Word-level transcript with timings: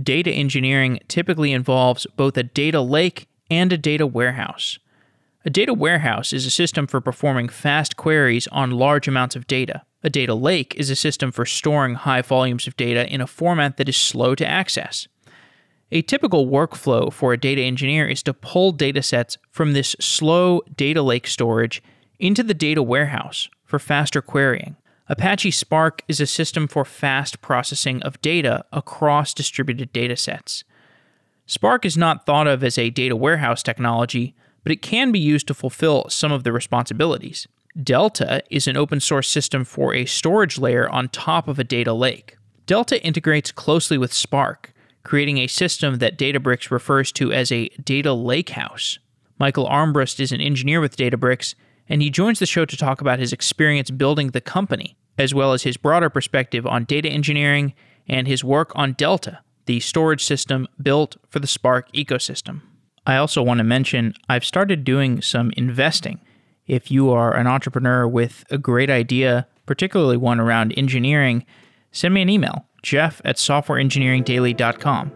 Data 0.00 0.30
engineering 0.30 1.00
typically 1.08 1.52
involves 1.52 2.06
both 2.16 2.36
a 2.36 2.42
data 2.42 2.82
lake 2.82 3.28
and 3.50 3.72
a 3.72 3.78
data 3.78 4.06
warehouse. 4.06 4.78
A 5.46 5.50
data 5.50 5.72
warehouse 5.72 6.32
is 6.32 6.44
a 6.44 6.50
system 6.50 6.86
for 6.86 7.00
performing 7.00 7.48
fast 7.48 7.96
queries 7.96 8.46
on 8.48 8.72
large 8.72 9.08
amounts 9.08 9.36
of 9.36 9.46
data. 9.46 9.82
A 10.02 10.10
data 10.10 10.34
lake 10.34 10.74
is 10.74 10.90
a 10.90 10.96
system 10.96 11.32
for 11.32 11.46
storing 11.46 11.94
high 11.94 12.20
volumes 12.20 12.66
of 12.66 12.76
data 12.76 13.10
in 13.10 13.20
a 13.20 13.26
format 13.26 13.78
that 13.78 13.88
is 13.88 13.96
slow 13.96 14.34
to 14.34 14.46
access. 14.46 15.08
A 15.92 16.02
typical 16.02 16.46
workflow 16.46 17.12
for 17.12 17.32
a 17.32 17.38
data 17.38 17.62
engineer 17.62 18.06
is 18.06 18.22
to 18.24 18.34
pull 18.34 18.74
datasets 18.74 19.38
from 19.50 19.72
this 19.72 19.94
slow 20.00 20.60
data 20.76 21.00
lake 21.00 21.26
storage 21.26 21.82
into 22.18 22.42
the 22.42 22.54
data 22.54 22.82
warehouse 22.82 23.48
for 23.64 23.78
faster 23.78 24.20
querying. 24.20 24.76
Apache 25.08 25.52
Spark 25.52 26.02
is 26.08 26.20
a 26.20 26.26
system 26.26 26.66
for 26.66 26.84
fast 26.84 27.40
processing 27.40 28.02
of 28.02 28.20
data 28.20 28.64
across 28.72 29.32
distributed 29.32 29.92
datasets. 29.92 30.64
Spark 31.46 31.84
is 31.84 31.96
not 31.96 32.26
thought 32.26 32.48
of 32.48 32.64
as 32.64 32.76
a 32.76 32.90
data 32.90 33.14
warehouse 33.14 33.62
technology, 33.62 34.34
but 34.64 34.72
it 34.72 34.82
can 34.82 35.12
be 35.12 35.20
used 35.20 35.46
to 35.46 35.54
fulfill 35.54 36.06
some 36.08 36.32
of 36.32 36.42
the 36.42 36.52
responsibilities. 36.52 37.46
Delta 37.80 38.42
is 38.50 38.66
an 38.66 38.76
open 38.76 38.98
source 38.98 39.28
system 39.28 39.64
for 39.64 39.94
a 39.94 40.06
storage 40.06 40.58
layer 40.58 40.88
on 40.88 41.08
top 41.08 41.46
of 41.46 41.60
a 41.60 41.64
data 41.64 41.92
lake. 41.92 42.36
Delta 42.66 43.00
integrates 43.04 43.52
closely 43.52 43.96
with 43.96 44.12
Spark, 44.12 44.72
creating 45.04 45.38
a 45.38 45.46
system 45.46 45.98
that 45.98 46.18
Databricks 46.18 46.72
refers 46.72 47.12
to 47.12 47.32
as 47.32 47.52
a 47.52 47.68
data 47.84 48.12
lakehouse. 48.12 48.98
Michael 49.38 49.68
Armbrust 49.68 50.18
is 50.18 50.32
an 50.32 50.40
engineer 50.40 50.80
with 50.80 50.96
Databricks, 50.96 51.54
and 51.88 52.02
he 52.02 52.10
joins 52.10 52.38
the 52.38 52.46
show 52.46 52.64
to 52.64 52.76
talk 52.76 53.00
about 53.00 53.18
his 53.18 53.32
experience 53.32 53.90
building 53.90 54.30
the 54.30 54.40
company, 54.40 54.96
as 55.18 55.34
well 55.34 55.52
as 55.52 55.62
his 55.62 55.76
broader 55.76 56.10
perspective 56.10 56.66
on 56.66 56.84
data 56.84 57.08
engineering 57.08 57.74
and 58.08 58.26
his 58.26 58.44
work 58.44 58.72
on 58.74 58.92
Delta, 58.92 59.40
the 59.66 59.80
storage 59.80 60.24
system 60.24 60.66
built 60.80 61.16
for 61.28 61.38
the 61.38 61.46
Spark 61.46 61.90
ecosystem. 61.92 62.62
I 63.06 63.16
also 63.16 63.42
want 63.42 63.58
to 63.58 63.64
mention 63.64 64.14
I've 64.28 64.44
started 64.44 64.84
doing 64.84 65.22
some 65.22 65.52
investing. 65.56 66.20
If 66.66 66.90
you 66.90 67.10
are 67.10 67.34
an 67.34 67.46
entrepreneur 67.46 68.06
with 68.06 68.44
a 68.50 68.58
great 68.58 68.90
idea, 68.90 69.46
particularly 69.64 70.16
one 70.16 70.40
around 70.40 70.72
engineering, 70.76 71.44
send 71.92 72.14
me 72.14 72.22
an 72.22 72.28
email, 72.28 72.66
jeff 72.82 73.20
at 73.24 73.36
softwareengineeringdaily.com. 73.36 75.15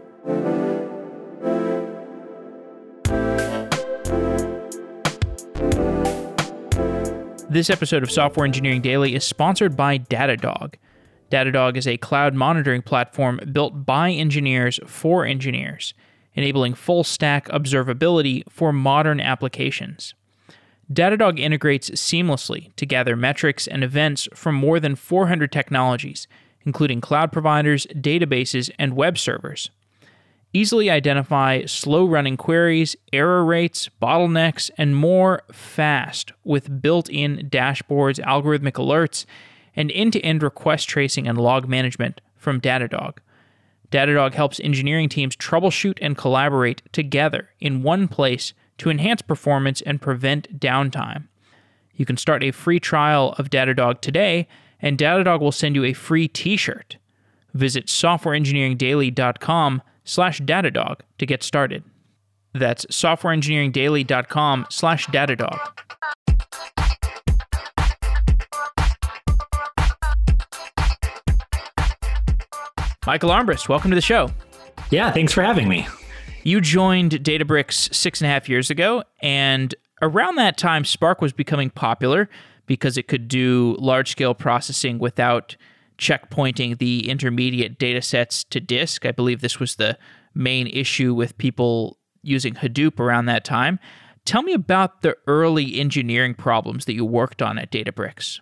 This 7.51 7.69
episode 7.69 8.01
of 8.01 8.09
Software 8.09 8.45
Engineering 8.45 8.79
Daily 8.79 9.13
is 9.13 9.25
sponsored 9.25 9.75
by 9.75 9.97
Datadog. 9.97 10.75
Datadog 11.29 11.75
is 11.75 11.85
a 11.85 11.97
cloud 11.97 12.33
monitoring 12.33 12.81
platform 12.81 13.41
built 13.51 13.85
by 13.85 14.09
engineers 14.09 14.79
for 14.87 15.25
engineers, 15.25 15.93
enabling 16.33 16.75
full 16.75 17.03
stack 17.03 17.49
observability 17.49 18.49
for 18.49 18.71
modern 18.71 19.19
applications. 19.19 20.13
Datadog 20.93 21.39
integrates 21.39 21.89
seamlessly 21.89 22.73
to 22.77 22.85
gather 22.85 23.17
metrics 23.17 23.67
and 23.67 23.83
events 23.83 24.29
from 24.33 24.55
more 24.55 24.79
than 24.79 24.95
400 24.95 25.51
technologies, 25.51 26.29
including 26.65 27.01
cloud 27.01 27.33
providers, 27.33 27.85
databases, 27.87 28.71
and 28.79 28.95
web 28.95 29.17
servers 29.17 29.71
easily 30.53 30.89
identify 30.89 31.65
slow 31.65 32.05
running 32.05 32.37
queries, 32.37 32.95
error 33.13 33.43
rates, 33.43 33.89
bottlenecks, 34.01 34.69
and 34.77 34.95
more 34.95 35.43
fast 35.51 36.31
with 36.43 36.81
built 36.81 37.09
in 37.09 37.49
dashboards, 37.49 38.19
algorithmic 38.25 38.73
alerts, 38.73 39.25
and 39.75 39.91
end 39.91 40.13
to 40.13 40.21
end 40.21 40.43
request 40.43 40.89
tracing 40.89 41.27
and 41.27 41.37
log 41.37 41.67
management 41.67 42.21
from 42.35 42.59
Datadog. 42.59 43.17
Datadog 43.91 44.33
helps 44.33 44.59
engineering 44.61 45.09
teams 45.09 45.35
troubleshoot 45.35 45.97
and 46.01 46.17
collaborate 46.17 46.81
together 46.93 47.49
in 47.59 47.83
one 47.83 48.07
place 48.07 48.53
to 48.77 48.89
enhance 48.89 49.21
performance 49.21 49.81
and 49.81 50.01
prevent 50.01 50.59
downtime. 50.59 51.27
You 51.95 52.05
can 52.05 52.17
start 52.17 52.43
a 52.43 52.51
free 52.51 52.79
trial 52.79 53.35
of 53.37 53.49
Datadog 53.49 54.01
today, 54.01 54.47
and 54.81 54.97
Datadog 54.97 55.39
will 55.39 55.51
send 55.51 55.75
you 55.75 55.83
a 55.83 55.93
free 55.93 56.27
t 56.27 56.57
shirt. 56.57 56.97
Visit 57.53 57.87
softwareengineeringdaily.com 57.87 59.81
slash 60.03 60.41
Datadog 60.41 61.01
to 61.17 61.25
get 61.25 61.43
started. 61.43 61.83
That's 62.53 62.85
softwareengineeringdaily.com 62.85 64.67
slash 64.69 65.07
Datadog. 65.07 65.59
Michael 73.07 73.31
Armbrust, 73.31 73.67
welcome 73.67 73.89
to 73.89 73.95
the 73.95 74.01
show. 74.01 74.29
Yeah, 74.91 75.11
thanks 75.11 75.33
for 75.33 75.41
having 75.41 75.67
me. 75.67 75.87
You 76.43 76.61
joined 76.61 77.11
Databricks 77.11 77.93
six 77.93 78.21
and 78.21 78.29
a 78.29 78.33
half 78.33 78.47
years 78.49 78.69
ago, 78.69 79.03
and 79.21 79.73
around 80.01 80.35
that 80.35 80.57
time, 80.57 80.85
Spark 80.85 81.21
was 81.21 81.33
becoming 81.33 81.69
popular 81.69 82.29
because 82.65 82.97
it 82.97 83.07
could 83.07 83.27
do 83.27 83.75
large 83.79 84.11
scale 84.11 84.33
processing 84.33 84.99
without 84.99 85.55
checkpointing 86.01 86.79
the 86.79 87.07
intermediate 87.07 87.77
data 87.77 88.01
sets 88.01 88.43
to 88.45 88.59
disk. 88.59 89.05
I 89.05 89.11
believe 89.11 89.41
this 89.41 89.59
was 89.59 89.75
the 89.75 89.97
main 90.33 90.67
issue 90.67 91.13
with 91.13 91.37
people 91.37 91.99
using 92.23 92.55
Hadoop 92.55 92.99
around 92.99 93.27
that 93.27 93.45
time. 93.45 93.79
Tell 94.25 94.41
me 94.41 94.53
about 94.53 95.01
the 95.01 95.15
early 95.27 95.79
engineering 95.79 96.33
problems 96.33 96.85
that 96.85 96.93
you 96.93 97.05
worked 97.05 97.41
on 97.41 97.59
at 97.59 97.71
Databricks. 97.71 98.39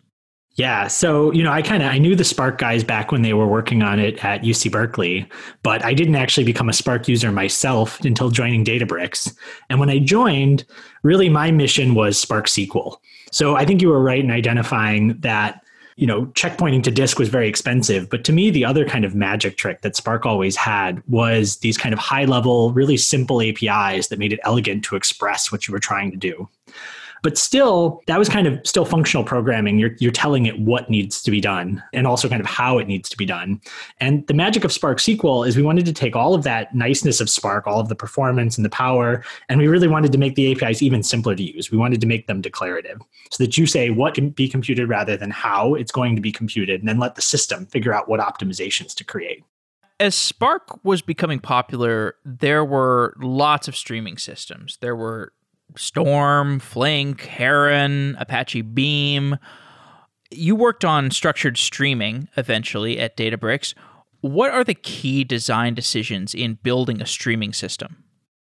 Yeah, 0.55 0.87
so 0.87 1.31
you 1.31 1.43
know, 1.43 1.51
I 1.51 1.61
kind 1.61 1.83
of 1.83 1.89
I 1.89 1.99
knew 1.99 2.15
the 2.15 2.23
Spark 2.23 2.57
guys 2.57 2.83
back 2.83 3.11
when 3.11 3.21
they 3.21 3.33
were 3.33 3.47
working 3.47 3.81
on 3.81 3.99
it 3.99 4.23
at 4.25 4.41
UC 4.41 4.71
Berkeley, 4.71 5.29
but 5.63 5.83
I 5.85 5.93
didn't 5.93 6.15
actually 6.15 6.43
become 6.43 6.67
a 6.67 6.73
Spark 6.73 7.07
user 7.07 7.31
myself 7.31 8.01
until 8.01 8.29
joining 8.29 8.65
Databricks. 8.65 9.33
And 9.69 9.79
when 9.79 9.89
I 9.89 9.99
joined, 9.99 10.65
really 11.03 11.29
my 11.29 11.51
mission 11.51 11.93
was 11.93 12.17
Spark 12.17 12.47
SQL. 12.47 12.97
So 13.31 13.55
I 13.55 13.63
think 13.63 13.81
you 13.81 13.89
were 13.89 14.01
right 14.01 14.23
in 14.23 14.31
identifying 14.31 15.17
that 15.19 15.61
you 15.99 16.07
know, 16.07 16.27
checkpointing 16.27 16.81
to 16.81 16.91
disk 16.91 17.19
was 17.19 17.27
very 17.27 17.49
expensive. 17.49 18.09
But 18.09 18.23
to 18.23 18.31
me, 18.31 18.49
the 18.49 18.63
other 18.63 18.85
kind 18.85 19.03
of 19.03 19.15
magic 19.15 19.57
trick 19.57 19.81
that 19.81 19.97
Spark 19.97 20.25
always 20.25 20.55
had 20.55 21.03
was 21.09 21.57
these 21.57 21.77
kind 21.77 21.91
of 21.91 21.99
high 21.99 22.23
level, 22.23 22.71
really 22.71 22.95
simple 22.95 23.41
APIs 23.41 24.07
that 24.07 24.17
made 24.17 24.31
it 24.31 24.39
elegant 24.45 24.85
to 24.85 24.95
express 24.95 25.51
what 25.51 25.67
you 25.67 25.73
were 25.73 25.79
trying 25.79 26.09
to 26.11 26.17
do. 26.17 26.47
But 27.21 27.37
still, 27.37 28.01
that 28.07 28.17
was 28.17 28.29
kind 28.29 28.47
of 28.47 28.59
still 28.65 28.85
functional 28.85 29.23
programming. 29.23 29.79
You're, 29.79 29.91
you're 29.99 30.11
telling 30.11 30.45
it 30.45 30.59
what 30.59 30.89
needs 30.89 31.21
to 31.23 31.31
be 31.31 31.41
done 31.41 31.83
and 31.93 32.07
also 32.07 32.29
kind 32.29 32.39
of 32.39 32.47
how 32.47 32.77
it 32.77 32.87
needs 32.87 33.09
to 33.09 33.17
be 33.17 33.25
done. 33.25 33.61
And 33.99 34.25
the 34.27 34.33
magic 34.33 34.63
of 34.63 34.71
Spark 34.71 34.99
SQL 34.99 35.47
is 35.47 35.57
we 35.57 35.63
wanted 35.63 35.85
to 35.85 35.93
take 35.93 36.15
all 36.15 36.33
of 36.33 36.43
that 36.43 36.73
niceness 36.73 37.21
of 37.21 37.29
Spark, 37.29 37.67
all 37.67 37.79
of 37.79 37.89
the 37.89 37.95
performance 37.95 38.57
and 38.57 38.65
the 38.65 38.69
power, 38.69 39.23
and 39.49 39.59
we 39.59 39.67
really 39.67 39.87
wanted 39.87 40.11
to 40.11 40.17
make 40.17 40.35
the 40.35 40.51
APIs 40.51 40.81
even 40.81 41.03
simpler 41.03 41.35
to 41.35 41.43
use. 41.43 41.71
We 41.71 41.77
wanted 41.77 42.01
to 42.01 42.07
make 42.07 42.27
them 42.27 42.41
declarative 42.41 43.01
so 43.31 43.43
that 43.43 43.57
you 43.57 43.65
say 43.65 43.89
what 43.89 44.13
can 44.13 44.29
be 44.29 44.47
computed 44.47 44.89
rather 44.89 45.17
than 45.17 45.31
how 45.31 45.75
it's 45.75 45.91
going 45.91 46.15
to 46.15 46.21
be 46.21 46.31
computed, 46.31 46.81
and 46.81 46.87
then 46.87 46.99
let 46.99 47.15
the 47.15 47.21
system 47.21 47.65
figure 47.65 47.93
out 47.93 48.09
what 48.09 48.19
optimizations 48.19 48.95
to 48.95 49.03
create 49.03 49.43
as 49.99 50.15
Spark 50.15 50.83
was 50.83 51.01
becoming 51.01 51.39
popular, 51.39 52.15
there 52.23 52.63
were 52.63 53.15
lots 53.19 53.67
of 53.67 53.75
streaming 53.75 54.17
systems. 54.17 54.77
There 54.79 54.95
were 54.95 55.33
Storm, 55.75 56.59
Flink, 56.59 57.21
Heron, 57.21 58.15
Apache 58.19 58.61
Beam. 58.61 59.37
You 60.31 60.55
worked 60.55 60.85
on 60.85 61.11
structured 61.11 61.57
streaming 61.57 62.29
eventually 62.37 62.99
at 62.99 63.17
Databricks. 63.17 63.73
What 64.21 64.51
are 64.51 64.63
the 64.63 64.73
key 64.73 65.23
design 65.23 65.73
decisions 65.73 66.33
in 66.33 66.59
building 66.61 67.01
a 67.01 67.05
streaming 67.05 67.53
system? 67.53 68.03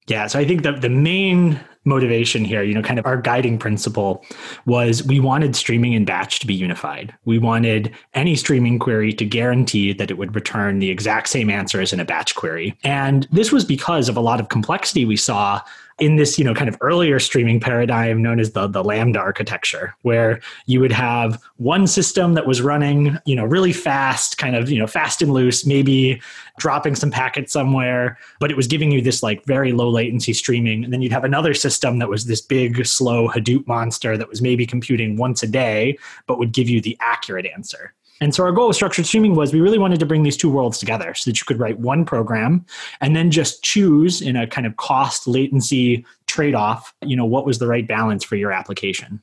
Yeah, 0.09 0.27
so 0.27 0.39
I 0.39 0.45
think 0.45 0.65
the, 0.65 0.73
the 0.73 0.89
main 0.89 1.61
motivation 1.85 2.45
here, 2.45 2.63
you 2.63 2.75
know, 2.75 2.83
kind 2.83 2.99
of 2.99 3.07
our 3.07 3.17
guiding 3.17 3.59
principle 3.59 4.25
was 4.67 5.05
we 5.05 5.21
wanted 5.21 5.57
streaming 5.57 5.95
and 5.95 6.07
batch 6.07 6.39
to 6.41 6.47
be 6.47 6.55
unified. 6.55 7.15
We 7.25 7.39
wanted 7.39 7.93
any 8.15 8.37
streaming 8.37 8.79
query 8.79 9.13
to 9.15 9.25
guarantee 9.25 9.93
that 9.93 10.11
it 10.11 10.19
would 10.19 10.35
return 10.35 10.79
the 10.79 10.91
exact 10.91 11.29
same 11.29 11.51
answer 11.51 11.81
as 11.81 11.93
in 11.93 12.01
a 12.01 12.05
batch 12.05 12.35
query. 12.35 12.77
And 12.85 13.27
this 13.31 13.53
was 13.53 13.65
because 13.65 14.09
of 14.09 14.17
a 14.17 14.21
lot 14.21 14.41
of 14.41 14.49
complexity 14.49 15.05
we 15.05 15.17
saw 15.17 15.61
in 16.03 16.17
this 16.17 16.37
you 16.37 16.45
know 16.45 16.53
kind 16.53 16.69
of 16.69 16.77
earlier 16.81 17.21
streaming 17.21 17.61
paradigm 17.61 18.21
known 18.21 18.41
as 18.41 18.51
the 18.53 18.67
the 18.67 18.83
lambda 18.83 19.21
architecture 19.21 19.95
where 20.03 20.41
you 20.67 20.81
would 20.81 20.91
have 20.91 21.41
one 21.59 21.87
system 21.87 22.35
that 22.35 22.45
was 22.45 22.61
running 22.61 23.17
you 23.25 23.37
know 23.37 23.45
really 23.45 23.73
fast 23.73 24.37
kind 24.37 24.57
of 24.57 24.69
you 24.69 24.81
know 24.81 24.87
fast 24.89 25.23
and 25.23 25.33
loose 25.33 25.65
maybe 25.65 26.21
dropping 26.59 26.97
some 26.97 27.09
packets 27.09 27.53
somewhere 27.53 28.19
but 28.41 28.51
it 28.51 28.57
was 28.57 28.67
giving 28.67 28.91
you 28.91 29.01
this 29.01 29.23
like 29.23 29.45
very 29.47 29.73
low 29.73 29.89
latency 29.89 30.33
streaming. 30.33 30.83
And 30.83 30.93
then 30.93 31.03
you'd 31.03 31.13
have 31.13 31.23
another 31.23 31.55
system 31.55 32.01
that 32.01 32.09
was 32.09 32.25
this 32.25 32.41
big 32.41 32.85
slow 32.85 33.29
hadoop 33.29 33.65
monster 33.69 34.19
that 34.19 34.29
was 34.29 34.43
maybe 34.43 34.67
computing 34.67 35.17
once 35.17 35.45
a 35.45 35.47
day 35.47 35.97
but 36.27 36.37
would 36.39 36.53
give 36.53 36.69
you 36.69 36.81
the 36.81 36.97
accurate 37.01 37.47
answer 37.47 37.95
and 38.23 38.33
so 38.33 38.45
our 38.45 38.53
goal 38.53 38.69
with 38.69 38.77
structured 38.77 39.05
streaming 39.05 39.35
was 39.35 39.53
we 39.53 39.61
really 39.61 39.81
wanted 39.81 39.99
to 39.99 40.07
bring 40.07 40.23
these 40.23 40.37
two 40.37 40.49
worlds 40.49 40.79
together 40.79 41.13
so 41.13 41.29
that 41.29 41.41
you 41.41 41.45
could 41.45 41.59
write 41.59 41.81
one 41.81 42.05
program 42.05 42.65
and 43.01 43.17
then 43.17 43.33
just 43.33 43.65
choose 43.65 44.23
in 44.23 44.37
a 44.37 44.47
kind 44.47 44.65
of 44.65 44.77
cost 44.77 45.27
latency 45.27 46.07
trade-off, 46.29 46.95
you 47.03 47.17
know, 47.17 47.25
what 47.25 47.45
was 47.45 47.59
the 47.59 47.67
right 47.67 47.89
balance 47.89 48.23
for 48.23 48.37
your 48.37 48.53
application. 48.53 49.21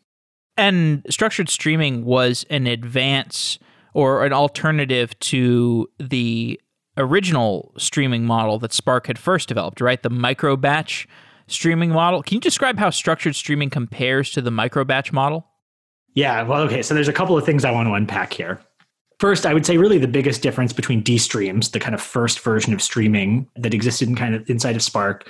And 0.58 1.06
structured 1.10 1.48
streaming 1.48 2.04
was 2.04 2.46
an 2.50 2.68
advance 2.68 3.58
or 3.94 4.26
an 4.26 4.34
alternative 4.34 5.18
to 5.20 5.90
the 5.98 6.60
original 6.98 7.74
streaming 7.78 8.26
model 8.26 8.60
that 8.60 8.74
Spark 8.74 9.08
had 9.08 9.18
first 9.18 9.48
developed, 9.48 9.80
right? 9.80 10.04
The 10.04 10.10
micro 10.10 10.58
batch 10.58 11.08
streaming 11.48 11.92
model. 11.92 12.22
Can 12.22 12.36
you 12.36 12.42
describe 12.42 12.78
how 12.78 12.90
structured 12.90 13.38
streaming 13.38 13.70
compares 13.70 14.32
to 14.32 14.42
the 14.42 14.52
micro 14.52 14.84
batch 14.84 15.14
model? 15.14 15.48
Yeah, 16.16 16.44
well, 16.44 16.64
okay. 16.64 16.82
So 16.82 16.94
there's 16.94 17.08
a 17.08 17.14
couple 17.14 17.38
of 17.38 17.46
things 17.46 17.64
I 17.64 17.72
want 17.72 17.88
to 17.88 17.94
unpack 17.94 18.34
here. 18.34 18.60
First, 19.20 19.46
I 19.46 19.54
would 19.54 19.66
say 19.66 19.78
really 19.78 19.98
the 19.98 20.08
biggest 20.08 20.42
difference 20.42 20.72
between 20.72 21.04
dstreams, 21.04 21.72
the 21.72 21.80
kind 21.80 21.94
of 21.94 22.02
first 22.02 22.40
version 22.40 22.74
of 22.74 22.82
streaming 22.82 23.48
that 23.58 23.74
existed 23.74 24.08
in 24.08 24.16
kind 24.16 24.34
of 24.34 24.50
inside 24.50 24.78
of 24.78 24.82
Spark, 24.82 25.30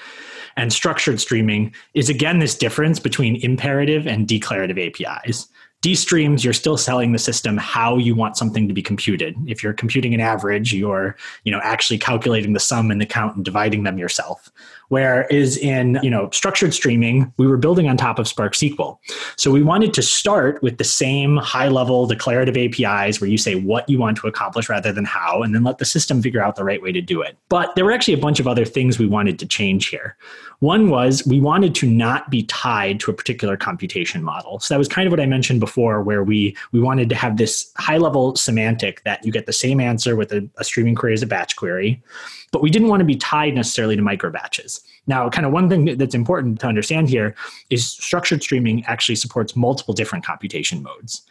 and 0.55 0.71
structured 0.71 1.19
streaming 1.19 1.73
is 1.95 2.07
again 2.07 2.37
this 2.37 2.55
difference 2.55 2.99
between 2.99 3.37
imperative 3.37 4.05
and 4.05 4.27
declarative 4.27 4.77
APIs. 4.77 5.47
dstreams, 5.81 6.43
you're 6.43 6.53
still 6.53 6.77
selling 6.77 7.13
the 7.13 7.17
system 7.19 7.57
how 7.57 7.97
you 7.97 8.13
want 8.13 8.37
something 8.37 8.67
to 8.67 8.73
be 8.73 8.81
computed. 8.81 9.35
If 9.47 9.63
you're 9.63 9.73
computing 9.73 10.13
an 10.13 10.19
average, 10.19 10.71
you're 10.71 11.15
you 11.43 11.51
know 11.51 11.61
actually 11.63 11.97
calculating 11.97 12.53
the 12.53 12.59
sum 12.59 12.91
and 12.91 13.01
the 13.01 13.07
count 13.07 13.37
and 13.37 13.43
dividing 13.45 13.83
them 13.83 13.97
yourself. 13.97 14.51
Whereas 14.89 15.57
in 15.57 15.99
you 16.03 16.09
know 16.09 16.29
structured 16.31 16.73
streaming, 16.73 17.31
we 17.37 17.47
were 17.47 17.57
building 17.57 17.87
on 17.87 17.97
top 17.97 18.19
of 18.19 18.27
Spark 18.27 18.53
SQL. 18.53 18.97
So 19.37 19.51
we 19.51 19.63
wanted 19.63 19.93
to 19.93 20.01
start 20.01 20.61
with 20.61 20.77
the 20.77 20.83
same 20.83 21.37
high 21.37 21.69
level 21.69 22.05
declarative 22.05 22.57
APIs 22.57 23.21
where 23.21 23.29
you 23.29 23.37
say 23.37 23.55
what 23.55 23.87
you 23.87 23.97
want 23.97 24.17
to 24.17 24.27
accomplish 24.27 24.67
rather 24.67 24.91
than 24.91 25.05
how, 25.05 25.41
and 25.41 25.55
then 25.55 25.63
let 25.63 25.77
the 25.77 25.85
system 25.85 26.21
figure 26.21 26.43
out 26.43 26.55
the 26.55 26.63
right 26.63 26.81
way 26.81 26.91
to 26.91 27.01
do 27.01 27.21
it. 27.21 27.37
But 27.49 27.73
there 27.75 27.85
were 27.85 27.91
actually 27.91 28.15
a 28.15 28.19
bunch 28.19 28.39
of 28.39 28.47
other 28.47 28.65
things 28.65 28.99
we 28.99 29.07
wanted 29.07 29.39
to 29.39 29.45
change 29.45 29.87
here. 29.87 30.17
One 30.59 30.89
was 30.89 31.25
we 31.25 31.39
wanted 31.39 31.73
to 31.75 31.87
not 31.87 32.29
be 32.29 32.43
tied 32.43 32.99
to 33.01 33.11
a 33.11 33.13
particular 33.13 33.55
computation 33.55 34.23
model. 34.23 34.59
So 34.59 34.73
that 34.73 34.77
was 34.77 34.89
kind 34.89 35.07
of 35.07 35.11
what 35.11 35.21
I 35.21 35.25
mentioned 35.25 35.61
before, 35.61 36.01
where 36.01 36.23
we 36.23 36.55
we 36.71 36.81
wanted 36.81 37.09
to 37.09 37.15
have 37.15 37.37
this 37.37 37.71
high 37.77 37.97
level 37.97 38.35
semantic 38.35 39.03
that 39.03 39.23
you 39.25 39.31
get 39.31 39.45
the 39.45 39.53
same 39.53 39.79
answer 39.79 40.15
with 40.15 40.33
a, 40.33 40.49
a 40.57 40.63
streaming 40.63 40.95
query 40.95 41.13
as 41.13 41.21
a 41.21 41.27
batch 41.27 41.55
query 41.55 42.01
but 42.51 42.61
we 42.61 42.69
didn't 42.69 42.87
want 42.87 42.99
to 43.01 43.05
be 43.05 43.15
tied 43.15 43.55
necessarily 43.55 43.95
to 43.95 44.01
micro 44.01 44.29
batches. 44.29 44.81
Now, 45.07 45.29
kind 45.29 45.45
of 45.45 45.51
one 45.51 45.69
thing 45.69 45.97
that's 45.97 46.15
important 46.15 46.59
to 46.61 46.67
understand 46.67 47.09
here 47.09 47.35
is 47.69 47.87
structured 47.87 48.43
streaming 48.43 48.83
actually 48.85 49.15
supports 49.15 49.55
multiple 49.55 49.93
different 49.93 50.25
computation 50.25 50.83
modes. 50.83 51.23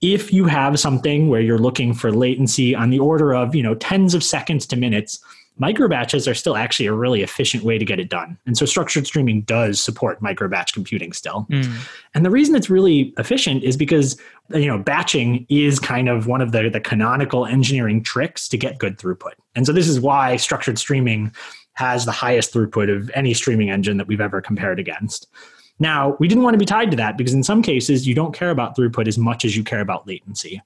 If 0.00 0.32
you 0.32 0.46
have 0.46 0.80
something 0.80 1.28
where 1.28 1.40
you're 1.40 1.58
looking 1.58 1.92
for 1.92 2.10
latency 2.10 2.74
on 2.74 2.90
the 2.90 2.98
order 2.98 3.34
of, 3.34 3.54
you 3.54 3.62
know, 3.62 3.74
tens 3.74 4.14
of 4.14 4.24
seconds 4.24 4.66
to 4.66 4.76
minutes, 4.76 5.22
micro 5.60 5.86
batches 5.86 6.26
are 6.26 6.34
still 6.34 6.56
actually 6.56 6.86
a 6.86 6.92
really 6.92 7.22
efficient 7.22 7.62
way 7.62 7.78
to 7.78 7.84
get 7.84 8.00
it 8.00 8.08
done. 8.08 8.36
And 8.46 8.56
so 8.56 8.66
structured 8.66 9.06
streaming 9.06 9.42
does 9.42 9.80
support 9.80 10.20
micro 10.20 10.48
batch 10.48 10.72
computing 10.72 11.12
still. 11.12 11.46
Mm. 11.50 11.72
And 12.14 12.24
the 12.24 12.30
reason 12.30 12.56
it's 12.56 12.70
really 12.70 13.14
efficient 13.18 13.62
is 13.62 13.76
because 13.76 14.20
you 14.48 14.66
know 14.66 14.78
batching 14.78 15.46
is 15.48 15.78
kind 15.78 16.08
of 16.08 16.26
one 16.26 16.40
of 16.40 16.52
the 16.52 16.68
the 16.70 16.80
canonical 16.80 17.46
engineering 17.46 18.02
tricks 18.02 18.48
to 18.48 18.56
get 18.56 18.78
good 18.78 18.98
throughput. 18.98 19.34
And 19.54 19.66
so 19.66 19.72
this 19.72 19.86
is 19.86 20.00
why 20.00 20.36
structured 20.36 20.78
streaming 20.78 21.32
has 21.74 22.04
the 22.04 22.12
highest 22.12 22.52
throughput 22.52 22.94
of 22.94 23.10
any 23.14 23.34
streaming 23.34 23.70
engine 23.70 23.98
that 23.98 24.06
we've 24.06 24.20
ever 24.20 24.40
compared 24.40 24.80
against. 24.80 25.28
Now, 25.78 26.16
we 26.20 26.28
didn't 26.28 26.44
want 26.44 26.54
to 26.54 26.58
be 26.58 26.66
tied 26.66 26.90
to 26.90 26.96
that 26.98 27.16
because 27.16 27.32
in 27.32 27.42
some 27.42 27.62
cases 27.62 28.06
you 28.06 28.14
don't 28.14 28.34
care 28.34 28.50
about 28.50 28.76
throughput 28.76 29.08
as 29.08 29.16
much 29.16 29.44
as 29.44 29.56
you 29.56 29.64
care 29.64 29.80
about 29.80 30.06
latency. 30.06 30.60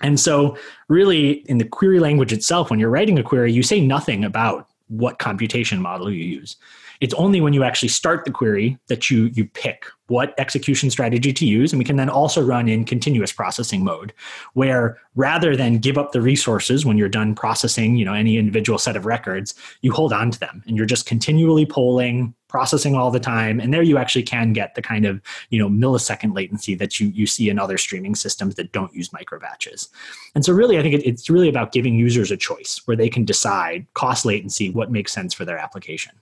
And 0.00 0.18
so, 0.20 0.56
really, 0.88 1.44
in 1.48 1.58
the 1.58 1.64
query 1.64 1.98
language 1.98 2.32
itself, 2.32 2.70
when 2.70 2.78
you're 2.78 2.90
writing 2.90 3.18
a 3.18 3.22
query, 3.22 3.52
you 3.52 3.62
say 3.62 3.80
nothing 3.80 4.24
about 4.24 4.68
what 4.88 5.18
computation 5.18 5.80
model 5.80 6.10
you 6.10 6.24
use. 6.24 6.56
It's 7.00 7.14
only 7.14 7.40
when 7.40 7.52
you 7.52 7.62
actually 7.62 7.88
start 7.88 8.24
the 8.24 8.30
query 8.30 8.78
that 8.88 9.10
you 9.10 9.24
you 9.34 9.46
pick 9.46 9.86
what 10.08 10.34
execution 10.38 10.90
strategy 10.90 11.32
to 11.32 11.46
use 11.46 11.72
and 11.72 11.78
we 11.78 11.84
can 11.84 11.96
then 11.96 12.08
also 12.08 12.42
run 12.42 12.68
in 12.68 12.84
continuous 12.84 13.32
processing 13.32 13.84
mode 13.84 14.12
where 14.54 14.98
rather 15.14 15.54
than 15.54 15.78
give 15.78 15.98
up 15.98 16.12
the 16.12 16.20
resources 16.20 16.84
when 16.84 16.96
you're 16.96 17.08
done 17.08 17.34
processing, 17.34 17.96
you 17.96 18.04
know, 18.04 18.14
any 18.14 18.36
individual 18.36 18.78
set 18.78 18.96
of 18.96 19.06
records, 19.06 19.54
you 19.82 19.92
hold 19.92 20.12
on 20.12 20.30
to 20.30 20.40
them 20.40 20.62
and 20.66 20.76
you're 20.76 20.86
just 20.86 21.06
continually 21.06 21.66
polling, 21.66 22.34
processing 22.48 22.94
all 22.94 23.10
the 23.10 23.20
time 23.20 23.60
and 23.60 23.72
there 23.72 23.82
you 23.82 23.98
actually 23.98 24.22
can 24.22 24.52
get 24.52 24.74
the 24.74 24.82
kind 24.82 25.04
of, 25.04 25.20
you 25.50 25.58
know, 25.58 25.68
millisecond 25.68 26.34
latency 26.34 26.74
that 26.74 26.98
you 26.98 27.08
you 27.08 27.26
see 27.26 27.50
in 27.50 27.58
other 27.58 27.76
streaming 27.76 28.14
systems 28.14 28.54
that 28.54 28.72
don't 28.72 28.94
use 28.94 29.12
micro 29.12 29.38
batches. 29.38 29.90
And 30.34 30.44
so 30.44 30.52
really 30.52 30.78
I 30.78 30.82
think 30.82 30.94
it, 30.94 31.06
it's 31.06 31.28
really 31.28 31.48
about 31.48 31.72
giving 31.72 31.98
users 31.98 32.30
a 32.30 32.36
choice 32.36 32.80
where 32.86 32.96
they 32.96 33.10
can 33.10 33.24
decide 33.24 33.86
cost 33.94 34.24
latency 34.24 34.70
what 34.70 34.90
makes 34.90 35.12
sense 35.12 35.34
for 35.34 35.44
their 35.44 35.58
application. 35.58 36.12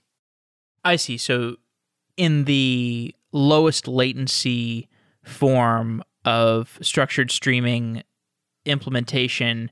I 0.84 0.96
see. 0.96 1.18
So 1.18 1.56
in 2.16 2.44
the 2.44 3.14
lowest 3.36 3.86
latency 3.86 4.88
form 5.24 6.02
of 6.24 6.78
structured 6.82 7.30
streaming 7.30 8.02
implementation, 8.64 9.70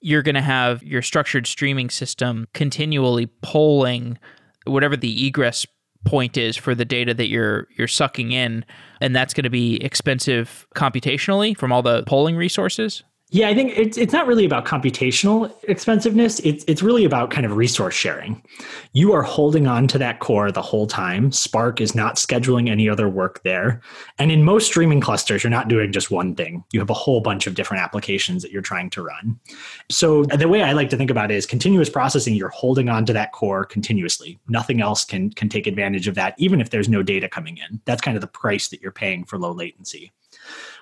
you're 0.00 0.22
going 0.22 0.34
to 0.34 0.40
have 0.40 0.82
your 0.82 1.02
structured 1.02 1.46
streaming 1.46 1.90
system 1.90 2.46
continually 2.54 3.26
polling 3.42 4.18
whatever 4.64 4.96
the 4.96 5.26
egress 5.26 5.66
point 6.04 6.36
is 6.36 6.56
for 6.56 6.74
the 6.74 6.84
data 6.84 7.14
that 7.14 7.28
you're 7.28 7.68
you're 7.76 7.86
sucking 7.86 8.32
in 8.32 8.64
and 9.00 9.14
that's 9.14 9.32
going 9.32 9.44
to 9.44 9.50
be 9.50 9.76
expensive 9.76 10.66
computationally 10.74 11.56
from 11.56 11.70
all 11.70 11.82
the 11.82 12.02
polling 12.04 12.36
resources 12.36 13.04
yeah, 13.34 13.48
I 13.48 13.54
think 13.54 13.72
it's 13.74 13.96
it's 13.96 14.12
not 14.12 14.26
really 14.26 14.44
about 14.44 14.66
computational 14.66 15.50
expensiveness. 15.62 16.38
It's 16.40 16.66
it's 16.68 16.82
really 16.82 17.06
about 17.06 17.30
kind 17.30 17.46
of 17.46 17.56
resource 17.56 17.94
sharing. 17.94 18.42
You 18.92 19.14
are 19.14 19.22
holding 19.22 19.66
on 19.66 19.88
to 19.88 19.98
that 19.98 20.18
core 20.18 20.52
the 20.52 20.60
whole 20.60 20.86
time. 20.86 21.32
Spark 21.32 21.80
is 21.80 21.94
not 21.94 22.16
scheduling 22.16 22.68
any 22.68 22.90
other 22.90 23.08
work 23.08 23.42
there. 23.42 23.80
And 24.18 24.30
in 24.30 24.44
most 24.44 24.66
streaming 24.66 25.00
clusters, 25.00 25.42
you're 25.42 25.50
not 25.50 25.68
doing 25.68 25.92
just 25.92 26.10
one 26.10 26.34
thing. 26.34 26.62
You 26.72 26.80
have 26.80 26.90
a 26.90 26.94
whole 26.94 27.22
bunch 27.22 27.46
of 27.46 27.54
different 27.54 27.82
applications 27.82 28.42
that 28.42 28.52
you're 28.52 28.60
trying 28.60 28.90
to 28.90 29.02
run. 29.02 29.40
So 29.90 30.24
the 30.24 30.46
way 30.46 30.62
I 30.62 30.72
like 30.72 30.90
to 30.90 30.98
think 30.98 31.10
about 31.10 31.30
it 31.30 31.36
is 31.36 31.46
continuous 31.46 31.88
processing, 31.88 32.34
you're 32.34 32.50
holding 32.50 32.90
on 32.90 33.06
to 33.06 33.14
that 33.14 33.32
core 33.32 33.64
continuously. 33.64 34.38
Nothing 34.48 34.82
else 34.82 35.06
can 35.06 35.30
can 35.30 35.48
take 35.48 35.66
advantage 35.66 36.06
of 36.06 36.16
that, 36.16 36.34
even 36.36 36.60
if 36.60 36.68
there's 36.68 36.88
no 36.90 37.02
data 37.02 37.30
coming 37.30 37.56
in. 37.56 37.80
That's 37.86 38.02
kind 38.02 38.14
of 38.14 38.20
the 38.20 38.26
price 38.26 38.68
that 38.68 38.82
you're 38.82 38.92
paying 38.92 39.24
for 39.24 39.38
low 39.38 39.52
latency. 39.52 40.12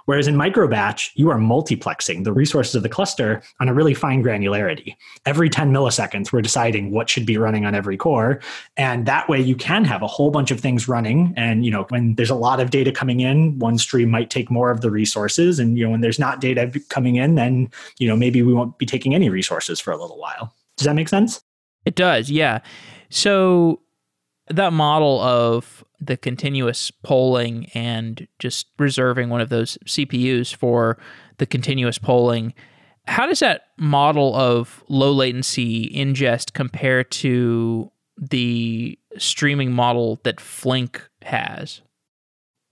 Whereas 0.07 0.27
in 0.27 0.37
microbatch, 0.37 1.11
you 1.15 1.31
are 1.31 1.39
multiplexing 1.39 2.25
the 2.25 2.33
resources 2.33 2.75
of 2.75 2.83
the 2.83 2.89
cluster 2.89 3.43
on 3.61 3.69
a 3.69 3.75
really 3.75 3.95
fine 3.95 4.23
granularity. 4.23 4.97
Every 5.27 5.49
10 5.49 5.73
milliseconds, 5.73 6.33
we're 6.33 6.43
deciding 6.43 6.91
what 6.91 7.09
should 7.09 7.27
be 7.27 7.37
running 7.37 7.65
on 7.65 7.75
every 7.75 7.97
core. 7.97 8.41
And 8.77 9.07
that 9.07 9.29
way 9.29 9.41
you 9.41 9.55
can 9.55 9.85
have 9.85 10.03
a 10.03 10.07
whole 10.07 10.31
bunch 10.31 10.51
of 10.51 10.61
things 10.61 10.89
running. 10.89 11.35
And, 11.37 11.65
you 11.65 11.71
know, 11.71 11.87
when 11.89 12.15
there's 12.15 12.31
a 12.31 12.35
lot 12.35 12.61
of 12.61 12.71
data 12.71 12.93
coming 12.93 13.21
in, 13.21 13.59
one 13.59 13.79
stream 13.79 14.11
might 14.11 14.31
take 14.31 14.51
more 14.51 14.71
of 14.71 14.81
the 14.81 14.91
resources. 14.91 15.59
And, 15.59 15.79
you 15.79 15.85
know, 15.85 15.91
when 15.91 16.01
there's 16.01 16.19
not 16.19 16.41
data 16.41 16.73
coming 16.89 17.17
in, 17.17 17.35
then, 17.35 17.71
you 17.99 18.09
know, 18.09 18.17
maybe 18.17 18.43
we 18.43 18.53
won't 18.53 18.79
be 18.79 18.87
taking 18.87 19.15
any 19.15 19.29
resources 19.29 19.81
for 19.81 19.93
a 19.93 19.97
little 19.97 20.19
while. 20.19 20.55
Does 20.77 20.87
that 20.87 20.95
make 20.95 21.09
sense? 21.09 21.43
It 21.85 21.95
does, 21.95 22.31
yeah. 22.31 22.61
So 23.11 23.81
that 24.49 24.73
model 24.73 25.21
of 25.21 25.85
the 26.01 26.17
continuous 26.17 26.91
polling 26.91 27.67
and 27.75 28.27
just 28.39 28.69
reserving 28.79 29.29
one 29.29 29.41
of 29.41 29.49
those 29.51 29.77
CPUs 29.87 30.55
for 30.55 30.99
the 31.39 31.47
continuous 31.47 31.99
polling. 31.99 32.55
How 33.07 33.27
does 33.27 33.41
that 33.41 33.65
model 33.77 34.35
of 34.35 34.83
low 34.89 35.13
latency 35.13 35.91
ingest 35.91 36.53
compare 36.53 37.05
to 37.05 37.91
the 38.17 38.99
streaming 39.19 39.73
model 39.73 40.21
that 40.23 40.41
Flink 40.41 41.09
has? 41.23 41.83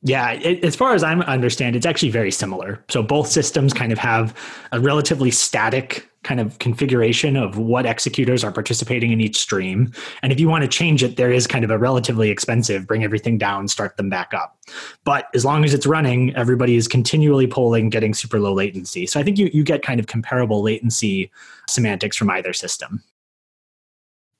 Yeah, 0.02 0.32
it, 0.32 0.64
as 0.64 0.76
far 0.76 0.94
as 0.94 1.02
I 1.02 1.12
understand, 1.12 1.74
it's 1.74 1.86
actually 1.86 2.10
very 2.10 2.30
similar. 2.30 2.82
So 2.88 3.02
both 3.02 3.26
systems 3.26 3.72
kind 3.72 3.90
of 3.90 3.98
have 3.98 4.32
a 4.70 4.78
relatively 4.78 5.32
static 5.32 6.08
kind 6.22 6.40
of 6.40 6.58
configuration 6.58 7.36
of 7.36 7.58
what 7.58 7.86
executors 7.86 8.44
are 8.44 8.52
participating 8.52 9.12
in 9.12 9.20
each 9.20 9.36
stream. 9.36 9.92
And 10.22 10.32
if 10.32 10.38
you 10.38 10.48
want 10.48 10.62
to 10.62 10.68
change 10.68 11.02
it, 11.02 11.16
there 11.16 11.32
is 11.32 11.46
kind 11.46 11.64
of 11.64 11.70
a 11.70 11.78
relatively 11.78 12.30
expensive 12.30 12.86
bring 12.86 13.02
everything 13.02 13.38
down, 13.38 13.66
start 13.66 13.96
them 13.96 14.08
back 14.08 14.34
up. 14.34 14.56
But 15.04 15.26
as 15.34 15.44
long 15.44 15.64
as 15.64 15.74
it's 15.74 15.86
running, 15.86 16.34
everybody 16.36 16.76
is 16.76 16.86
continually 16.86 17.46
polling, 17.46 17.88
getting 17.88 18.14
super 18.14 18.38
low 18.38 18.52
latency. 18.52 19.06
So 19.06 19.18
I 19.18 19.22
think 19.22 19.38
you, 19.38 19.50
you 19.52 19.64
get 19.64 19.82
kind 19.82 19.98
of 19.98 20.06
comparable 20.06 20.62
latency 20.62 21.30
semantics 21.68 22.16
from 22.16 22.30
either 22.30 22.52
system. 22.52 23.02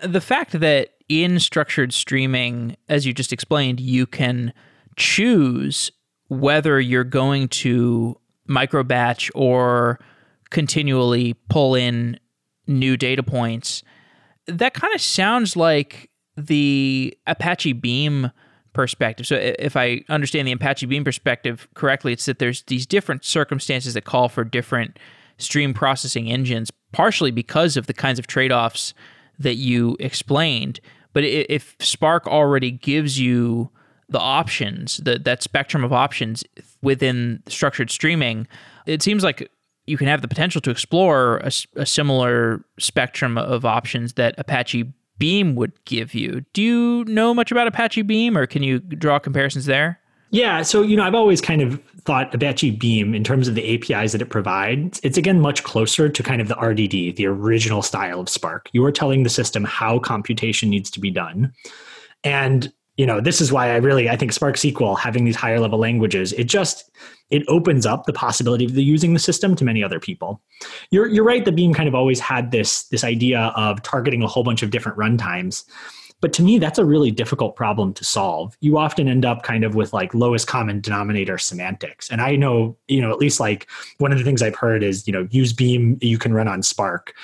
The 0.01 0.21
fact 0.21 0.61
that 0.61 0.95
in 1.09 1.41
structured 1.41 1.93
streaming, 1.93 2.77
as 2.89 3.07
you 3.07 3.13
just 3.13 3.33
explained, 3.33 3.81
you 3.81 4.07
can 4.07 4.53
choose 4.99 5.91
whether 6.29 6.79
you're 6.79 7.05
going 7.05 7.49
to 7.49 8.21
micro 8.47 8.83
batch 8.83 9.31
or 9.35 9.99
continually 10.51 11.35
pull 11.49 11.75
in 11.75 12.19
new 12.67 12.97
data 12.97 13.23
points. 13.23 13.83
That 14.47 14.75
kind 14.75 14.95
of 14.95 15.01
sounds 15.01 15.57
like 15.57 16.11
the 16.37 17.17
Apache 17.27 17.75
Beam 17.75 18.31
perspective. 18.73 19.27
So 19.27 19.37
if 19.37 19.77
I 19.77 20.03
understand 20.09 20.47
the 20.47 20.53
Apache 20.53 20.87
Beam 20.87 21.05
perspective 21.05 21.67
correctly, 21.75 22.13
it's 22.13 22.27
that 22.27 22.39
there's 22.39 22.63
these 22.65 22.87
different 22.87 23.25
circumstances 23.25 23.95
that 23.95 24.05
call 24.05 24.29
for 24.29 24.45
different 24.45 24.99
stream 25.39 25.73
processing 25.73 26.31
engines, 26.31 26.71
partially 26.93 27.31
because 27.31 27.77
of 27.77 27.87
the 27.87 27.95
kinds 27.95 28.19
of 28.19 28.27
trade-offs 28.27 28.93
that 29.39 29.57
you 29.57 29.97
explained. 30.01 30.81
But 31.13 31.25
if 31.25 31.77
Spark 31.81 32.27
already 32.27 32.71
gives 32.71 33.19
you 33.19 33.71
the 34.09 34.19
options, 34.19 34.99
the, 34.99 35.19
that 35.19 35.43
spectrum 35.43 35.85
of 35.85 35.93
options 35.93 36.45
within 36.83 37.43
structured 37.47 37.91
streaming, 37.91 38.47
it 38.87 39.03
seems 39.03 39.23
like 39.23 39.51
you 39.87 39.97
can 39.97 40.07
have 40.07 40.23
the 40.23 40.29
potential 40.29 40.61
to 40.61 40.71
explore 40.71 41.39
a, 41.39 41.51
a 41.77 41.87
similar 41.87 42.65
spectrum 42.79 43.39
of 43.39 43.65
options 43.65 44.15
that 44.15 44.35
Apache 44.39 44.93
Beam 45.19 45.57
would 45.57 45.73
give 45.85 46.15
you. 46.15 46.45
Do 46.53 46.63
you 46.63 47.05
know 47.05 47.35
much 47.35 47.51
about 47.51 47.67
Apache 47.67 48.03
Beam 48.03 48.37
or 48.37 48.47
can 48.47 48.63
you 48.63 48.79
draw 48.79 49.19
comparisons 49.19 49.67
there? 49.67 50.01
Yeah, 50.31 50.63
so 50.63 50.83
you 50.83 50.97
know, 50.97 51.05
I've 51.05 51.15
always 51.15 51.41
kind 51.41 51.63
of 51.63 51.83
thought 52.03 52.35
Apache 52.35 52.73
Beam 52.73 53.15
in 53.15 53.25
terms 53.25 53.49
of 53.49 53.55
the 53.55 53.75
APIs 53.75 54.13
that 54.13 54.23
it 54.23 54.31
provides, 54.31 55.01
it's 55.03 55.17
again 55.17 55.41
much 55.41 55.63
closer 55.63 56.09
to 56.09 56.23
kind 56.23 56.41
of 56.41 56.49
the 56.49 56.55
RDD, 56.55 57.17
the 57.17 57.27
original 57.27 57.83
style 57.83 58.21
of 58.21 58.29
Spark. 58.29 58.69
You 58.73 58.85
are 58.85 58.93
telling 58.93 59.23
the 59.23 59.31
system 59.31 59.65
how 59.65 59.99
computation 59.99 60.69
needs 60.69 60.91
to 60.91 61.01
be 61.01 61.11
done. 61.11 61.53
And 62.25 62.73
you 62.99 63.07
know, 63.07 63.21
this 63.21 63.41
is 63.41 63.53
why 63.53 63.71
I 63.71 63.77
really 63.77 64.11
I 64.11 64.17
think 64.17 64.33
Spark 64.33 64.57
SQL 64.57 64.99
having 64.99 65.25
these 65.25 65.37
higher 65.37 65.61
level 65.61 65.79
languages, 65.79 66.33
it 66.35 66.45
just 66.45 66.91
it 67.31 67.45
opens 67.49 67.87
up 67.87 68.05
the 68.05 68.13
possibility 68.13 68.65
of 68.65 68.75
the 68.75 68.83
using 68.83 69.15
the 69.15 69.21
system 69.21 69.55
to 69.57 69.65
many 69.65 69.83
other 69.83 70.01
people. 70.01 70.43
You're 70.91 71.07
you're 71.07 71.25
right. 71.25 71.45
The 71.45 71.53
Beam 71.53 71.73
kind 71.73 71.89
of 71.89 71.95
always 71.95 72.19
had 72.19 72.51
this 72.51 72.89
this 72.89 73.05
idea 73.05 73.53
of 73.57 73.83
targeting 73.83 74.23
a 74.23 74.27
whole 74.27 74.43
bunch 74.43 74.63
of 74.63 74.71
different 74.71 74.99
runtimes. 74.99 75.65
But 76.21 76.33
to 76.33 76.43
me, 76.43 76.59
that's 76.59 76.81
a 76.81 76.85
really 76.85 77.13
difficult 77.13 77.55
problem 77.55 77.95
to 77.95 78.05
solve. 78.05 78.57
You 78.61 78.77
often 78.77 79.07
end 79.07 79.25
up 79.25 79.45
kind 79.45 79.63
of 79.63 79.77
with 79.77 79.93
like 79.93 80.13
lowest 80.13 80.49
common 80.49 80.81
denominator 80.81 81.39
semantics. 81.39 82.11
And 82.11 82.21
I 82.21 82.35
know, 82.35 82.77
you 82.89 83.01
know, 83.01 83.13
at 83.13 83.19
least 83.19 83.39
like 83.39 83.69
one 83.99 84.11
of 84.11 84.19
the 84.19 84.25
things 84.25 84.43
I've 84.43 84.57
heard 84.57 84.83
is, 84.83 85.07
you 85.07 85.13
know, 85.13 85.29
use 85.31 85.53
Beam 85.53 85.97
you 86.01 86.19
can 86.19 86.35
run 86.35 86.49
on 86.49 86.65
Spark. 86.65 87.15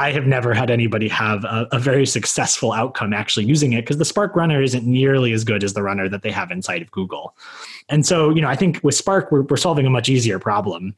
I 0.00 0.12
have 0.12 0.26
never 0.26 0.54
had 0.54 0.70
anybody 0.70 1.08
have 1.08 1.44
a, 1.44 1.68
a 1.72 1.78
very 1.78 2.06
successful 2.06 2.72
outcome 2.72 3.12
actually 3.12 3.44
using 3.44 3.74
it 3.74 3.82
because 3.82 3.98
the 3.98 4.06
Spark 4.06 4.34
runner 4.34 4.62
isn't 4.62 4.86
nearly 4.86 5.34
as 5.34 5.44
good 5.44 5.62
as 5.62 5.74
the 5.74 5.82
runner 5.82 6.08
that 6.08 6.22
they 6.22 6.30
have 6.30 6.50
inside 6.50 6.80
of 6.80 6.90
Google. 6.90 7.36
And 7.90 8.06
so, 8.06 8.30
you 8.30 8.40
know, 8.40 8.48
I 8.48 8.56
think 8.56 8.80
with 8.82 8.94
Spark, 8.94 9.30
we're, 9.30 9.42
we're 9.42 9.58
solving 9.58 9.84
a 9.84 9.90
much 9.90 10.08
easier 10.08 10.38
problem. 10.38 10.96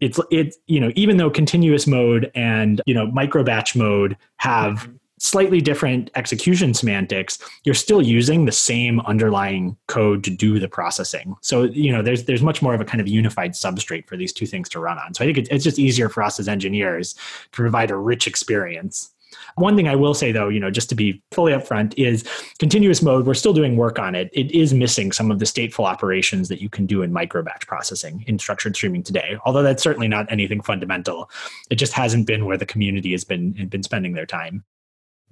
It's 0.00 0.20
it's 0.30 0.58
you 0.66 0.78
know 0.78 0.92
even 0.94 1.16
though 1.16 1.30
continuous 1.30 1.86
mode 1.86 2.30
and 2.34 2.82
you 2.84 2.92
know 2.92 3.06
micro 3.12 3.42
batch 3.42 3.74
mode 3.74 4.18
have 4.36 4.74
mm-hmm. 4.74 4.96
Slightly 5.18 5.60
different 5.60 6.10
execution 6.14 6.74
semantics 6.74 7.38
you're 7.64 7.74
still 7.74 8.02
using 8.02 8.44
the 8.44 8.52
same 8.52 9.00
underlying 9.00 9.76
code 9.86 10.22
to 10.22 10.30
do 10.30 10.58
the 10.58 10.68
processing 10.68 11.34
so 11.40 11.64
you 11.64 11.90
know 11.90 12.02
there's 12.02 12.24
there's 12.24 12.42
much 12.42 12.60
more 12.60 12.74
of 12.74 12.80
a 12.80 12.84
kind 12.84 13.00
of 13.00 13.08
unified 13.08 13.52
substrate 13.52 14.06
for 14.06 14.16
these 14.16 14.32
two 14.32 14.46
things 14.46 14.68
to 14.68 14.78
run 14.78 14.98
on 14.98 15.14
so 15.14 15.24
i 15.24 15.26
think 15.26 15.48
it's 15.50 15.64
just 15.64 15.78
easier 15.78 16.08
for 16.08 16.22
us 16.22 16.38
as 16.38 16.48
engineers 16.48 17.14
to 17.52 17.62
provide 17.62 17.90
a 17.90 17.96
rich 17.96 18.26
experience 18.26 19.14
one 19.56 19.74
thing 19.76 19.88
I 19.88 19.96
will 19.96 20.14
say 20.14 20.32
though, 20.32 20.48
you 20.48 20.60
know, 20.60 20.70
just 20.70 20.88
to 20.90 20.94
be 20.94 21.22
fully 21.32 21.52
upfront, 21.52 21.94
is 21.96 22.24
continuous 22.58 23.02
mode, 23.02 23.26
we're 23.26 23.34
still 23.34 23.52
doing 23.52 23.76
work 23.76 23.98
on 23.98 24.14
it. 24.14 24.30
It 24.32 24.50
is 24.52 24.74
missing 24.74 25.12
some 25.12 25.30
of 25.30 25.38
the 25.38 25.44
stateful 25.44 25.84
operations 25.84 26.48
that 26.48 26.60
you 26.60 26.68
can 26.68 26.86
do 26.86 27.02
in 27.02 27.12
micro 27.12 27.42
batch 27.42 27.66
processing 27.66 28.24
in 28.26 28.38
structured 28.38 28.76
streaming 28.76 29.02
today. 29.02 29.36
Although 29.44 29.62
that's 29.62 29.82
certainly 29.82 30.08
not 30.08 30.30
anything 30.30 30.60
fundamental. 30.60 31.30
It 31.70 31.76
just 31.76 31.92
hasn't 31.92 32.26
been 32.26 32.44
where 32.44 32.58
the 32.58 32.66
community 32.66 33.12
has 33.12 33.24
been 33.24 33.52
been 33.68 33.82
spending 33.82 34.12
their 34.12 34.26
time. 34.26 34.64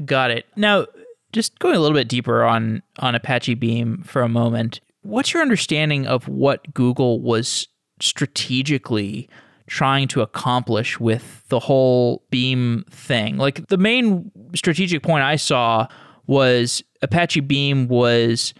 Got 0.04 0.30
it. 0.30 0.46
Now, 0.56 0.86
just 1.32 1.58
going 1.58 1.76
a 1.76 1.80
little 1.80 1.96
bit 1.96 2.08
deeper 2.08 2.44
on 2.44 2.82
on 2.98 3.14
Apache 3.14 3.54
Beam 3.54 4.02
for 4.04 4.22
a 4.22 4.28
moment. 4.28 4.80
What's 5.02 5.34
your 5.34 5.42
understanding 5.42 6.06
of 6.06 6.26
what 6.28 6.72
Google 6.72 7.20
was 7.20 7.68
strategically 8.00 9.28
trying 9.66 10.08
to 10.08 10.20
accomplish 10.22 10.98
with 10.98 11.42
the 11.48 11.60
whole 11.60 12.24
Beam 12.30 12.84
thing? 12.90 13.36
Like 13.36 13.68
the 13.68 13.76
main 13.76 14.30
strategic 14.54 15.02
point 15.02 15.24
I 15.24 15.36
saw 15.36 15.88
was 16.26 16.82
Apache 17.02 17.40
Beam 17.40 17.88
was 17.88 18.54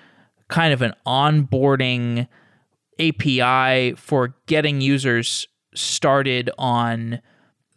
kind 0.49 0.75
of 0.75 0.83
an 0.83 0.93
onboarding 1.07 2.29
API 3.00 3.95
for 3.97 4.35
getting 4.47 4.81
users 4.81 5.49
started 5.75 6.50
on 6.59 7.21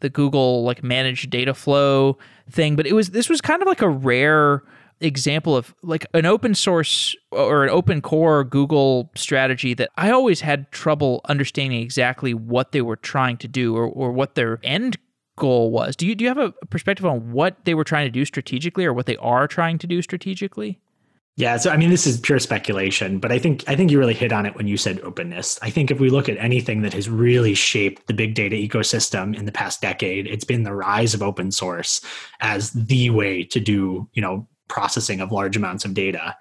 the 0.01 0.09
Google 0.09 0.63
like 0.63 0.83
managed 0.83 1.29
data 1.29 1.53
flow 1.53 2.17
thing, 2.49 2.75
but 2.75 2.87
it 2.87 2.93
was 2.93 3.11
this 3.11 3.29
was 3.29 3.41
kind 3.41 3.61
of 3.61 3.67
like 3.67 3.81
a 3.81 3.89
rare 3.89 4.63
example 4.99 5.55
of 5.55 5.75
like 5.83 6.05
an 6.13 6.25
open 6.25 6.55
source 6.55 7.15
or 7.31 7.63
an 7.63 7.69
open 7.69 8.01
core 8.01 8.43
Google 8.43 9.11
strategy 9.15 9.73
that 9.75 9.89
I 9.95 10.09
always 10.09 10.41
had 10.41 10.71
trouble 10.71 11.21
understanding 11.25 11.81
exactly 11.81 12.33
what 12.33 12.71
they 12.71 12.81
were 12.81 12.95
trying 12.95 13.37
to 13.37 13.47
do 13.47 13.75
or, 13.75 13.85
or 13.85 14.11
what 14.11 14.35
their 14.35 14.59
end 14.63 14.97
goal 15.35 15.71
was. 15.71 15.95
Do 15.95 16.07
you 16.07 16.15
do 16.15 16.23
you 16.23 16.29
have 16.29 16.37
a 16.37 16.51
perspective 16.69 17.05
on 17.05 17.31
what 17.31 17.63
they 17.65 17.75
were 17.75 17.83
trying 17.83 18.07
to 18.07 18.11
do 18.11 18.25
strategically 18.25 18.85
or 18.85 18.93
what 18.93 19.05
they 19.05 19.17
are 19.17 19.47
trying 19.47 19.77
to 19.79 19.87
do 19.87 20.01
strategically? 20.01 20.79
Yeah, 21.37 21.57
so 21.57 21.69
I 21.69 21.77
mean, 21.77 21.91
this 21.91 22.07
is 22.07 22.19
pure 22.19 22.39
speculation, 22.39 23.19
but 23.19 23.31
I 23.31 23.37
think 23.37 23.63
I 23.67 23.75
think 23.75 23.91
you 23.91 23.99
really 23.99 24.15
hit 24.15 24.33
on 24.33 24.47
it 24.47 24.55
when 24.55 24.67
you 24.67 24.75
said 24.75 24.99
openness. 25.01 25.59
I 25.61 25.69
think 25.69 25.91
if 25.91 25.99
we 25.99 26.09
look 26.09 26.27
at 26.27 26.37
anything 26.39 26.81
that 26.81 26.93
has 26.93 27.07
really 27.07 27.53
shaped 27.53 28.07
the 28.07 28.13
big 28.15 28.33
data 28.33 28.55
ecosystem 28.55 29.37
in 29.37 29.45
the 29.45 29.51
past 29.51 29.79
decade, 29.79 30.25
it's 30.25 30.43
been 30.43 30.63
the 30.63 30.73
rise 30.73 31.13
of 31.13 31.21
open 31.21 31.51
source 31.51 32.01
as 32.39 32.71
the 32.71 33.11
way 33.11 33.43
to 33.43 33.59
do, 33.59 34.09
you 34.13 34.21
know, 34.21 34.47
processing 34.67 35.21
of 35.21 35.31
large 35.31 35.55
amounts 35.55 35.85
of 35.85 35.93
data. 35.93 36.35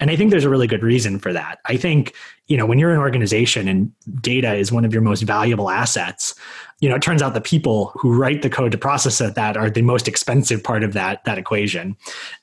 And 0.00 0.10
I 0.10 0.16
think 0.16 0.32
there's 0.32 0.44
a 0.44 0.50
really 0.50 0.66
good 0.66 0.82
reason 0.82 1.20
for 1.20 1.32
that. 1.32 1.60
I 1.66 1.76
think, 1.76 2.14
you 2.50 2.56
know, 2.56 2.66
when 2.66 2.80
you're 2.80 2.90
an 2.90 2.98
organization 2.98 3.68
and 3.68 3.92
data 4.20 4.54
is 4.54 4.72
one 4.72 4.84
of 4.84 4.92
your 4.92 5.02
most 5.02 5.22
valuable 5.22 5.70
assets, 5.70 6.34
you 6.80 6.88
know, 6.88 6.96
it 6.96 7.02
turns 7.02 7.22
out 7.22 7.34
the 7.34 7.40
people 7.40 7.92
who 7.94 8.18
write 8.18 8.42
the 8.42 8.50
code 8.50 8.72
to 8.72 8.78
process 8.78 9.18
that 9.18 9.56
are 9.56 9.70
the 9.70 9.82
most 9.82 10.08
expensive 10.08 10.64
part 10.64 10.82
of 10.82 10.94
that 10.94 11.22
that 11.24 11.38
equation. 11.38 11.94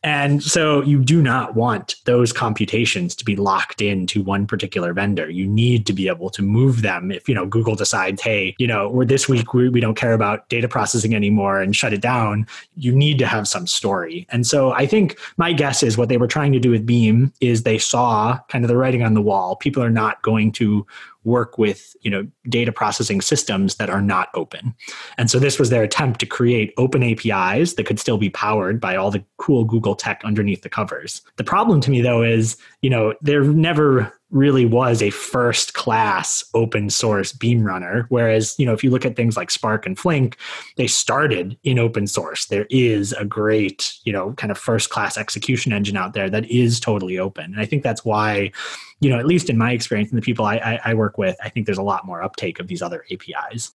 And 0.03 0.43
so 0.43 0.83
you 0.83 1.03
do 1.03 1.21
not 1.21 1.55
want 1.55 1.95
those 2.05 2.31
computations 2.31 3.15
to 3.15 3.25
be 3.25 3.35
locked 3.35 3.81
into 3.81 4.21
one 4.21 4.45
particular 4.45 4.93
vendor. 4.93 5.29
You 5.29 5.47
need 5.47 5.85
to 5.87 5.93
be 5.93 6.07
able 6.07 6.29
to 6.29 6.41
move 6.41 6.83
them 6.83 7.11
if, 7.11 7.27
you 7.27 7.33
know, 7.33 7.47
Google 7.47 7.75
decides, 7.75 8.21
hey, 8.21 8.55
you 8.59 8.67
know, 8.67 8.89
we're 8.89 9.05
this 9.05 9.27
week 9.27 9.53
we, 9.53 9.69
we 9.69 9.81
don't 9.81 9.95
care 9.95 10.13
about 10.13 10.47
data 10.49 10.67
processing 10.67 11.15
anymore 11.15 11.59
and 11.59 11.75
shut 11.75 11.93
it 11.93 12.01
down. 12.01 12.45
You 12.75 12.95
need 12.95 13.17
to 13.19 13.25
have 13.25 13.47
some 13.47 13.65
story. 13.65 14.27
And 14.29 14.45
so 14.45 14.71
I 14.71 14.85
think 14.85 15.19
my 15.37 15.51
guess 15.51 15.81
is 15.81 15.97
what 15.97 16.09
they 16.09 16.17
were 16.17 16.27
trying 16.27 16.53
to 16.53 16.59
do 16.59 16.69
with 16.69 16.85
Beam 16.85 17.33
is 17.41 17.63
they 17.63 17.79
saw 17.79 18.37
kind 18.49 18.63
of 18.63 18.69
the 18.69 18.77
writing 18.77 19.01
on 19.01 19.15
the 19.15 19.21
wall. 19.21 19.55
People 19.55 19.81
are 19.81 19.89
not 19.97 20.21
going 20.21 20.51
to 20.51 20.85
work 21.27 21.57
with 21.57 21.95
you 22.01 22.09
know 22.09 22.25
data 22.47 22.71
processing 22.71 23.21
systems 23.21 23.75
that 23.75 23.89
are 23.89 24.01
not 24.01 24.29
open. 24.33 24.73
And 25.17 25.29
so 25.29 25.37
this 25.37 25.59
was 25.59 25.69
their 25.69 25.83
attempt 25.83 26.19
to 26.21 26.25
create 26.25 26.73
open 26.77 27.03
apis 27.03 27.75
that 27.75 27.85
could 27.85 27.99
still 27.99 28.17
be 28.17 28.29
powered 28.29 28.79
by 28.79 28.95
all 28.95 29.11
the 29.11 29.23
cool 29.37 29.65
google 29.65 29.95
tech 29.95 30.21
underneath 30.23 30.61
the 30.61 30.69
covers. 30.69 31.21
The 31.35 31.43
problem 31.43 31.81
to 31.81 31.91
me 31.91 32.01
though 32.01 32.23
is 32.23 32.57
you 32.81 32.89
know 32.89 33.13
there 33.21 33.43
never 33.43 34.13
really 34.29 34.65
was 34.65 35.01
a 35.01 35.09
first 35.09 35.73
class 35.73 36.43
open 36.53 36.89
source 36.89 37.31
beam 37.31 37.63
runner. 37.63 38.05
Whereas 38.09 38.55
you 38.57 38.65
know 38.65 38.73
if 38.73 38.83
you 38.83 38.89
look 38.89 39.05
at 39.05 39.15
things 39.17 39.35
like 39.35 39.51
spark 39.51 39.85
and 39.85 39.99
flink 39.99 40.37
they 40.77 40.87
started 40.87 41.57
in 41.63 41.77
open 41.77 42.07
source. 42.07 42.45
There 42.45 42.67
is 42.69 43.11
a 43.13 43.25
great 43.25 43.93
you 44.05 44.13
know 44.13 44.31
kind 44.33 44.51
of 44.51 44.57
first 44.57 44.89
class 44.89 45.17
execution 45.17 45.73
engine 45.73 45.97
out 45.97 46.13
there 46.13 46.29
that 46.29 46.49
is 46.49 46.79
totally 46.79 47.19
open. 47.19 47.45
And 47.45 47.59
i 47.59 47.65
think 47.65 47.83
that's 47.83 48.05
why 48.05 48.51
you 48.99 49.09
know 49.09 49.19
at 49.19 49.25
least 49.25 49.49
in 49.49 49.57
my 49.57 49.71
experience 49.71 50.09
and 50.09 50.17
the 50.17 50.25
people 50.25 50.45
I, 50.45 50.55
I, 50.57 50.79
I 50.85 50.93
work 50.93 51.17
with 51.17 51.35
i 51.43 51.49
think 51.49 51.65
there's 51.65 51.77
a 51.77 51.83
lot 51.83 52.05
more 52.05 52.21
uptake 52.21 52.59
of 52.59 52.67
these 52.67 52.81
other 52.81 53.05
apis 53.11 53.73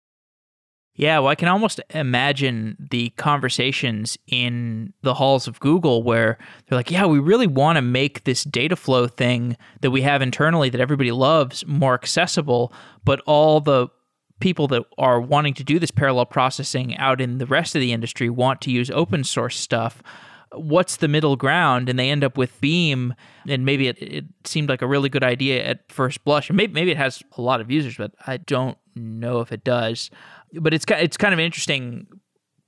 yeah, 1.00 1.18
well, 1.20 1.28
I 1.28 1.34
can 1.34 1.48
almost 1.48 1.80
imagine 1.94 2.76
the 2.90 3.08
conversations 3.10 4.18
in 4.26 4.92
the 5.00 5.14
halls 5.14 5.46
of 5.46 5.58
Google 5.60 6.02
where 6.02 6.36
they're 6.66 6.76
like, 6.76 6.90
yeah, 6.90 7.06
we 7.06 7.18
really 7.18 7.46
want 7.46 7.76
to 7.76 7.82
make 7.82 8.24
this 8.24 8.44
data 8.44 8.76
flow 8.76 9.06
thing 9.06 9.56
that 9.80 9.92
we 9.92 10.02
have 10.02 10.20
internally 10.20 10.68
that 10.68 10.80
everybody 10.80 11.10
loves 11.10 11.64
more 11.66 11.94
accessible, 11.94 12.72
but 13.02 13.20
all 13.20 13.60
the 13.60 13.88
people 14.40 14.66
that 14.68 14.82
are 14.98 15.20
wanting 15.20 15.54
to 15.54 15.64
do 15.64 15.78
this 15.78 15.90
parallel 15.90 16.26
processing 16.26 16.96
out 16.98 17.20
in 17.20 17.38
the 17.38 17.46
rest 17.46 17.74
of 17.74 17.80
the 17.80 17.92
industry 17.92 18.28
want 18.28 18.60
to 18.60 18.70
use 18.70 18.90
open 18.90 19.22
source 19.22 19.58
stuff. 19.58 20.02
What's 20.52 20.96
the 20.96 21.08
middle 21.08 21.36
ground? 21.36 21.88
And 21.88 21.98
they 21.98 22.10
end 22.10 22.24
up 22.24 22.36
with 22.36 22.60
Beam, 22.60 23.14
and 23.48 23.64
maybe 23.64 23.88
it, 23.88 24.02
it 24.02 24.24
seemed 24.44 24.68
like 24.68 24.82
a 24.82 24.86
really 24.86 25.08
good 25.08 25.22
idea 25.22 25.64
at 25.64 25.90
first 25.90 26.24
blush. 26.24 26.50
And 26.50 26.56
maybe, 26.56 26.72
maybe 26.72 26.90
it 26.90 26.96
has 26.96 27.22
a 27.36 27.42
lot 27.42 27.60
of 27.60 27.70
users, 27.70 27.96
but 27.96 28.12
I 28.26 28.38
don't 28.38 28.76
know 28.96 29.40
if 29.40 29.52
it 29.52 29.62
does 29.62 30.10
but 30.54 30.74
it's 30.74 30.84
it's 30.88 31.16
kind 31.16 31.32
of 31.32 31.38
an 31.38 31.44
interesting 31.44 32.06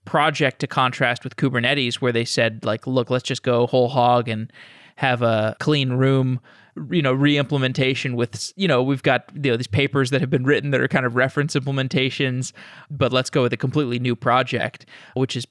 project 0.05 0.61
to 0.61 0.67
contrast 0.67 1.25
with 1.25 1.37
Kubernetes, 1.37 1.97
where 1.97 2.13
they 2.13 2.25
said 2.25 2.65
like, 2.65 2.87
look, 2.87 3.11
let's 3.11 3.25
just 3.25 3.43
go 3.43 3.67
whole 3.67 3.89
hog 3.89 4.29
and 4.29 4.53
have 4.97 5.23
a 5.23 5.57
clean 5.59 5.93
room 5.93 6.41
you 6.91 7.03
know 7.03 7.13
re-implementation 7.13 8.17
with 8.17 8.51
you 8.57 8.67
know 8.67 8.83
we've 8.83 9.03
got 9.03 9.31
you 9.35 9.51
know 9.51 9.59
these 9.59 9.67
papers 9.67 10.09
that 10.09 10.23
have 10.23 10.31
been 10.31 10.45
written 10.45 10.71
that 10.71 10.81
are 10.81 10.89
kind 10.89 11.05
of 11.05 11.17
reference 11.17 11.55
implementations 11.55 12.53
but 12.91 13.13
let's 13.13 13.29
go 13.29 13.43
with 13.43 13.53
a 13.53 13.59
completely 13.59 13.99
new 13.99 14.17
project 14.17 14.87
which 15.15 15.35
has 15.35 15.47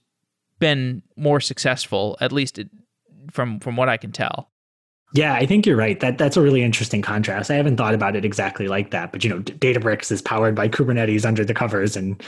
been 0.61 1.03
more 1.17 1.41
successful 1.41 2.17
at 2.21 2.31
least 2.31 2.57
from 3.29 3.59
from 3.59 3.75
what 3.75 3.89
i 3.89 3.97
can 3.97 4.13
tell 4.13 4.51
Yeah, 5.13 5.33
I 5.33 5.45
think 5.45 5.65
you're 5.65 5.75
right. 5.75 5.99
That 5.99 6.17
that's 6.17 6.37
a 6.37 6.41
really 6.41 6.61
interesting 6.61 7.01
contrast. 7.01 7.51
I 7.51 7.55
haven't 7.55 7.75
thought 7.75 7.93
about 7.93 8.15
it 8.15 8.23
exactly 8.23 8.69
like 8.69 8.91
that, 8.91 9.11
but 9.11 9.25
you 9.25 9.29
know, 9.29 9.39
Databricks 9.39 10.09
is 10.09 10.21
powered 10.21 10.55
by 10.55 10.69
Kubernetes 10.69 11.25
under 11.25 11.43
the 11.43 11.53
covers, 11.53 11.97
and 11.97 12.23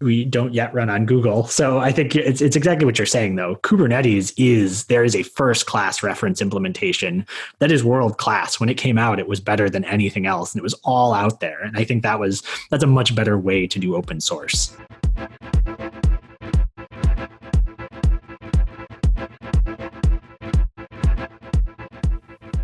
we 0.00 0.24
don't 0.24 0.54
yet 0.54 0.72
run 0.72 0.88
on 0.88 1.04
Google. 1.04 1.48
So 1.48 1.78
I 1.78 1.90
think 1.90 2.14
it's 2.14 2.40
it's 2.40 2.54
exactly 2.54 2.86
what 2.86 2.96
you're 2.96 3.06
saying, 3.06 3.34
though. 3.34 3.56
Kubernetes 3.56 4.32
is 4.36 4.84
there 4.84 5.02
is 5.02 5.16
a 5.16 5.24
first 5.24 5.66
class 5.66 6.00
reference 6.00 6.40
implementation 6.40 7.26
that 7.58 7.72
is 7.72 7.82
world 7.82 8.18
class. 8.18 8.60
When 8.60 8.68
it 8.68 8.76
came 8.76 8.98
out, 8.98 9.18
it 9.18 9.26
was 9.26 9.40
better 9.40 9.68
than 9.68 9.84
anything 9.84 10.26
else, 10.26 10.52
and 10.52 10.60
it 10.60 10.62
was 10.62 10.74
all 10.84 11.12
out 11.12 11.40
there. 11.40 11.60
And 11.60 11.76
I 11.76 11.82
think 11.82 12.04
that 12.04 12.20
was 12.20 12.44
that's 12.70 12.84
a 12.84 12.86
much 12.86 13.16
better 13.16 13.36
way 13.36 13.66
to 13.66 13.80
do 13.80 13.96
open 13.96 14.20
source. 14.20 14.76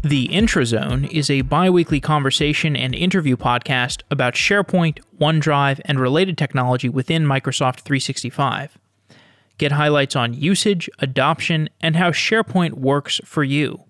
The 0.04 0.28
Intrazone 0.28 1.08
is 1.10 1.30
a 1.30 1.40
bi 1.40 1.70
weekly 1.70 1.98
conversation 1.98 2.76
and 2.76 2.94
interview 2.94 3.38
podcast 3.38 4.02
about 4.10 4.34
SharePoint, 4.34 4.98
OneDrive, 5.18 5.80
and 5.86 5.98
related 5.98 6.36
technology 6.36 6.90
within 6.90 7.24
Microsoft 7.24 7.80
365. 7.80 8.76
Get 9.56 9.72
highlights 9.72 10.14
on 10.14 10.34
usage, 10.34 10.90
adoption, 10.98 11.70
and 11.80 11.96
how 11.96 12.10
SharePoint 12.10 12.74
works 12.74 13.18
for 13.24 13.44
you. 13.44 13.82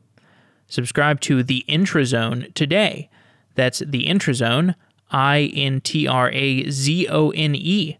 Subscribe 0.68 1.20
to 1.22 1.42
The 1.42 1.64
Intrazone 1.68 2.54
today. 2.54 3.10
That's 3.56 3.80
The 3.80 4.06
Intrazone, 4.06 4.76
I 5.10 5.50
N 5.52 5.80
T 5.80 6.06
R 6.06 6.30
A 6.30 6.70
Z 6.70 7.08
O 7.08 7.30
N 7.30 7.56
E. 7.56 7.98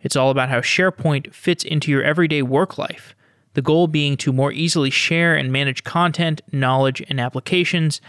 It's 0.00 0.14
all 0.14 0.30
about 0.30 0.48
how 0.48 0.60
SharePoint 0.60 1.34
fits 1.34 1.64
into 1.64 1.90
your 1.90 2.04
everyday 2.04 2.42
work 2.42 2.78
life 2.78 3.16
the 3.58 3.62
goal 3.62 3.88
being 3.88 4.16
to 4.16 4.32
more 4.32 4.52
easily 4.52 4.88
share 4.88 5.34
and 5.34 5.50
manage 5.50 5.82
content, 5.82 6.40
knowledge, 6.52 7.02
and 7.08 7.20
applications, 7.20 8.00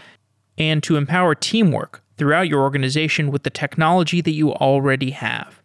and 0.56 0.80
to 0.80 0.94
empower 0.94 1.34
teamwork 1.34 2.04
throughout 2.16 2.46
your 2.46 2.62
organization 2.62 3.32
with 3.32 3.42
the 3.42 3.50
technology 3.50 4.20
that 4.20 4.30
you 4.30 4.52
already 4.52 5.10
have. 5.10 5.60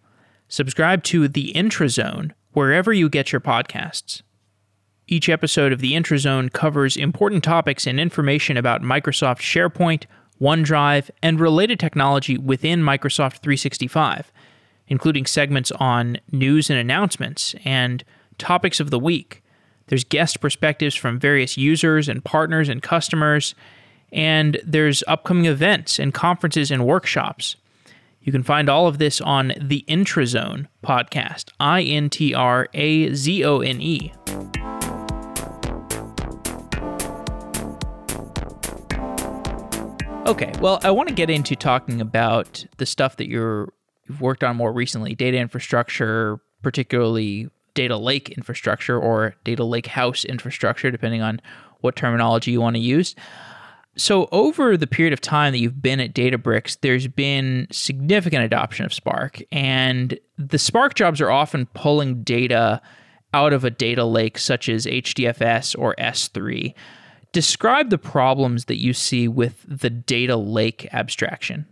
Subscribe 0.48 1.04
to 1.04 1.28
The 1.28 1.54
Intrazone 1.54 2.32
wherever 2.54 2.92
you 2.94 3.10
get 3.10 3.32
your 3.32 3.42
podcasts. 3.42 4.24
Each 5.08 5.30
episode 5.30 5.72
of 5.72 5.82
The 5.82 5.94
Intrazone 5.94 6.52
covers 6.52 6.98
important 6.98 7.44
topics 7.44 7.86
and 7.86 8.00
information 8.00 8.58
about 8.58 8.82
Microsoft 8.82 9.42
SharePoint, 9.42 10.06
OneDrive, 10.42 11.12
and 11.22 11.40
related 11.40 11.80
technology 11.80 12.40
within 12.40 12.82
Microsoft 12.82 13.44
365, 13.44 14.32
including 14.88 15.28
segments 15.28 15.72
on 15.74 16.18
news 16.32 16.72
and 16.72 16.80
announcements 16.80 17.54
and 17.64 18.04
topics 18.40 18.80
of 18.80 18.90
the 18.90 18.98
week 18.98 19.44
there's 19.88 20.04
guest 20.04 20.42
perspectives 20.42 20.96
from 20.96 21.20
various 21.20 21.58
users 21.58 22.10
and 22.10 22.24
partners 22.24 22.70
and 22.70 22.82
customers. 22.82 23.54
And 24.12 24.60
there's 24.66 25.04
upcoming 25.08 25.46
events 25.46 26.00
and 26.00 26.14
conferences 26.14 26.72
and 26.72 26.86
workshops. 26.86 27.56
You 28.22 28.32
can 28.32 28.44
find 28.44 28.70
all 28.70 28.88
of 28.88 28.98
this 28.98 29.22
on 29.22 29.54
the 29.62 29.86
Intrazone 29.88 30.68
podcast, 30.84 31.52
I 31.60 31.84
N 31.84 32.10
T 32.10 32.34
R 32.34 32.68
A 32.74 33.14
Z 33.14 33.44
O 33.44 33.60
N 33.60 33.82
E. 33.82 34.12
Okay, 40.28 40.52
well, 40.60 40.80
I 40.82 40.90
want 40.90 41.08
to 41.10 41.14
get 41.14 41.30
into 41.30 41.56
talking 41.56 42.02
about 42.02 42.66
the 42.78 42.88
stuff 42.88 43.18
that 43.18 43.28
you're 43.28 43.72
you've 44.08 44.22
worked 44.22 44.44
on 44.44 44.56
more 44.56 44.74
recently, 44.74 45.14
data 45.14 45.38
infrastructure, 45.38 46.40
particularly 46.64 47.50
data 47.76 47.98
lake 47.98 48.30
infrastructure 48.30 49.00
or 49.00 49.36
data 49.44 49.64
lake 49.64 49.86
house 49.86 50.26
infrastructure, 50.26 50.90
depending 50.90 51.22
on 51.22 51.40
what 51.82 51.96
terminology 51.96 52.52
you 52.52 52.62
want 52.62 52.76
to 52.76 52.82
use. 52.82 53.16
So, 53.98 54.28
over 54.32 54.76
the 54.76 54.88
period 54.88 55.14
of 55.14 55.22
time 55.22 55.54
that 55.54 55.60
you've 55.60 55.82
been 55.82 56.02
at 56.02 56.14
Databricks, 56.14 56.78
there's 56.82 57.08
been 57.08 57.68
significant 57.72 58.44
adoption 58.44 58.86
of 58.86 58.94
Spark, 58.94 59.42
and 59.54 60.20
the 60.38 60.58
Spark 60.58 60.96
jobs 60.96 61.22
are 61.22 61.32
often 61.32 61.68
pulling 61.68 62.24
data 62.24 62.82
out 63.34 63.54
of 63.54 63.64
a 63.64 63.70
data 63.70 64.04
lake 64.04 64.38
such 64.38 64.68
as 64.68 64.86
HDFS 64.86 65.78
or 65.78 65.96
S3. 65.98 66.74
Describe 67.32 67.90
the 67.90 67.98
problems 67.98 68.66
that 68.66 68.82
you 68.82 68.94
see 68.94 69.28
with 69.28 69.66
the 69.68 69.90
data 69.90 70.36
lake 70.36 70.88
abstraction. 70.92 71.66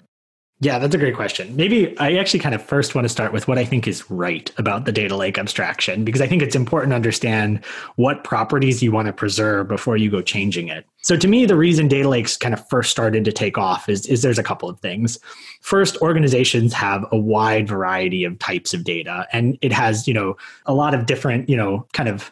Yeah, 0.63 0.79
that's 0.79 0.96
a 0.96 0.98
great 0.98 1.15
question. 1.15 1.53
Maybe 1.58 1.98
I 2.00 2.15
actually 2.15 2.39
kind 2.39 2.55
of 2.55 2.63
first 2.63 2.96
want 2.96 3.03
to 3.03 3.10
start 3.10 3.34
with 3.34 3.50
what 3.50 3.58
I 3.58 3.65
think 3.65 3.86
is 3.86 4.10
right 4.10 4.50
about 4.58 4.86
the 4.86 4.93
data 4.93 5.13
lake 5.17 5.38
abstraction, 5.38 6.05
because 6.05 6.22
I 6.22 6.27
think 6.27 6.41
it's 6.41 6.55
important 6.55 6.91
to 6.91 6.96
understand 6.96 7.65
what 7.98 8.24
properties 8.24 8.82
you 8.82 8.89
want 8.89 9.08
to 9.08 9.13
preserve 9.13 9.67
before 9.67 9.98
you 9.98 10.10
go 10.10 10.22
changing 10.22 10.70
it. 10.70 10.86
So 11.01 11.17
to 11.17 11.27
me, 11.27 11.46
the 11.46 11.58
reason 11.58 11.89
data 11.89 12.08
lakes 12.08 12.38
kind 12.38 12.53
of 12.53 12.65
first 12.70 12.91
started 12.91 13.25
to 13.25 13.34
take 13.34 13.58
off 13.58 13.89
is, 13.89 14.06
is 14.06 14.21
there's 14.21 14.39
a 14.39 14.43
couple 14.43 14.69
of 14.69 14.80
things. 14.80 15.19
First, 15.60 15.97
organizations 15.97 16.71
have 16.71 17.06
a 17.12 17.17
wide 17.17 17.67
variety 17.67 18.23
of 18.23 18.39
types 18.39 18.73
of 18.73 18.86
data, 18.86 19.28
and 19.34 19.58
it 19.62 19.73
has, 19.73 20.08
you 20.08 20.13
know, 20.13 20.38
a 20.65 20.73
lot 20.73 20.93
of 20.93 21.08
different, 21.08 21.49
you 21.49 21.58
know, 21.58 21.86
kind 21.91 22.08
of 22.08 22.32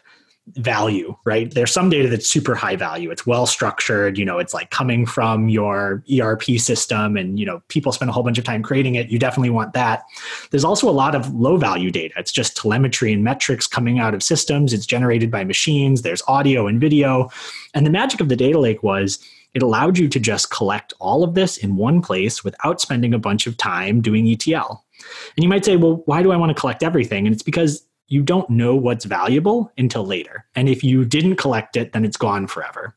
value, 0.56 1.16
right? 1.24 1.54
There's 1.54 1.72
some 1.72 1.88
data 1.88 2.08
that's 2.08 2.28
super 2.28 2.54
high 2.54 2.74
value. 2.74 3.10
It's 3.10 3.26
well 3.26 3.46
structured, 3.46 4.18
you 4.18 4.24
know, 4.24 4.38
it's 4.38 4.52
like 4.52 4.70
coming 4.70 5.06
from 5.06 5.48
your 5.48 6.02
ERP 6.12 6.42
system 6.58 7.16
and, 7.16 7.38
you 7.38 7.46
know, 7.46 7.62
people 7.68 7.92
spend 7.92 8.08
a 8.08 8.12
whole 8.12 8.24
bunch 8.24 8.38
of 8.38 8.44
time 8.44 8.62
creating 8.62 8.96
it. 8.96 9.08
You 9.08 9.18
definitely 9.18 9.50
want 9.50 9.72
that. 9.74 10.02
There's 10.50 10.64
also 10.64 10.88
a 10.88 10.90
lot 10.90 11.14
of 11.14 11.32
low 11.32 11.56
value 11.56 11.90
data. 11.90 12.14
It's 12.16 12.32
just 12.32 12.56
telemetry 12.56 13.12
and 13.12 13.22
metrics 13.22 13.66
coming 13.66 14.00
out 14.00 14.14
of 14.14 14.22
systems. 14.22 14.72
It's 14.72 14.86
generated 14.86 15.30
by 15.30 15.44
machines. 15.44 16.02
There's 16.02 16.22
audio 16.26 16.66
and 16.66 16.80
video. 16.80 17.30
And 17.74 17.86
the 17.86 17.90
magic 17.90 18.20
of 18.20 18.28
the 18.28 18.36
data 18.36 18.58
lake 18.58 18.82
was 18.82 19.20
it 19.54 19.62
allowed 19.62 19.96
you 19.96 20.08
to 20.08 20.18
just 20.18 20.50
collect 20.50 20.92
all 20.98 21.22
of 21.22 21.34
this 21.34 21.56
in 21.56 21.76
one 21.76 22.02
place 22.02 22.42
without 22.42 22.80
spending 22.80 23.14
a 23.14 23.18
bunch 23.18 23.46
of 23.46 23.56
time 23.56 24.00
doing 24.00 24.26
ETL. 24.26 24.84
And 25.36 25.44
you 25.44 25.48
might 25.48 25.64
say, 25.64 25.76
well, 25.76 26.02
why 26.06 26.22
do 26.22 26.32
I 26.32 26.36
want 26.36 26.50
to 26.50 26.60
collect 26.60 26.82
everything? 26.82 27.26
And 27.26 27.34
it's 27.34 27.42
because 27.42 27.86
you 28.12 28.22
don't 28.22 28.50
know 28.50 28.76
what's 28.76 29.06
valuable 29.06 29.72
until 29.78 30.04
later. 30.04 30.44
And 30.54 30.68
if 30.68 30.84
you 30.84 31.02
didn't 31.02 31.36
collect 31.36 31.78
it, 31.78 31.92
then 31.92 32.04
it's 32.04 32.18
gone 32.18 32.46
forever. 32.46 32.94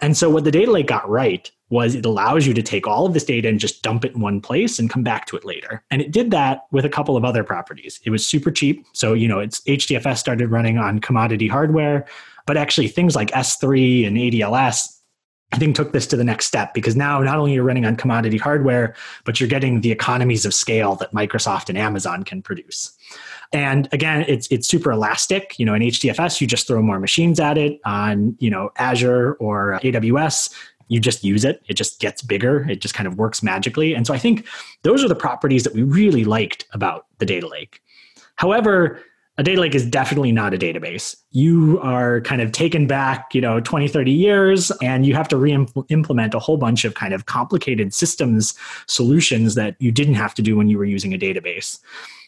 And 0.00 0.16
so 0.16 0.30
what 0.30 0.44
the 0.44 0.50
data 0.50 0.72
lake 0.72 0.86
got 0.86 1.06
right 1.06 1.50
was 1.68 1.94
it 1.94 2.06
allows 2.06 2.46
you 2.46 2.54
to 2.54 2.62
take 2.62 2.86
all 2.86 3.04
of 3.04 3.12
this 3.12 3.24
data 3.24 3.46
and 3.46 3.60
just 3.60 3.82
dump 3.82 4.06
it 4.06 4.14
in 4.14 4.22
one 4.22 4.40
place 4.40 4.78
and 4.78 4.88
come 4.88 5.02
back 5.02 5.26
to 5.26 5.36
it 5.36 5.44
later. 5.44 5.84
And 5.90 6.00
it 6.00 6.12
did 6.12 6.30
that 6.30 6.62
with 6.70 6.86
a 6.86 6.88
couple 6.88 7.14
of 7.14 7.26
other 7.26 7.44
properties. 7.44 8.00
It 8.06 8.10
was 8.10 8.26
super 8.26 8.50
cheap. 8.50 8.86
So, 8.94 9.12
you 9.12 9.28
know, 9.28 9.38
it's 9.38 9.60
HDFS 9.62 10.16
started 10.16 10.50
running 10.50 10.78
on 10.78 10.98
commodity 10.98 11.46
hardware, 11.46 12.06
but 12.46 12.56
actually 12.56 12.88
things 12.88 13.14
like 13.14 13.32
S3 13.32 14.06
and 14.06 14.16
ADLS 14.16 14.94
I 15.54 15.56
think 15.56 15.76
took 15.76 15.92
this 15.92 16.08
to 16.08 16.16
the 16.16 16.24
next 16.24 16.46
step 16.46 16.74
because 16.74 16.96
now 16.96 17.20
not 17.20 17.38
only 17.38 17.52
you're 17.52 17.62
running 17.62 17.86
on 17.86 17.94
commodity 17.94 18.38
hardware, 18.38 18.96
but 19.24 19.38
you're 19.38 19.48
getting 19.48 19.82
the 19.82 19.92
economies 19.92 20.44
of 20.44 20.52
scale 20.52 20.96
that 20.96 21.12
Microsoft 21.12 21.68
and 21.68 21.78
Amazon 21.78 22.24
can 22.24 22.42
produce. 22.42 22.92
And 23.54 23.88
again, 23.92 24.24
it's 24.26 24.48
it's 24.48 24.66
super 24.66 24.90
elastic. 24.90 25.58
You 25.58 25.64
know, 25.64 25.74
in 25.74 25.80
HDFS, 25.80 26.40
you 26.40 26.46
just 26.46 26.66
throw 26.66 26.82
more 26.82 26.98
machines 26.98 27.38
at 27.38 27.56
it. 27.56 27.80
On 27.86 28.36
you 28.40 28.50
know 28.50 28.70
Azure 28.76 29.34
or 29.34 29.78
AWS, 29.82 30.52
you 30.88 31.00
just 31.00 31.24
use 31.24 31.44
it. 31.44 31.62
It 31.68 31.74
just 31.74 32.00
gets 32.00 32.20
bigger. 32.20 32.68
It 32.68 32.80
just 32.80 32.94
kind 32.94 33.06
of 33.06 33.16
works 33.16 33.42
magically. 33.42 33.94
And 33.94 34.06
so 34.06 34.12
I 34.12 34.18
think 34.18 34.46
those 34.82 35.04
are 35.04 35.08
the 35.08 35.14
properties 35.14 35.62
that 35.62 35.72
we 35.72 35.84
really 35.84 36.24
liked 36.24 36.66
about 36.72 37.06
the 37.18 37.26
data 37.26 37.46
lake. 37.46 37.80
However, 38.36 39.00
a 39.36 39.42
data 39.42 39.60
lake 39.60 39.74
is 39.74 39.86
definitely 39.86 40.30
not 40.30 40.54
a 40.54 40.58
database. 40.58 41.16
You 41.30 41.80
are 41.80 42.20
kind 42.20 42.40
of 42.40 42.52
taken 42.52 42.86
back, 42.86 43.34
you 43.34 43.40
know, 43.40 43.58
20, 43.58 43.88
30 43.88 44.12
years, 44.12 44.70
and 44.82 45.04
you 45.04 45.14
have 45.14 45.26
to 45.28 45.36
re-implement 45.36 46.34
a 46.34 46.38
whole 46.38 46.56
bunch 46.56 46.84
of 46.84 46.94
kind 46.94 47.12
of 47.12 47.26
complicated 47.26 47.92
systems 47.92 48.54
solutions 48.86 49.56
that 49.56 49.74
you 49.80 49.90
didn't 49.90 50.14
have 50.14 50.34
to 50.34 50.42
do 50.42 50.56
when 50.56 50.68
you 50.68 50.78
were 50.78 50.84
using 50.84 51.12
a 51.12 51.18
database. 51.18 51.80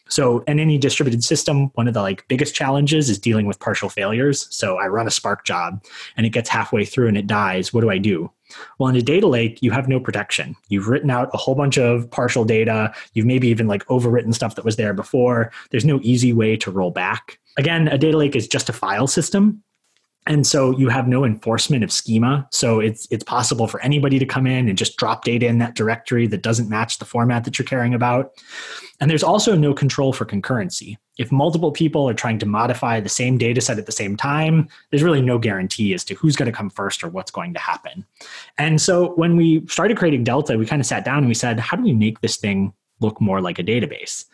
So 0.09 0.39
in 0.47 0.59
any 0.59 0.77
distributed 0.77 1.23
system, 1.23 1.69
one 1.75 1.87
of 1.87 1.93
the 1.93 2.01
like 2.01 2.27
biggest 2.27 2.55
challenges 2.55 3.09
is 3.09 3.19
dealing 3.19 3.45
with 3.45 3.59
partial 3.59 3.89
failures. 3.89 4.47
So 4.49 4.77
I 4.77 4.87
run 4.87 5.07
a 5.07 5.11
Spark 5.11 5.45
job 5.45 5.83
and 6.15 6.25
it 6.25 6.29
gets 6.29 6.49
halfway 6.49 6.85
through 6.85 7.07
and 7.07 7.17
it 7.17 7.27
dies. 7.27 7.73
What 7.73 7.81
do 7.81 7.89
I 7.89 7.97
do? 7.97 8.31
Well, 8.79 8.89
in 8.89 8.95
a 8.95 9.01
data 9.01 9.27
lake, 9.27 9.61
you 9.61 9.71
have 9.71 9.89
no 9.89 9.99
protection. 9.99 10.55
You've 10.69 10.87
written 10.87 11.09
out 11.09 11.29
a 11.33 11.37
whole 11.37 11.55
bunch 11.55 11.77
of 11.77 12.09
partial 12.11 12.45
data. 12.45 12.93
You've 13.13 13.25
maybe 13.25 13.49
even 13.49 13.67
like 13.67 13.85
overwritten 13.87 14.33
stuff 14.33 14.55
that 14.55 14.65
was 14.65 14.77
there 14.77 14.93
before. 14.93 15.51
There's 15.71 15.85
no 15.85 15.99
easy 16.01 16.31
way 16.33 16.55
to 16.57 16.71
roll 16.71 16.91
back. 16.91 17.39
Again, 17.57 17.87
a 17.87 17.97
data 17.97 18.17
lake 18.17 18.35
is 18.35 18.47
just 18.47 18.69
a 18.69 18.73
file 18.73 19.07
system 19.07 19.63
and 20.27 20.45
so 20.45 20.77
you 20.77 20.89
have 20.89 21.07
no 21.07 21.23
enforcement 21.23 21.83
of 21.83 21.91
schema. 21.91 22.47
So 22.51 22.79
it's 22.79 23.07
it's 23.09 23.23
possible 23.23 23.67
for 23.67 23.81
anybody 23.81 24.19
to 24.19 24.25
come 24.25 24.45
in 24.45 24.67
and 24.67 24.77
just 24.77 24.97
drop 24.97 25.23
data 25.23 25.47
in 25.47 25.57
that 25.59 25.73
directory 25.73 26.27
that 26.27 26.41
doesn't 26.41 26.69
match 26.69 26.99
the 26.99 27.05
format 27.05 27.45
that 27.45 27.57
you're 27.57 27.65
caring 27.65 27.93
about. 27.93 28.33
And 28.99 29.09
there's 29.09 29.23
also 29.23 29.55
no 29.55 29.73
control 29.73 30.11
for 30.11 30.25
concurrency. 30.25 30.97
If 31.17 31.31
multiple 31.31 31.71
people 31.71 32.09
are 32.09 32.13
trying 32.13 32.39
to 32.39 32.45
modify 32.45 32.99
the 32.99 33.09
same 33.09 33.37
data 33.37 33.61
set 33.61 33.79
at 33.79 33.85
the 33.85 33.91
same 33.91 34.17
time 34.17 34.67
there's 34.91 35.03
really 35.03 35.21
no 35.21 35.39
guarantee 35.39 35.93
as 35.93 36.03
to 36.05 36.15
who's 36.15 36.35
going 36.35 36.51
to 36.51 36.57
come 36.57 36.69
first 36.69 37.03
or 37.03 37.09
what's 37.09 37.31
going 37.31 37.53
to 37.53 37.59
happen. 37.59 38.05
And 38.57 38.81
so 38.81 39.13
when 39.15 39.37
we 39.37 39.65
started 39.67 39.97
creating 39.97 40.25
delta 40.25 40.57
we 40.57 40.65
kind 40.65 40.81
of 40.81 40.85
sat 40.85 41.05
down 41.05 41.19
and 41.19 41.27
we 41.27 41.33
said 41.33 41.59
how 41.59 41.77
do 41.77 41.83
we 41.83 41.93
make 41.93 42.19
this 42.19 42.35
thing 42.35 42.73
look 42.99 43.21
more 43.21 43.41
like 43.41 43.59
a 43.59 43.63
database? 43.63 44.25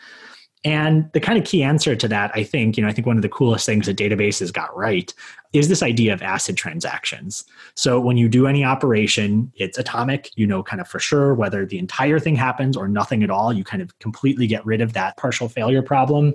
And 0.65 1.10
the 1.12 1.19
kind 1.19 1.38
of 1.38 1.43
key 1.43 1.62
answer 1.62 1.93
to 1.93 2.08
that, 2.08 2.32
I 2.34 2.43
think, 2.43 2.77
you 2.77 2.84
know, 2.84 2.89
I 2.89 2.93
think 2.93 3.06
one 3.06 3.17
of 3.17 3.21
the 3.21 3.27
coolest 3.27 3.65
things 3.65 3.86
that 3.86 3.97
databases 3.97 4.53
got 4.53 4.75
right 4.75 5.13
is 5.53 5.69
this 5.69 5.83
idea 5.83 6.13
of 6.13 6.21
acid 6.23 6.57
transactions. 6.57 7.45
So 7.75 7.99
when 7.99 8.17
you 8.17 8.27
do 8.27 8.47
any 8.47 8.65
operation, 8.65 9.51
it's 9.55 9.77
atomic. 9.77 10.31
You 10.35 10.47
know 10.47 10.63
kind 10.63 10.81
of 10.81 10.87
for 10.87 10.99
sure 10.99 11.35
whether 11.35 11.65
the 11.65 11.77
entire 11.77 12.19
thing 12.19 12.35
happens 12.35 12.75
or 12.75 12.87
nothing 12.87 13.23
at 13.23 13.29
all. 13.29 13.53
You 13.53 13.63
kind 13.63 13.81
of 13.81 13.97
completely 13.99 14.47
get 14.47 14.65
rid 14.65 14.81
of 14.81 14.93
that 14.93 15.15
partial 15.17 15.47
failure 15.47 15.83
problem. 15.83 16.33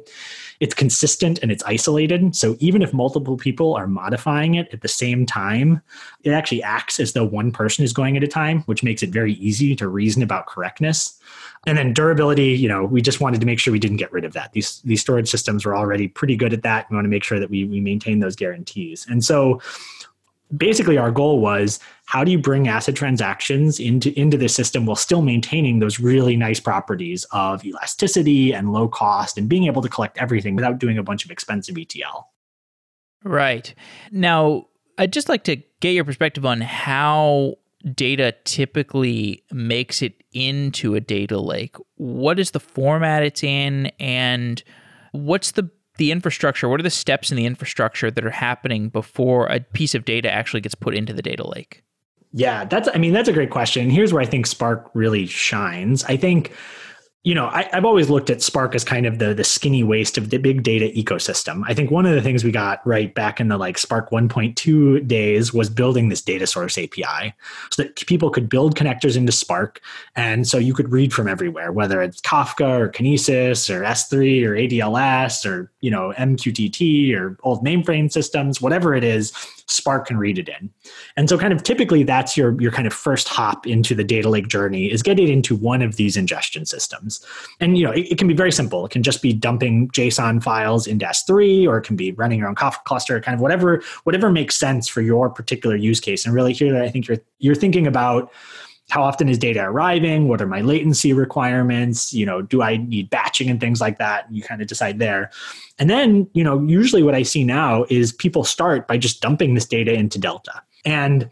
It's 0.61 0.75
consistent 0.75 1.41
and 1.43 1.51
it's 1.51 1.65
isolated. 1.65 2.35
So 2.35 2.57
even 2.61 2.81
if 2.81 2.93
multiple 2.93 3.37
people 3.37 3.75
are 3.75 3.87
modifying 3.87 4.55
it 4.55 4.69
at 4.73 4.83
the 4.83 4.89
same 4.89 5.27
time, 5.27 5.83
it 6.23 6.31
actually 6.31 6.63
acts 6.63 7.01
as 7.01 7.13
though 7.13 7.25
one 7.25 7.51
person 7.51 7.85
is 7.85 7.93
going 7.93 8.17
at 8.17 8.25
a 8.25 8.29
time, 8.29 8.63
which 8.63 8.83
makes 8.85 9.03
it 9.03 9.11
very 9.11 9.35
easy 9.35 9.75
to 9.77 9.89
reason 9.89 10.23
about 10.23 10.47
correctness. 10.47 11.19
And 11.67 11.77
then 11.77 11.93
durability, 11.93 12.57
you 12.57 12.69
know, 12.69 12.85
we 12.85 13.03
just 13.03 13.21
wanted 13.21 13.41
to 13.41 13.47
make 13.47 13.59
sure 13.59 13.73
we 13.73 13.79
didn't 13.79 13.97
get 13.97 14.13
rid 14.13 14.25
of 14.25 14.33
that. 14.33 14.53
These 14.53 14.81
these 14.83 15.01
storage 15.01 15.29
systems 15.29 15.65
were 15.65 15.77
already 15.77 16.09
pretty 16.09 16.37
good 16.37 16.53
at 16.53 16.63
that. 16.63 16.89
We 16.89 16.95
want 16.95 17.05
to 17.05 17.11
make 17.11 17.25
sure 17.25 17.41
that 17.41 17.51
we 17.51 17.65
we 17.65 17.81
maintain 17.81 18.21
those 18.21 18.37
guarantees. 18.37 19.07
And 19.09 19.25
so 19.25 19.61
basically 20.57 20.97
our 20.97 21.11
goal 21.11 21.41
was 21.41 21.79
how 22.07 22.25
do 22.25 22.31
you 22.31 22.39
bring 22.39 22.69
acid 22.69 22.97
transactions 22.97 23.79
into 23.79 24.19
into 24.19 24.39
the 24.39 24.49
system 24.49 24.87
while 24.87 24.97
still 24.97 25.23
maintaining 25.23 25.79
those 25.79 26.01
really 26.01 26.37
nice 26.37 26.59
properties 26.59 27.25
of 27.33 27.65
elasticity 27.65 28.53
and 28.53 28.73
low 28.73 28.89
cost 28.89 29.37
and 29.37 29.49
being 29.49 29.67
able 29.67 29.83
to 29.83 29.89
collect 29.89 30.17
everything 30.19 30.55
without 30.55 30.79
doing 30.79 30.97
a 30.97 31.03
bunch 31.03 31.25
of 31.25 31.31
expensive 31.31 31.77
ETL. 31.77 32.31
Right. 33.25 33.75
Now, 34.11 34.67
I'd 34.97 35.13
just 35.13 35.29
like 35.29 35.45
to 35.45 35.57
get 35.81 35.91
your 35.91 36.05
perspective 36.05 36.47
on 36.47 36.61
how 36.61 37.57
data 37.95 38.35
typically 38.45 39.45
makes 39.53 40.03
it 40.03 40.15
into 40.33 40.95
a 40.95 41.01
data 41.01 41.39
lake. 41.39 41.77
What 41.97 42.39
is 42.39 42.53
the 42.53 42.61
format 42.61 43.23
it's 43.23 43.43
in 43.43 43.87
and 44.01 44.63
what's 45.13 45.53
the 45.53 45.71
the 45.99 46.11
infrastructure? 46.11 46.69
What 46.69 46.81
are 46.81 46.85
the 46.85 46.91
steps 46.91 47.31
in 47.31 47.37
the 47.37 47.47
infrastructure 47.47 48.11
that 48.11 48.25
are 48.25 48.31
happening 48.31 48.89
before 48.89 49.47
a 49.47 49.61
piece 49.61 49.95
of 49.95 50.05
data 50.05 50.31
actually 50.31 50.61
gets 50.63 50.75
put 50.75 50.95
into 50.95 51.13
the 51.13 51.23
data 51.23 51.47
lake? 51.47 51.83
Yeah, 52.33 52.65
that's 52.65 52.89
I 52.95 52.99
mean 52.99 53.13
that's 53.13 53.29
a 53.29 53.33
great 53.33 53.51
question. 53.51 53.91
Here's 53.91 54.13
where 54.13 54.23
I 54.23 54.27
think 54.27 54.47
Spark 54.47 54.91
really 54.95 55.27
shines. 55.27 56.05
I 56.05 56.17
think 56.17 56.53
you 57.25 57.35
know, 57.35 57.47
I, 57.49 57.69
have 57.73 57.85
always 57.85 58.09
looked 58.09 58.31
at 58.31 58.43
Spark 58.43 58.77
as 58.77 58.85
kind 58.85 59.05
of 59.05 59.19
the 59.19 59.35
the 59.35 59.43
skinny 59.43 59.83
waist 59.83 60.17
of 60.17 60.31
the 60.31 60.39
big 60.39 60.63
data 60.63 60.87
ecosystem. 60.97 61.63
I 61.67 61.75
think 61.75 61.91
one 61.91 62.07
of 62.07 62.15
the 62.15 62.23
things 62.23 62.45
we 62.45 62.53
got 62.53 62.81
right 62.87 63.13
back 63.13 63.41
in 63.41 63.49
the 63.49 63.59
like 63.59 63.77
Spark 63.77 64.11
1.2 64.11 65.07
days 65.07 65.53
was 65.53 65.69
building 65.69 66.09
this 66.09 66.23
data 66.23 66.47
source 66.47 66.79
API 66.79 67.35
so 67.71 67.83
that 67.83 67.97
people 68.07 68.31
could 68.31 68.49
build 68.49 68.77
connectors 68.77 69.17
into 69.17 69.33
Spark. 69.33 69.81
And 70.15 70.47
so 70.47 70.59
you 70.59 70.73
could 70.73 70.93
read 70.93 71.13
from 71.13 71.27
everywhere, 71.27 71.73
whether 71.73 72.01
it's 72.01 72.21
Kafka 72.21 72.79
or 72.79 72.89
Kinesis 72.89 73.69
or 73.69 73.83
S3 73.83 74.45
or 74.45 74.55
ADLS 74.55 75.45
or, 75.45 75.73
you 75.81 75.91
know, 75.91 76.15
MQTT 76.17 77.15
or 77.17 77.37
old 77.43 77.65
mainframe 77.65 78.13
systems, 78.13 78.63
whatever 78.63 78.95
it 78.95 79.03
is, 79.03 79.33
Spark 79.69 80.07
can 80.07 80.17
read 80.17 80.39
it 80.39 80.49
in. 80.49 80.71
And 81.17 81.29
so 81.29 81.39
kind 81.39 81.53
of 81.53 81.63
typically 81.63 82.03
that's 82.03 82.37
your, 82.37 82.61
your 82.61 82.73
kind 82.73 82.87
of 82.87 82.93
first 82.93 83.29
hop 83.29 83.67
into 83.67 83.95
the 83.95 84.03
data 84.03 84.29
lake 84.29 84.49
journey 84.49 84.91
is 84.91 85.03
get 85.03 85.21
it 85.21 85.29
into 85.29 85.55
one 85.55 85.83
of 85.83 85.97
these 85.97 86.17
ingestion 86.17 86.65
systems. 86.65 87.25
And 87.61 87.77
you 87.77 87.85
know, 87.85 87.93
it, 87.93 88.13
it 88.13 88.19
can 88.19 88.29
be 88.29 88.35
very 88.35 88.51
simple. 88.51 88.87
It 88.87 88.91
can 88.91 89.03
just 89.03 89.23
be 89.23 89.33
dumping 89.33 89.89
JSON 89.91 90.43
files 90.43 90.87
into 90.87 91.05
S3 91.05 91.67
or 91.67 91.79
it 91.79 91.83
can 91.83 91.97
be 91.97 92.13
running 92.13 92.39
your 92.39 92.49
own 92.49 92.55
Kafka 92.55 92.83
cluster, 92.85 93.21
kind 93.21 93.35
of 93.35 93.41
whatever, 93.41 93.83
whatever 94.05 94.31
makes 94.31 94.57
sense 94.57 94.89
for 94.89 95.03
your 95.03 95.29
particular 95.29 95.77
use 95.77 96.01
case. 96.01 96.25
And 96.25 96.35
really 96.35 96.53
here 96.53 96.81
I 96.83 96.89
think 96.89 97.07
you're 97.07 97.19
you're 97.39 97.55
thinking 97.55 97.87
about 97.87 98.33
how 98.91 99.03
often 99.03 99.29
is 99.29 99.39
data 99.39 99.61
arriving? 99.61 100.29
What 100.29 100.41
are 100.41 100.47
my 100.47 100.61
latency 100.61 101.13
requirements? 101.13 102.13
You 102.13 102.27
know 102.27 102.43
do 102.43 102.63
i 102.63 102.77
need 102.77 103.11
batching 103.11 103.51
and 103.51 103.61
things 103.61 103.81
like 103.81 103.99
that? 103.99 104.27
And 104.27 104.37
you 104.37 104.43
kind 104.43 104.63
of 104.63 104.69
decide 104.69 104.99
there. 104.99 105.31
And 105.79 105.89
then 105.89 106.29
you 106.35 106.45
know 106.45 106.61
usually 106.63 107.03
what 107.03 107.15
i 107.15 107.23
see 107.23 107.45
now 107.45 107.85
is 107.91 108.13
people 108.13 108.45
start 108.45 108.87
by 108.87 108.99
just 108.99 109.21
dumping 109.21 109.55
this 109.55 109.67
data 109.67 109.93
into 109.93 110.19
delta. 110.19 110.63
And 110.85 111.31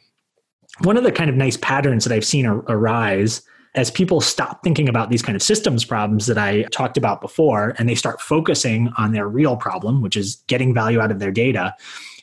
one 0.83 0.97
of 0.97 1.05
the 1.05 1.13
kind 1.13 1.31
of 1.31 1.37
nice 1.37 1.57
patterns 1.57 2.05
that 2.05 2.13
i've 2.13 2.25
seen 2.25 2.47
arise 2.47 3.43
as 3.77 3.91
people 3.91 4.23
stop 4.23 4.65
thinking 4.65 4.89
about 4.89 5.11
these 5.11 5.23
kind 5.23 5.37
of 5.37 5.43
systems 5.43 5.85
problems 5.85 6.27
that 6.27 6.39
I 6.39 6.63
talked 6.73 6.97
about 6.97 7.21
before 7.21 7.75
and 7.79 7.87
they 7.87 7.95
start 7.95 8.23
focusing 8.23 8.91
on 8.97 9.13
their 9.13 9.29
real 9.29 9.57
problem, 9.57 10.01
which 10.01 10.17
is 10.17 10.37
getting 10.47 10.73
value 10.73 10.99
out 10.99 11.11
of 11.11 11.19
their 11.19 11.31
data, 11.31 11.75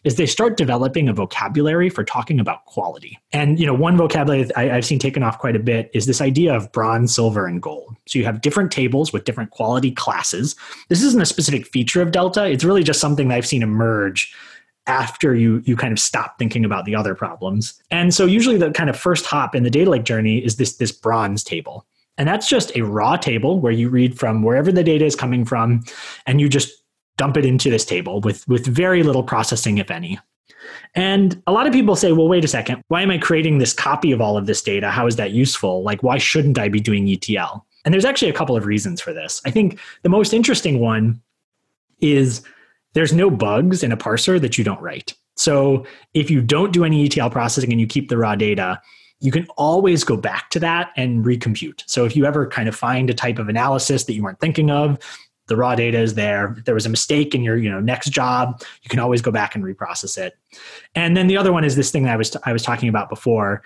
is 0.03 0.15
they 0.15 0.25
start 0.25 0.57
developing 0.57 1.07
a 1.07 1.13
vocabulary 1.13 1.89
for 1.89 2.03
talking 2.03 2.39
about 2.39 2.65
quality. 2.65 3.17
And 3.31 3.59
you 3.59 3.65
know, 3.65 3.73
one 3.73 3.97
vocabulary 3.97 4.49
I, 4.55 4.65
have 4.65 4.85
seen 4.85 4.99
taken 4.99 5.23
off 5.23 5.39
quite 5.39 5.55
a 5.55 5.59
bit 5.59 5.89
is 5.93 6.05
this 6.05 6.21
idea 6.21 6.53
of 6.55 6.71
bronze, 6.71 7.15
silver, 7.15 7.45
and 7.45 7.61
gold. 7.61 7.95
So 8.07 8.19
you 8.19 8.25
have 8.25 8.41
different 8.41 8.71
tables 8.71 9.13
with 9.13 9.23
different 9.23 9.51
quality 9.51 9.91
classes. 9.91 10.55
This 10.89 11.03
isn't 11.03 11.21
a 11.21 11.25
specific 11.25 11.67
feature 11.67 12.01
of 12.01 12.11
Delta. 12.11 12.45
It's 12.45 12.63
really 12.63 12.83
just 12.83 12.99
something 12.99 13.29
that 13.29 13.35
I've 13.35 13.47
seen 13.47 13.63
emerge 13.63 14.33
after 14.85 15.33
you 15.33 15.61
you 15.65 15.77
kind 15.77 15.93
of 15.93 15.99
stop 15.99 16.37
thinking 16.37 16.65
about 16.65 16.85
the 16.85 16.95
other 16.95 17.15
problems. 17.15 17.81
And 17.89 18.13
so 18.13 18.25
usually 18.25 18.57
the 18.57 18.71
kind 18.71 18.89
of 18.89 18.99
first 18.99 19.25
hop 19.25 19.55
in 19.55 19.63
the 19.63 19.69
data 19.69 19.89
lake 19.89 20.03
journey 20.03 20.39
is 20.39 20.57
this 20.57 20.77
this 20.77 20.91
bronze 20.91 21.43
table. 21.43 21.85
And 22.17 22.27
that's 22.27 22.47
just 22.47 22.75
a 22.75 22.81
raw 22.81 23.15
table 23.15 23.59
where 23.59 23.71
you 23.71 23.89
read 23.89 24.19
from 24.19 24.43
wherever 24.43 24.71
the 24.71 24.83
data 24.83 25.05
is 25.05 25.15
coming 25.15 25.45
from 25.45 25.83
and 26.27 26.39
you 26.39 26.47
just 26.47 26.82
dump 27.17 27.37
it 27.37 27.45
into 27.45 27.69
this 27.69 27.85
table 27.85 28.21
with, 28.21 28.47
with 28.47 28.65
very 28.65 29.03
little 29.03 29.23
processing, 29.23 29.77
if 29.77 29.91
any. 29.91 30.19
And 30.95 31.41
a 31.47 31.51
lot 31.51 31.67
of 31.67 31.73
people 31.73 31.95
say, 31.95 32.11
well, 32.11 32.27
wait 32.27 32.45
a 32.45 32.47
second, 32.47 32.81
why 32.87 33.01
am 33.01 33.11
I 33.11 33.17
creating 33.17 33.57
this 33.57 33.73
copy 33.73 34.11
of 34.11 34.21
all 34.21 34.37
of 34.37 34.45
this 34.45 34.61
data? 34.61 34.89
How 34.89 35.07
is 35.07 35.15
that 35.15 35.31
useful? 35.31 35.83
Like, 35.83 36.03
why 36.03 36.17
shouldn't 36.17 36.57
I 36.57 36.69
be 36.69 36.79
doing 36.79 37.07
ETL? 37.07 37.65
And 37.85 37.93
there's 37.93 38.05
actually 38.05 38.29
a 38.29 38.33
couple 38.33 38.55
of 38.55 38.65
reasons 38.65 39.01
for 39.01 39.13
this. 39.13 39.41
I 39.45 39.51
think 39.51 39.79
the 40.03 40.09
most 40.09 40.33
interesting 40.33 40.79
one 40.79 41.21
is 41.99 42.41
there's 42.93 43.13
no 43.13 43.29
bugs 43.29 43.83
in 43.83 43.91
a 43.91 43.97
parser 43.97 44.39
that 44.39 44.57
you 44.57 44.63
don't 44.63 44.81
write. 44.81 45.13
So 45.35 45.85
if 46.13 46.29
you 46.29 46.41
don't 46.41 46.71
do 46.71 46.85
any 46.85 47.05
ETL 47.05 47.29
processing 47.29 47.71
and 47.71 47.81
you 47.81 47.87
keep 47.87 48.09
the 48.09 48.17
raw 48.17 48.35
data, 48.35 48.79
you 49.19 49.31
can 49.31 49.47
always 49.57 50.03
go 50.03 50.15
back 50.15 50.49
to 50.51 50.59
that 50.59 50.91
and 50.95 51.25
recompute. 51.25 51.83
So 51.87 52.05
if 52.05 52.15
you 52.15 52.25
ever 52.25 52.47
kind 52.47 52.69
of 52.69 52.75
find 52.75 53.09
a 53.09 53.13
type 53.13 53.39
of 53.39 53.49
analysis 53.49 54.03
that 54.03 54.13
you 54.13 54.21
weren't 54.21 54.39
thinking 54.39 54.69
of, 54.69 54.99
the 55.47 55.55
raw 55.55 55.75
data 55.75 55.99
is 55.99 56.13
there. 56.15 56.55
If 56.57 56.65
there 56.65 56.75
was 56.75 56.85
a 56.85 56.89
mistake 56.89 57.35
in 57.35 57.43
your 57.43 57.57
you 57.57 57.69
know 57.69 57.79
next 57.79 58.09
job, 58.09 58.61
you 58.81 58.89
can 58.89 58.99
always 58.99 59.21
go 59.21 59.31
back 59.31 59.55
and 59.55 59.63
reprocess 59.63 60.17
it. 60.17 60.37
And 60.95 61.17
then 61.17 61.27
the 61.27 61.37
other 61.37 61.51
one 61.51 61.63
is 61.63 61.75
this 61.75 61.91
thing 61.91 62.03
that 62.03 62.13
I 62.13 62.17
was 62.17 62.35
I 62.45 62.53
was 62.53 62.63
talking 62.63 62.89
about 62.89 63.09
before. 63.09 63.63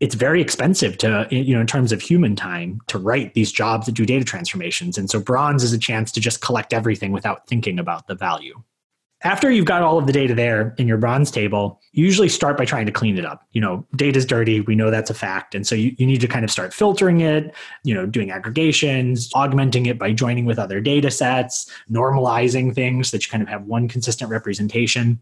It's 0.00 0.16
very 0.16 0.40
expensive 0.40 0.98
to 0.98 1.28
you 1.30 1.54
know 1.54 1.60
in 1.60 1.66
terms 1.66 1.92
of 1.92 2.00
human 2.00 2.34
time 2.34 2.80
to 2.88 2.98
write 2.98 3.34
these 3.34 3.52
jobs 3.52 3.86
that 3.86 3.92
do 3.92 4.06
data 4.06 4.24
transformations. 4.24 4.98
And 4.98 5.10
so 5.10 5.20
bronze 5.20 5.62
is 5.62 5.72
a 5.72 5.78
chance 5.78 6.10
to 6.12 6.20
just 6.20 6.40
collect 6.40 6.72
everything 6.72 7.12
without 7.12 7.46
thinking 7.46 7.78
about 7.78 8.06
the 8.06 8.14
value 8.14 8.62
after 9.24 9.50
you've 9.50 9.66
got 9.66 9.82
all 9.82 9.98
of 9.98 10.06
the 10.06 10.12
data 10.12 10.34
there 10.34 10.74
in 10.78 10.88
your 10.88 10.98
bronze 10.98 11.30
table, 11.30 11.80
you 11.92 12.04
usually 12.04 12.28
start 12.28 12.56
by 12.56 12.64
trying 12.64 12.86
to 12.86 12.92
clean 12.92 13.18
it 13.18 13.24
up. 13.24 13.46
You 13.52 13.60
know, 13.60 13.86
data's 13.94 14.26
dirty. 14.26 14.60
We 14.60 14.74
know 14.74 14.90
that's 14.90 15.10
a 15.10 15.14
fact. 15.14 15.54
And 15.54 15.66
so 15.66 15.74
you, 15.74 15.94
you 15.96 16.06
need 16.06 16.20
to 16.20 16.28
kind 16.28 16.44
of 16.44 16.50
start 16.50 16.74
filtering 16.74 17.20
it, 17.20 17.54
you 17.84 17.94
know, 17.94 18.04
doing 18.04 18.30
aggregations, 18.30 19.30
augmenting 19.34 19.86
it 19.86 19.98
by 19.98 20.12
joining 20.12 20.44
with 20.44 20.58
other 20.58 20.80
data 20.80 21.10
sets, 21.10 21.70
normalizing 21.90 22.74
things 22.74 23.12
that 23.12 23.24
you 23.24 23.30
kind 23.30 23.42
of 23.42 23.48
have 23.48 23.64
one 23.64 23.86
consistent 23.86 24.30
representation. 24.30 25.20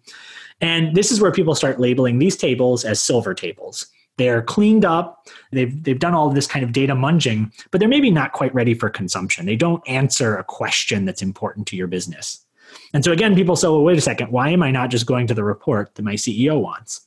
And 0.62 0.94
this 0.94 1.10
is 1.10 1.20
where 1.20 1.32
people 1.32 1.54
start 1.54 1.80
labeling 1.80 2.18
these 2.18 2.36
tables 2.36 2.84
as 2.84 3.00
silver 3.00 3.34
tables. 3.34 3.86
They're 4.16 4.42
cleaned 4.42 4.84
up. 4.84 5.28
They've, 5.50 5.82
they've 5.82 5.98
done 5.98 6.14
all 6.14 6.30
this 6.30 6.46
kind 6.46 6.64
of 6.64 6.72
data 6.72 6.94
munging, 6.94 7.52
but 7.70 7.80
they're 7.80 7.88
maybe 7.88 8.10
not 8.10 8.32
quite 8.32 8.54
ready 8.54 8.74
for 8.74 8.90
consumption. 8.90 9.46
They 9.46 9.56
don't 9.56 9.86
answer 9.88 10.36
a 10.36 10.44
question 10.44 11.04
that's 11.06 11.22
important 11.22 11.66
to 11.68 11.76
your 11.76 11.86
business. 11.86 12.44
And 12.92 13.04
so 13.04 13.12
again, 13.12 13.34
people 13.34 13.56
say, 13.56 13.68
well, 13.68 13.82
wait 13.82 13.98
a 13.98 14.02
second, 14.02 14.32
why 14.32 14.50
am 14.50 14.62
I 14.62 14.70
not 14.70 14.90
just 14.90 15.06
going 15.06 15.26
to 15.28 15.34
the 15.34 15.44
report 15.44 15.94
that 15.94 16.02
my 16.02 16.14
CEO 16.14 16.60
wants? 16.60 17.06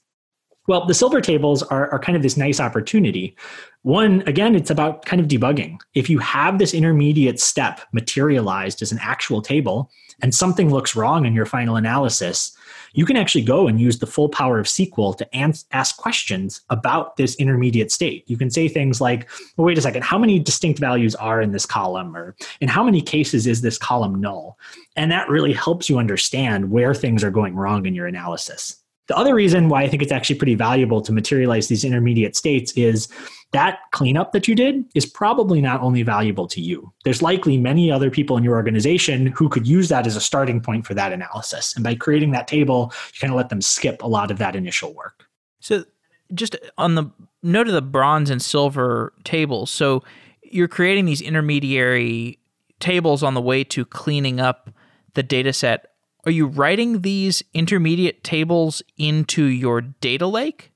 Well, 0.68 0.86
the 0.86 0.94
silver 0.94 1.20
tables 1.20 1.62
are, 1.64 1.90
are 1.92 2.00
kind 2.00 2.16
of 2.16 2.22
this 2.22 2.38
nice 2.38 2.60
opportunity. 2.60 3.36
One, 3.82 4.22
again, 4.28 4.56
it's 4.56 4.70
about 4.70 5.06
kind 5.06 5.22
of 5.22 5.28
debugging. 5.28 5.78
If 5.94 6.10
you 6.10 6.20
have 6.20 6.58
this 6.58 6.74
intermediate 6.74 7.40
step 7.40 7.82
materialized 7.92 8.82
as 8.82 8.94
an 8.94 9.00
actual 9.02 9.42
table 9.42 9.92
and 10.22 10.34
something 10.34 10.70
looks 10.70 10.96
wrong 10.96 11.26
in 11.26 11.34
your 11.34 11.46
final 11.46 11.76
analysis, 11.76 12.56
you 12.94 13.06
can 13.06 13.18
actually 13.18 13.44
go 13.44 13.68
and 13.68 13.82
use 13.82 14.00
the 14.00 14.08
full 14.08 14.30
power 14.30 14.60
of 14.60 14.68
SQL 14.68 15.18
to 15.18 15.36
ans- 15.36 15.66
ask 15.72 15.98
questions 15.98 16.62
about 16.70 17.18
this 17.18 17.36
intermediate 17.36 17.92
state. 17.92 18.24
You 18.28 18.38
can 18.38 18.50
say 18.50 18.68
things 18.68 19.02
like, 19.02 19.30
well, 19.58 19.66
wait 19.66 19.78
a 19.78 19.82
second, 19.82 20.04
how 20.04 20.18
many 20.18 20.40
distinct 20.40 20.80
values 20.80 21.16
are 21.16 21.42
in 21.42 21.52
this 21.52 21.66
column? 21.66 22.16
Or 22.16 22.36
in 22.62 22.68
how 22.68 22.84
many 22.84 23.02
cases 23.02 23.48
is 23.48 23.62
this 23.62 23.78
column 23.78 24.22
null? 24.22 24.58
And 24.96 25.12
that 25.12 25.30
really 25.30 25.54
helps 25.54 25.90
you 25.90 25.98
understand 25.98 26.72
where 26.72 26.94
things 26.94 27.24
are 27.24 27.32
going 27.32 27.56
wrong 27.56 27.86
in 27.86 27.96
your 27.96 28.08
analysis. 28.08 28.83
The 29.08 29.18
other 29.18 29.36
reason 29.36 29.68
why 29.68 29.84
I 29.84 29.90
think 29.90 30.02
it's 30.02 30.12
actually 30.12 30.38
pretty 30.38 30.56
valuable 30.56 31.02
to 31.02 31.12
materialize 31.12 31.68
these 31.68 31.84
intermediate 31.84 32.36
states 32.36 32.72
is 32.74 33.10
that 33.52 33.80
cleanup 33.92 34.32
that 34.32 34.48
you 34.48 34.56
did 34.56 34.84
is 34.96 35.06
probably 35.06 35.62
not 35.62 35.82
only 35.82 36.04
valuable 36.04 36.48
to 36.48 36.62
you. 36.62 36.92
There's 37.04 37.22
likely 37.22 37.58
many 37.58 37.92
other 37.92 38.10
people 38.10 38.38
in 38.38 38.44
your 38.44 38.56
organization 38.56 39.28
who 39.28 39.50
could 39.50 39.68
use 39.68 39.90
that 39.90 40.08
as 40.08 40.16
a 40.16 40.22
starting 40.22 40.62
point 40.62 40.88
for 40.88 40.94
that 40.94 41.12
analysis. 41.12 41.76
And 41.76 41.84
by 41.84 41.96
creating 41.96 42.32
that 42.32 42.48
table, 42.48 42.94
you 43.14 43.20
kind 43.20 43.32
of 43.32 43.38
let 43.38 43.50
them 43.50 43.62
skip 43.62 44.02
a 44.02 44.08
lot 44.08 44.32
of 44.32 44.38
that 44.40 44.56
initial 44.56 44.94
work. 44.94 45.26
So, 45.60 45.86
just 46.34 46.56
on 46.78 46.96
the 46.96 47.12
note 47.44 47.68
of 47.68 47.74
the 47.74 47.82
bronze 47.82 48.30
and 48.30 48.42
silver 48.42 49.14
tables, 49.24 49.70
so 49.70 50.04
you're 50.42 50.68
creating 50.68 51.06
these 51.06 51.22
intermediary 51.22 52.40
tables 52.80 53.22
on 53.22 53.34
the 53.34 53.42
way 53.42 53.64
to 53.66 53.86
cleaning 53.86 54.40
up 54.40 54.72
the 55.14 55.24
data 55.24 55.54
set 55.54 55.93
are 56.26 56.32
you 56.32 56.48
writing 56.48 57.02
these 57.02 57.44
intermediate 57.54 58.24
tables 58.24 58.82
into 58.98 59.46
your 59.46 59.82
data 59.82 60.28
lake? 60.28 60.72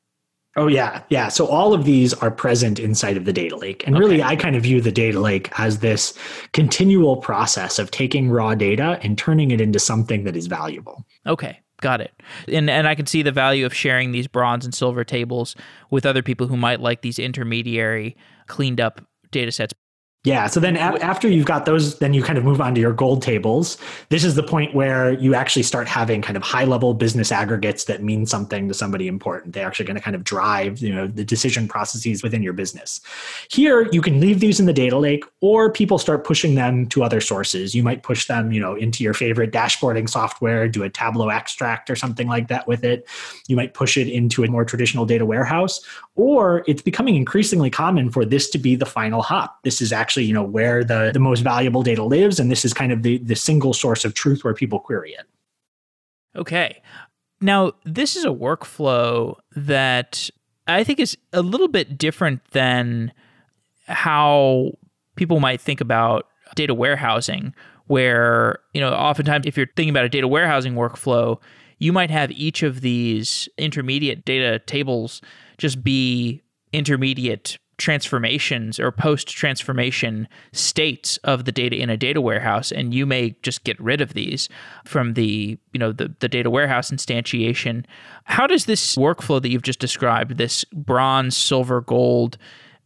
Oh 0.57 0.67
yeah, 0.67 1.03
yeah. 1.10 1.27
So 1.27 1.45
all 1.45 1.73
of 1.73 1.86
these 1.86 2.15
are 2.15 2.31
present 2.31 2.79
inside 2.79 3.15
of 3.15 3.25
the 3.25 3.31
data 3.31 3.55
lake. 3.55 3.86
And 3.86 3.95
okay. 3.95 3.99
really 4.03 4.23
I 4.23 4.36
kind 4.36 4.55
of 4.55 4.63
view 4.63 4.81
the 4.81 4.91
data 4.91 5.19
lake 5.19 5.51
as 5.60 5.79
this 5.79 6.17
continual 6.51 7.17
process 7.17 7.77
of 7.77 7.91
taking 7.91 8.31
raw 8.31 8.55
data 8.55 8.99
and 9.03 9.17
turning 9.17 9.51
it 9.51 9.62
into 9.62 9.77
something 9.77 10.23
that 10.23 10.36
is 10.36 10.47
valuable. 10.47 11.05
Okay. 11.27 11.60
Got 11.79 12.01
it. 12.01 12.12
And 12.47 12.71
and 12.71 12.88
I 12.88 12.95
can 12.95 13.05
see 13.05 13.21
the 13.21 13.31
value 13.31 13.63
of 13.63 13.73
sharing 13.73 14.12
these 14.12 14.27
bronze 14.27 14.65
and 14.65 14.73
silver 14.73 15.03
tables 15.03 15.55
with 15.91 16.07
other 16.07 16.23
people 16.23 16.47
who 16.47 16.57
might 16.57 16.79
like 16.79 17.03
these 17.03 17.19
intermediary 17.19 18.17
cleaned 18.47 18.81
up 18.81 18.99
data 19.29 19.51
sets. 19.51 19.75
Yeah. 20.27 20.47
So 20.47 20.59
then 20.59 20.75
a- 20.75 21.01
after 21.01 21.29
you've 21.29 21.45
got 21.45 21.65
those, 21.65 21.99
then 21.99 22.13
you 22.13 22.21
kind 22.21 22.37
of 22.37 22.43
move 22.43 22.59
on 22.59 22.75
to 22.75 22.81
your 22.81 22.91
gold 22.91 23.21
tables. 23.21 23.77
This 24.09 24.25
is 24.25 24.35
the 24.35 24.43
point 24.43 24.75
where 24.75 25.13
you 25.13 25.33
actually 25.33 25.63
start 25.63 25.87
having 25.87 26.21
kind 26.21 26.35
of 26.35 26.43
high 26.43 26.65
level 26.65 26.93
business 26.93 27.31
aggregates 27.31 27.85
that 27.85 28.03
mean 28.03 28.25
something 28.25 28.67
to 28.67 28.73
somebody 28.73 29.07
important. 29.07 29.53
They're 29.53 29.65
actually 29.65 29.85
going 29.85 29.95
to 29.95 30.01
kind 30.01 30.17
of 30.17 30.25
drive, 30.25 30.79
you 30.79 30.93
know, 30.93 31.07
the 31.07 31.23
decision 31.23 31.69
processes 31.69 32.23
within 32.23 32.43
your 32.43 32.51
business. 32.51 32.99
Here, 33.49 33.87
you 33.93 34.01
can 34.01 34.19
leave 34.19 34.41
these 34.41 34.59
in 34.59 34.65
the 34.65 34.73
data 34.73 34.97
lake 34.97 35.23
or 35.39 35.71
people 35.71 35.97
start 35.97 36.25
pushing 36.25 36.55
them 36.55 36.87
to 36.87 37.05
other 37.05 37.21
sources. 37.21 37.73
You 37.73 37.83
might 37.83 38.03
push 38.03 38.27
them, 38.27 38.51
you 38.51 38.59
know, 38.59 38.75
into 38.75 39.05
your 39.05 39.13
favorite 39.13 39.53
dashboarding 39.53 40.09
software, 40.09 40.67
do 40.67 40.83
a 40.83 40.89
Tableau 40.89 41.29
extract 41.29 41.89
or 41.89 41.95
something 41.95 42.27
like 42.27 42.49
that 42.49 42.67
with 42.67 42.83
it. 42.83 43.07
You 43.47 43.55
might 43.55 43.73
push 43.73 43.95
it 43.95 44.09
into 44.09 44.43
a 44.43 44.47
more 44.49 44.65
traditional 44.65 45.05
data 45.05 45.25
warehouse, 45.25 45.79
or 46.17 46.63
it's 46.67 46.82
becoming 46.82 47.15
increasingly 47.15 47.69
common 47.69 48.10
for 48.10 48.25
this 48.25 48.49
to 48.49 48.58
be 48.58 48.75
the 48.75 48.86
final 48.86 49.21
hop. 49.21 49.62
This 49.63 49.82
is 49.82 49.93
actually, 49.93 50.25
you 50.25 50.34
know, 50.34 50.43
where 50.43 50.84
the, 50.84 51.12
the 51.13 51.19
most 51.19 51.41
valuable 51.41 51.84
data 51.84 52.03
lives, 52.03 52.39
and 52.39 52.51
this 52.51 52.65
is 52.65 52.73
kind 52.73 52.91
of 52.91 53.03
the, 53.03 53.19
the 53.19 53.36
single 53.36 53.71
source 53.71 54.03
of 54.03 54.15
truth 54.15 54.43
where 54.43 54.56
people 54.56 54.80
query 54.80 55.12
it. 55.12 55.27
Okay. 56.36 56.82
Now, 57.39 57.73
this 57.86 58.15
is 58.15 58.25
a 58.25 58.30
workflow 58.30 59.36
that 59.56 60.30
I 60.67 60.84
think 60.84 60.99
is 60.99 61.15
a 61.34 61.43
little 61.43 61.67
bit 61.67 61.97
different 61.99 62.43
than 62.51 63.13
how 63.86 64.71
people 65.15 65.39
might 65.39 65.62
think 65.62 65.82
about 65.82 66.27
data 66.56 66.73
warehousing, 66.73 67.53
where, 67.86 68.58
you 68.73 68.82
know, 68.82 68.91
oftentimes 68.91 69.45
if 69.45 69.56
you're 69.56 69.67
thinking 69.75 69.91
about 69.91 70.06
a 70.06 70.10
data 70.10 70.27
warehousing 70.27 70.73
workflow, 70.73 71.39
you 71.77 71.93
might 71.93 72.10
have 72.10 72.32
each 72.32 72.63
of 72.63 72.82
these 72.82 73.47
intermediate 73.60 74.25
data 74.25 74.58
tables 74.65 75.21
just 75.58 75.84
be 75.84 76.41
intermediate 76.74 77.58
transformations 77.78 78.80
or 78.80 78.91
post 78.91 79.28
transformation 79.28 80.28
states 80.52 81.17
of 81.17 81.46
the 81.46 81.52
data 81.52 81.76
in 81.76 81.91
a 81.91 81.98
data 81.98 82.20
warehouse 82.20 82.72
and 82.72 82.93
you 82.93 83.06
may 83.06 83.36
just 83.43 83.63
get 83.63 83.80
rid 83.80 84.02
of 84.02 84.13
these 84.13 84.50
from 84.84 85.13
the 85.13 85.58
you 85.74 85.80
know 85.80 85.91
the, 85.91 86.13
the 86.20 86.28
data 86.28 86.50
warehouse 86.50 86.89
instantiation. 86.89 87.86
How 88.24 88.48
does 88.48 88.65
this 88.65 88.96
workflow 88.96 89.41
that 89.41 89.50
you've 89.50 89.62
just 89.62 89.80
described 89.80 90.38
this 90.38 90.63
bronze 90.74 91.38
silver 91.38 91.82
gold 91.82 92.38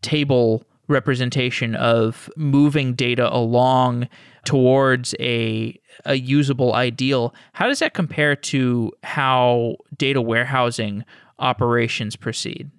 table 0.02 0.64
representation 0.88 1.76
of 1.76 2.30
moving 2.36 2.94
data 2.94 3.34
along 3.34 4.10
towards 4.46 5.14
a 5.20 5.80
a 6.06 6.16
usable 6.16 6.74
ideal. 6.74 7.34
How 7.54 7.68
does 7.68 7.80
that 7.80 7.94
compare 7.94 8.36
to 8.36 8.92
how 9.04 9.78
data 9.98 10.22
warehousing 10.22 11.06
operations 11.40 12.16
proceed? 12.16 12.70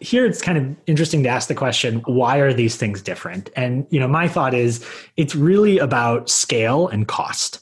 Here 0.00 0.26
it's 0.26 0.42
kind 0.42 0.58
of 0.58 0.76
interesting 0.86 1.22
to 1.22 1.28
ask 1.28 1.48
the 1.48 1.54
question 1.54 2.00
why 2.06 2.38
are 2.38 2.52
these 2.52 2.76
things 2.76 3.00
different? 3.00 3.50
And 3.56 3.86
you 3.90 4.00
know 4.00 4.08
my 4.08 4.28
thought 4.28 4.54
is 4.54 4.84
it's 5.16 5.34
really 5.34 5.78
about 5.78 6.28
scale 6.28 6.88
and 6.88 7.06
cost. 7.06 7.60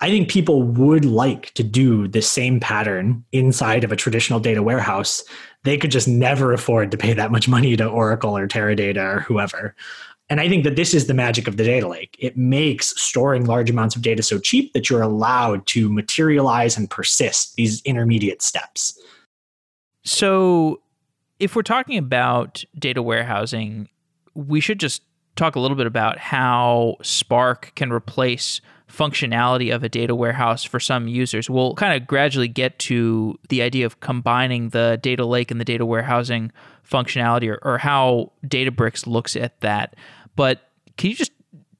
I 0.00 0.08
think 0.08 0.28
people 0.28 0.62
would 0.62 1.04
like 1.04 1.52
to 1.54 1.62
do 1.62 2.08
the 2.08 2.22
same 2.22 2.58
pattern 2.58 3.24
inside 3.32 3.84
of 3.84 3.92
a 3.92 3.96
traditional 3.96 4.40
data 4.40 4.62
warehouse. 4.62 5.22
They 5.62 5.76
could 5.76 5.90
just 5.90 6.08
never 6.08 6.52
afford 6.52 6.90
to 6.90 6.96
pay 6.96 7.12
that 7.12 7.30
much 7.30 7.48
money 7.48 7.76
to 7.76 7.86
oracle 7.86 8.36
or 8.36 8.48
teradata 8.48 9.16
or 9.16 9.20
whoever 9.20 9.76
and 10.30 10.40
I 10.40 10.48
think 10.48 10.62
that 10.62 10.76
this 10.76 10.94
is 10.94 11.08
the 11.08 11.14
magic 11.14 11.48
of 11.48 11.56
the 11.56 11.64
data 11.64 11.88
lake. 11.88 12.16
It 12.20 12.36
makes 12.36 12.98
storing 13.00 13.46
large 13.46 13.68
amounts 13.68 13.96
of 13.96 14.02
data 14.02 14.22
so 14.22 14.38
cheap 14.38 14.72
that 14.72 14.88
you're 14.88 15.02
allowed 15.02 15.66
to 15.66 15.92
materialize 15.92 16.76
and 16.76 16.88
persist 16.88 17.56
these 17.56 17.82
intermediate 17.82 18.40
steps. 18.40 18.98
So, 20.04 20.80
if 21.40 21.56
we're 21.56 21.62
talking 21.62 21.98
about 21.98 22.64
data 22.78 23.02
warehousing, 23.02 23.88
we 24.34 24.60
should 24.60 24.78
just 24.78 25.02
talk 25.34 25.56
a 25.56 25.60
little 25.60 25.76
bit 25.76 25.86
about 25.86 26.18
how 26.18 26.96
Spark 27.02 27.72
can 27.74 27.92
replace 27.92 28.60
functionality 28.90 29.74
of 29.74 29.82
a 29.82 29.88
data 29.88 30.14
warehouse 30.14 30.64
for 30.64 30.80
some 30.80 31.08
users. 31.08 31.48
We'll 31.48 31.74
kind 31.74 32.00
of 32.00 32.06
gradually 32.06 32.48
get 32.48 32.78
to 32.80 33.38
the 33.48 33.62
idea 33.62 33.86
of 33.86 34.00
combining 34.00 34.70
the 34.70 34.98
data 35.00 35.24
lake 35.24 35.50
and 35.50 35.60
the 35.60 35.64
data 35.64 35.86
warehousing 35.86 36.52
functionality 36.88 37.48
or, 37.48 37.58
or 37.62 37.78
how 37.78 38.32
Databricks 38.44 39.06
looks 39.06 39.36
at 39.36 39.60
that. 39.60 39.94
But 40.40 40.70
can 40.96 41.10
you 41.10 41.16
just 41.16 41.32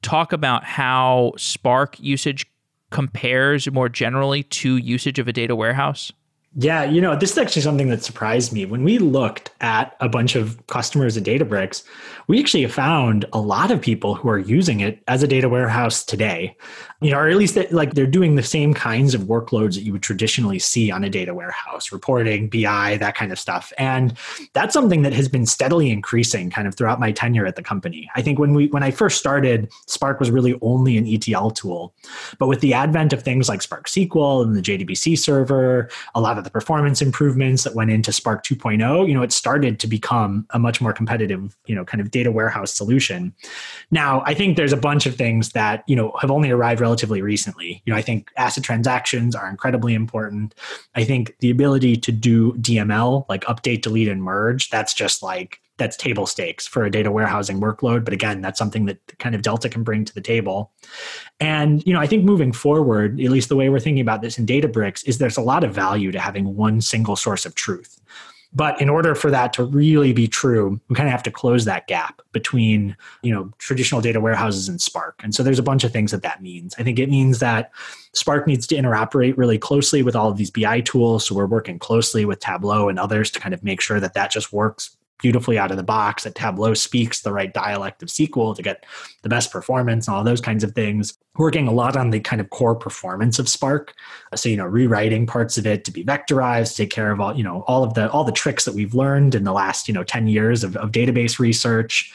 talk 0.02 0.34
about 0.34 0.64
how 0.64 1.32
Spark 1.38 1.98
usage 1.98 2.44
compares 2.90 3.70
more 3.72 3.88
generally 3.88 4.42
to 4.42 4.76
usage 4.76 5.18
of 5.18 5.26
a 5.28 5.32
data 5.32 5.56
warehouse? 5.56 6.12
Yeah, 6.54 6.84
you 6.84 7.00
know, 7.00 7.16
this 7.16 7.32
is 7.32 7.38
actually 7.38 7.62
something 7.62 7.88
that 7.88 8.04
surprised 8.04 8.52
me. 8.52 8.66
When 8.66 8.84
we 8.84 8.98
looked 8.98 9.50
at 9.62 9.96
a 10.00 10.10
bunch 10.10 10.36
of 10.36 10.66
customers 10.66 11.16
at 11.16 11.22
Databricks, 11.22 11.84
we 12.26 12.38
actually 12.38 12.66
found 12.66 13.24
a 13.32 13.40
lot 13.40 13.70
of 13.70 13.80
people 13.80 14.14
who 14.14 14.28
are 14.28 14.38
using 14.38 14.80
it 14.80 15.02
as 15.08 15.22
a 15.22 15.26
data 15.26 15.48
warehouse 15.48 16.04
today 16.04 16.54
you 17.00 17.10
know, 17.10 17.18
or 17.18 17.28
at 17.28 17.36
least 17.36 17.54
that, 17.54 17.72
like 17.72 17.94
they're 17.94 18.06
doing 18.06 18.34
the 18.34 18.42
same 18.42 18.74
kinds 18.74 19.14
of 19.14 19.22
workloads 19.22 19.74
that 19.74 19.82
you 19.82 19.92
would 19.92 20.02
traditionally 20.02 20.58
see 20.58 20.90
on 20.90 21.02
a 21.02 21.08
data 21.08 21.32
warehouse, 21.32 21.92
reporting, 21.92 22.48
BI, 22.48 22.98
that 22.98 23.14
kind 23.14 23.32
of 23.32 23.38
stuff. 23.38 23.72
And 23.78 24.16
that's 24.52 24.74
something 24.74 25.02
that 25.02 25.12
has 25.14 25.28
been 25.28 25.46
steadily 25.46 25.90
increasing 25.90 26.50
kind 26.50 26.68
of 26.68 26.74
throughout 26.74 27.00
my 27.00 27.10
tenure 27.10 27.46
at 27.46 27.56
the 27.56 27.62
company. 27.62 28.10
I 28.14 28.22
think 28.22 28.38
when 28.38 28.52
we 28.52 28.66
when 28.68 28.82
I 28.82 28.90
first 28.90 29.18
started, 29.18 29.70
Spark 29.86 30.20
was 30.20 30.30
really 30.30 30.58
only 30.60 30.98
an 30.98 31.06
ETL 31.06 31.50
tool. 31.52 31.94
But 32.38 32.48
with 32.48 32.60
the 32.60 32.74
advent 32.74 33.12
of 33.12 33.22
things 33.22 33.48
like 33.48 33.62
Spark 33.62 33.88
SQL 33.88 34.44
and 34.44 34.54
the 34.54 34.62
JDBC 34.62 35.18
server, 35.18 35.88
a 36.14 36.20
lot 36.20 36.36
of 36.36 36.44
the 36.44 36.50
performance 36.50 37.00
improvements 37.00 37.64
that 37.64 37.74
went 37.74 37.90
into 37.90 38.12
Spark 38.12 38.44
2.0, 38.44 39.08
you 39.08 39.14
know, 39.14 39.22
it 39.22 39.32
started 39.32 39.80
to 39.80 39.86
become 39.86 40.46
a 40.50 40.58
much 40.58 40.80
more 40.80 40.92
competitive, 40.92 41.56
you 41.66 41.74
know, 41.74 41.84
kind 41.84 42.00
of 42.00 42.10
data 42.10 42.30
warehouse 42.30 42.74
solution. 42.74 43.32
Now, 43.90 44.22
I 44.26 44.34
think 44.34 44.56
there's 44.56 44.72
a 44.72 44.76
bunch 44.76 45.06
of 45.06 45.14
things 45.14 45.52
that, 45.52 45.82
you 45.86 45.96
know, 45.96 46.12
have 46.20 46.30
only 46.30 46.50
arrived 46.50 46.80
relatively 46.90 47.22
recently. 47.22 47.82
You 47.84 47.92
know, 47.92 47.96
I 47.96 48.02
think 48.02 48.32
ACID 48.36 48.64
transactions 48.64 49.36
are 49.36 49.48
incredibly 49.48 49.94
important. 49.94 50.56
I 50.96 51.04
think 51.04 51.36
the 51.38 51.50
ability 51.50 51.96
to 51.98 52.10
do 52.10 52.52
DML, 52.54 53.26
like 53.28 53.44
update, 53.44 53.82
delete, 53.82 54.08
and 54.08 54.20
merge, 54.20 54.70
that's 54.70 54.92
just 54.92 55.22
like 55.22 55.60
that's 55.78 55.96
table 55.96 56.26
stakes 56.26 56.66
for 56.66 56.84
a 56.84 56.90
data 56.90 57.12
warehousing 57.12 57.60
workload. 57.60 58.04
But 58.04 58.12
again, 58.12 58.40
that's 58.40 58.58
something 58.58 58.86
that 58.86 58.98
kind 59.20 59.36
of 59.36 59.42
Delta 59.42 59.68
can 59.68 59.84
bring 59.84 60.04
to 60.04 60.12
the 60.12 60.20
table. 60.20 60.72
And 61.38 61.86
you 61.86 61.92
know, 61.92 62.00
I 62.00 62.08
think 62.08 62.24
moving 62.24 62.52
forward, 62.52 63.20
at 63.20 63.30
least 63.30 63.48
the 63.48 63.56
way 63.56 63.68
we're 63.68 63.78
thinking 63.78 64.02
about 64.02 64.20
this 64.20 64.36
in 64.36 64.44
Databricks, 64.44 65.06
is 65.06 65.18
there's 65.18 65.36
a 65.38 65.42
lot 65.42 65.62
of 65.62 65.72
value 65.72 66.10
to 66.10 66.18
having 66.18 66.56
one 66.56 66.80
single 66.80 67.14
source 67.14 67.46
of 67.46 67.54
truth. 67.54 68.00
But 68.52 68.80
in 68.80 68.88
order 68.88 69.14
for 69.14 69.30
that 69.30 69.52
to 69.54 69.64
really 69.64 70.12
be 70.12 70.26
true, 70.26 70.80
we 70.88 70.96
kind 70.96 71.08
of 71.08 71.12
have 71.12 71.22
to 71.22 71.30
close 71.30 71.64
that 71.66 71.86
gap 71.86 72.20
between, 72.32 72.96
you 73.22 73.32
know, 73.32 73.52
traditional 73.58 74.00
data 74.00 74.20
warehouses 74.20 74.68
and 74.68 74.80
Spark. 74.80 75.20
And 75.22 75.34
so 75.34 75.44
there's 75.44 75.60
a 75.60 75.62
bunch 75.62 75.84
of 75.84 75.92
things 75.92 76.10
that 76.10 76.22
that 76.22 76.42
means. 76.42 76.74
I 76.76 76.82
think 76.82 76.98
it 76.98 77.08
means 77.08 77.38
that 77.38 77.70
Spark 78.12 78.48
needs 78.48 78.66
to 78.68 78.74
interoperate 78.74 79.36
really 79.36 79.58
closely 79.58 80.02
with 80.02 80.16
all 80.16 80.30
of 80.30 80.36
these 80.36 80.50
BI 80.50 80.80
tools. 80.80 81.26
So 81.26 81.34
we're 81.34 81.46
working 81.46 81.78
closely 81.78 82.24
with 82.24 82.40
Tableau 82.40 82.88
and 82.88 82.98
others 82.98 83.30
to 83.32 83.40
kind 83.40 83.54
of 83.54 83.62
make 83.62 83.80
sure 83.80 84.00
that 84.00 84.14
that 84.14 84.32
just 84.32 84.52
works 84.52 84.96
beautifully 85.20 85.58
out 85.58 85.70
of 85.70 85.76
the 85.76 85.82
box, 85.82 86.24
that 86.24 86.34
Tableau 86.34 86.74
speaks 86.74 87.20
the 87.20 87.32
right 87.32 87.52
dialect 87.52 88.02
of 88.02 88.08
SQL 88.08 88.56
to 88.56 88.62
get 88.62 88.84
the 89.22 89.28
best 89.28 89.52
performance 89.52 90.08
and 90.08 90.16
all 90.16 90.24
those 90.24 90.40
kinds 90.40 90.64
of 90.64 90.72
things. 90.72 91.16
Working 91.36 91.68
a 91.68 91.72
lot 91.72 91.96
on 91.96 92.10
the 92.10 92.20
kind 92.20 92.40
of 92.40 92.50
core 92.50 92.74
performance 92.74 93.38
of 93.38 93.48
Spark. 93.48 93.94
Uh, 94.32 94.36
so, 94.36 94.48
you 94.48 94.56
know, 94.56 94.66
rewriting 94.66 95.26
parts 95.26 95.56
of 95.56 95.66
it 95.66 95.84
to 95.84 95.92
be 95.92 96.04
vectorized, 96.04 96.76
take 96.76 96.90
care 96.90 97.12
of 97.12 97.20
all, 97.20 97.36
you 97.36 97.44
know, 97.44 97.62
all 97.62 97.84
of 97.84 97.94
the 97.94 98.10
all 98.10 98.24
the 98.24 98.32
tricks 98.32 98.64
that 98.64 98.74
we've 98.74 98.94
learned 98.94 99.34
in 99.34 99.44
the 99.44 99.52
last, 99.52 99.88
you 99.88 99.94
know, 99.94 100.04
10 100.04 100.26
years 100.26 100.64
of, 100.64 100.76
of 100.76 100.90
database 100.90 101.38
research. 101.38 102.12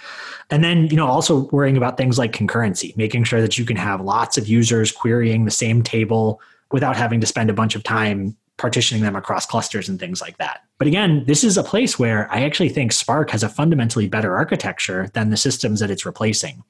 And 0.52 0.64
then, 0.64 0.88
you 0.88 0.98
know, 0.98 1.08
also 1.08 1.50
worrying 1.52 1.78
about 1.78 1.98
things 1.98 2.20
like 2.20 2.34
concurrency, 2.34 2.96
making 2.98 3.24
sure 3.24 3.42
that 3.42 3.58
you 3.58 3.66
can 3.66 3.78
have 3.78 4.02
lots 4.02 4.38
of 4.38 4.48
users 4.48 4.92
querying 4.92 5.46
the 5.46 5.52
same 5.52 5.82
table 5.82 6.40
without 6.72 6.96
having 6.96 7.20
to 7.22 7.28
spend 7.28 7.50
a 7.50 7.54
bunch 7.54 7.76
of 7.76 7.84
time 7.84 8.36
partitioning 8.58 9.04
them 9.04 9.16
across 9.16 9.46
clusters 9.46 9.90
and 9.90 10.00
things 10.00 10.22
like 10.22 10.38
that. 10.38 10.62
But 10.78 10.88
again, 10.88 11.24
this 11.28 11.44
is 11.44 11.58
a 11.58 11.64
place 11.64 12.00
where 12.00 12.32
I 12.32 12.44
actually 12.44 12.70
think 12.70 12.92
Spark 12.92 13.30
has 13.32 13.44
a 13.44 13.50
fundamentally 13.50 14.08
better 14.08 14.36
architecture 14.36 15.10
than 15.14 15.30
the 15.30 15.38
systems 15.38 15.80
that 15.80 15.92
it's 15.92 16.06
replacing. 16.06 16.64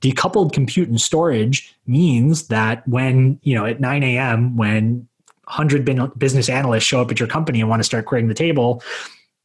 Decoupled 0.00 0.52
compute 0.52 0.88
and 0.88 1.00
storage 1.00 1.74
means 1.86 2.48
that 2.48 2.86
when, 2.88 3.38
you 3.42 3.54
know, 3.54 3.66
at 3.66 3.80
9 3.80 4.02
a.m., 4.02 4.56
when 4.56 5.06
100 5.44 6.18
business 6.18 6.48
analysts 6.48 6.84
show 6.84 7.00
up 7.00 7.10
at 7.10 7.20
your 7.20 7.28
company 7.28 7.60
and 7.60 7.68
want 7.68 7.80
to 7.80 7.84
start 7.84 8.06
querying 8.06 8.28
the 8.28 8.34
table, 8.34 8.82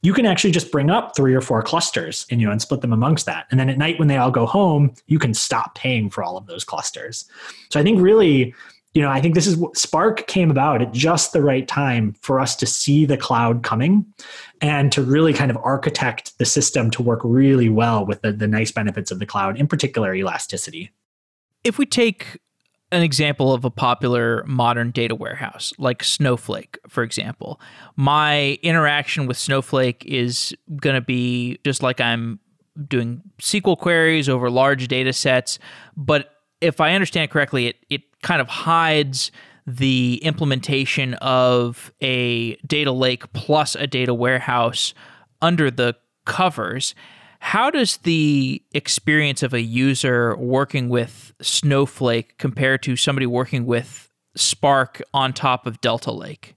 you 0.01 0.13
can 0.13 0.25
actually 0.25 0.51
just 0.51 0.71
bring 0.71 0.89
up 0.89 1.15
three 1.15 1.35
or 1.35 1.41
four 1.41 1.61
clusters 1.61 2.25
and 2.31 2.41
you 2.41 2.47
know 2.47 2.51
and 2.51 2.61
split 2.61 2.81
them 2.81 2.91
amongst 2.91 3.27
that 3.27 3.45
and 3.51 3.59
then 3.59 3.69
at 3.69 3.77
night 3.77 3.99
when 3.99 4.07
they 4.07 4.17
all 4.17 4.31
go 4.31 4.47
home 4.47 4.91
you 5.05 5.19
can 5.19 5.33
stop 5.33 5.75
paying 5.75 6.09
for 6.09 6.23
all 6.23 6.37
of 6.37 6.47
those 6.47 6.63
clusters 6.63 7.25
so 7.69 7.79
i 7.79 7.83
think 7.83 8.01
really 8.01 8.53
you 8.93 9.01
know, 9.01 9.09
I 9.09 9.21
think 9.21 9.35
this 9.35 9.47
is 9.47 9.55
what 9.55 9.77
Spark 9.77 10.27
came 10.27 10.51
about 10.51 10.81
at 10.81 10.91
just 10.91 11.31
the 11.31 11.41
right 11.41 11.67
time 11.67 12.13
for 12.21 12.39
us 12.39 12.55
to 12.57 12.65
see 12.65 13.05
the 13.05 13.17
cloud 13.17 13.63
coming 13.63 14.05
and 14.59 14.91
to 14.91 15.01
really 15.01 15.33
kind 15.33 15.49
of 15.49 15.57
architect 15.63 16.37
the 16.39 16.45
system 16.45 16.91
to 16.91 17.01
work 17.01 17.21
really 17.23 17.69
well 17.69 18.05
with 18.05 18.21
the, 18.21 18.33
the 18.33 18.47
nice 18.47 18.71
benefits 18.71 19.09
of 19.09 19.19
the 19.19 19.25
cloud, 19.25 19.57
in 19.57 19.67
particular 19.67 20.13
elasticity. 20.13 20.91
If 21.63 21.77
we 21.77 21.85
take 21.85 22.39
an 22.91 23.01
example 23.01 23.53
of 23.53 23.63
a 23.63 23.69
popular 23.69 24.43
modern 24.45 24.91
data 24.91 25.15
warehouse, 25.15 25.73
like 25.77 26.03
Snowflake, 26.03 26.77
for 26.89 27.03
example, 27.03 27.61
my 27.95 28.59
interaction 28.61 29.25
with 29.25 29.37
Snowflake 29.37 30.03
is 30.05 30.53
going 30.81 30.95
to 30.95 31.01
be 31.01 31.59
just 31.63 31.81
like 31.81 32.01
I'm 32.01 32.41
doing 32.87 33.21
SQL 33.39 33.77
queries 33.77 34.27
over 34.27 34.49
large 34.49 34.89
data 34.89 35.13
sets. 35.13 35.59
But 35.95 36.35
if 36.59 36.81
I 36.81 36.93
understand 36.93 37.31
correctly, 37.31 37.67
it, 37.67 37.77
it 37.89 38.01
kind 38.21 38.41
of 38.41 38.47
hides 38.47 39.31
the 39.67 40.19
implementation 40.23 41.13
of 41.15 41.91
a 42.01 42.55
data 42.67 42.91
lake 42.91 43.31
plus 43.33 43.75
a 43.75 43.87
data 43.87 44.13
warehouse 44.13 44.93
under 45.41 45.69
the 45.69 45.95
covers. 46.25 46.95
How 47.39 47.71
does 47.71 47.97
the 47.97 48.61
experience 48.71 49.41
of 49.41 49.53
a 49.53 49.61
user 49.61 50.35
working 50.37 50.89
with 50.89 51.33
Snowflake 51.41 52.37
compare 52.37 52.77
to 52.79 52.95
somebody 52.95 53.25
working 53.25 53.65
with 53.65 54.09
Spark 54.35 55.01
on 55.13 55.33
top 55.33 55.65
of 55.65 55.81
Delta 55.81 56.11
Lake? 56.11 56.55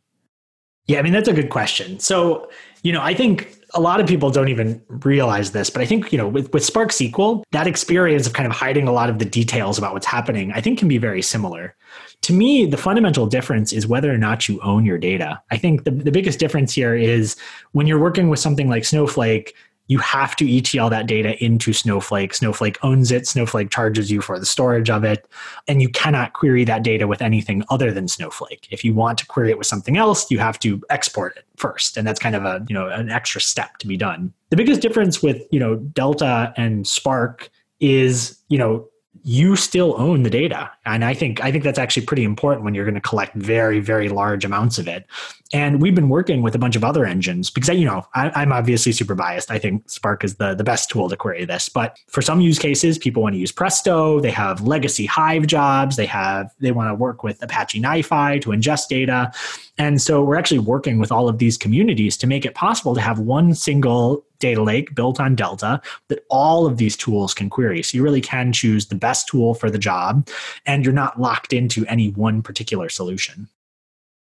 Yeah, 0.86 0.98
I 0.98 1.02
mean, 1.02 1.12
that's 1.12 1.28
a 1.28 1.32
good 1.32 1.50
question. 1.50 1.98
So, 1.98 2.50
you 2.82 2.92
know, 2.92 3.00
I 3.00 3.14
think 3.14 3.56
a 3.72 3.80
lot 3.80 4.00
of 4.00 4.06
people 4.06 4.30
don't 4.30 4.48
even 4.48 4.80
realize 4.88 5.52
this, 5.52 5.70
but 5.70 5.80
I 5.82 5.86
think, 5.86 6.12
you 6.12 6.18
know, 6.18 6.28
with, 6.28 6.52
with 6.52 6.64
Spark 6.64 6.90
SQL, 6.90 7.42
that 7.52 7.66
experience 7.66 8.26
of 8.26 8.34
kind 8.34 8.46
of 8.46 8.52
hiding 8.52 8.86
a 8.86 8.92
lot 8.92 9.08
of 9.08 9.18
the 9.18 9.24
details 9.24 9.78
about 9.78 9.94
what's 9.94 10.06
happening, 10.06 10.52
I 10.52 10.60
think 10.60 10.78
can 10.78 10.88
be 10.88 10.98
very 10.98 11.22
similar. 11.22 11.74
To 12.22 12.32
me, 12.32 12.66
the 12.66 12.76
fundamental 12.76 13.26
difference 13.26 13.72
is 13.72 13.86
whether 13.86 14.12
or 14.12 14.18
not 14.18 14.48
you 14.48 14.60
own 14.62 14.84
your 14.84 14.98
data. 14.98 15.42
I 15.50 15.56
think 15.56 15.84
the, 15.84 15.90
the 15.90 16.12
biggest 16.12 16.38
difference 16.38 16.74
here 16.74 16.94
is 16.94 17.36
when 17.72 17.86
you're 17.86 17.98
working 17.98 18.28
with 18.28 18.38
something 18.38 18.68
like 18.68 18.84
Snowflake, 18.84 19.54
you 19.86 19.98
have 19.98 20.34
to 20.36 20.56
ETL 20.56 20.88
that 20.90 21.06
data 21.06 21.42
into 21.44 21.72
Snowflake. 21.72 22.32
Snowflake 22.32 22.78
owns 22.82 23.10
it. 23.12 23.28
Snowflake 23.28 23.70
charges 23.70 24.10
you 24.10 24.22
for 24.22 24.38
the 24.38 24.46
storage 24.46 24.88
of 24.88 25.04
it. 25.04 25.28
And 25.68 25.82
you 25.82 25.90
cannot 25.90 26.32
query 26.32 26.64
that 26.64 26.82
data 26.82 27.06
with 27.06 27.20
anything 27.20 27.64
other 27.68 27.92
than 27.92 28.08
Snowflake. 28.08 28.66
If 28.70 28.82
you 28.84 28.94
want 28.94 29.18
to 29.18 29.26
query 29.26 29.50
it 29.50 29.58
with 29.58 29.66
something 29.66 29.96
else, 29.98 30.30
you 30.30 30.38
have 30.38 30.58
to 30.60 30.82
export 30.88 31.36
it 31.36 31.44
first. 31.56 31.96
And 31.96 32.06
that's 32.06 32.18
kind 32.18 32.34
of 32.34 32.44
a, 32.44 32.64
you 32.68 32.74
know, 32.74 32.88
an 32.88 33.10
extra 33.10 33.40
step 33.40 33.76
to 33.78 33.86
be 33.86 33.96
done. 33.96 34.32
The 34.50 34.56
biggest 34.56 34.80
difference 34.80 35.22
with, 35.22 35.42
you 35.50 35.60
know, 35.60 35.76
Delta 35.76 36.54
and 36.56 36.86
Spark 36.86 37.50
is, 37.80 38.38
you 38.48 38.56
know, 38.56 38.88
you 39.26 39.56
still 39.56 39.94
own 39.98 40.22
the 40.22 40.30
data. 40.30 40.70
And 40.86 41.04
i 41.04 41.14
think 41.14 41.42
i 41.42 41.50
think 41.50 41.64
that's 41.64 41.78
actually 41.78 42.04
pretty 42.04 42.24
important 42.24 42.64
when 42.64 42.74
you're 42.74 42.84
going 42.84 42.94
to 42.94 43.00
collect 43.00 43.34
very 43.34 43.80
very 43.80 44.08
large 44.08 44.44
amounts 44.44 44.78
of 44.78 44.86
it. 44.86 45.06
And 45.52 45.80
we've 45.80 45.94
been 45.94 46.08
working 46.08 46.42
with 46.42 46.54
a 46.54 46.58
bunch 46.58 46.76
of 46.76 46.84
other 46.84 47.06
engines 47.06 47.48
because 47.48 47.70
you 47.70 47.86
know 47.86 48.06
I, 48.14 48.42
am 48.42 48.52
obviously 48.52 48.92
super 48.92 49.14
biased. 49.14 49.50
I 49.50 49.58
think 49.58 49.88
spark 49.88 50.24
is 50.24 50.36
the, 50.36 50.54
the 50.54 50.64
best 50.64 50.90
tool 50.90 51.08
to 51.08 51.16
query 51.16 51.44
this. 51.44 51.68
But 51.68 51.98
for 52.08 52.20
some 52.20 52.40
use 52.40 52.58
cases 52.58 52.98
people 52.98 53.22
want 53.22 53.34
to 53.34 53.38
use 53.38 53.50
presto. 53.50 54.20
They 54.20 54.30
have 54.30 54.60
legacy 54.60 55.06
hive 55.06 55.46
jobs. 55.46 55.96
They 55.96 56.06
have 56.06 56.52
they 56.60 56.72
want 56.72 56.90
to 56.90 56.94
work 56.94 57.22
with 57.22 57.42
apache 57.42 57.80
nifi 57.80 58.42
to 58.42 58.50
ingest 58.50 58.88
data. 58.88 59.32
And 59.78 60.00
so 60.00 60.22
we're 60.22 60.36
actually 60.36 60.60
working 60.60 60.98
with 60.98 61.10
all 61.10 61.28
of 61.28 61.38
these 61.38 61.56
communities 61.56 62.16
to 62.18 62.26
make 62.26 62.44
it 62.44 62.54
possible 62.54 62.94
to 62.94 63.00
have 63.00 63.18
one 63.18 63.54
single 63.54 64.24
data 64.44 64.62
lake 64.62 64.94
built 64.94 65.18
on 65.18 65.34
Delta 65.34 65.80
that 66.08 66.22
all 66.28 66.66
of 66.66 66.76
these 66.76 66.98
tools 66.98 67.32
can 67.32 67.48
query. 67.48 67.82
So 67.82 67.96
you 67.96 68.04
really 68.04 68.20
can 68.20 68.52
choose 68.52 68.88
the 68.88 68.94
best 68.94 69.26
tool 69.26 69.54
for 69.54 69.70
the 69.70 69.78
job 69.78 70.28
and 70.66 70.84
you're 70.84 70.92
not 70.92 71.18
locked 71.18 71.54
into 71.54 71.86
any 71.86 72.10
one 72.10 72.42
particular 72.42 72.90
solution. 72.90 73.48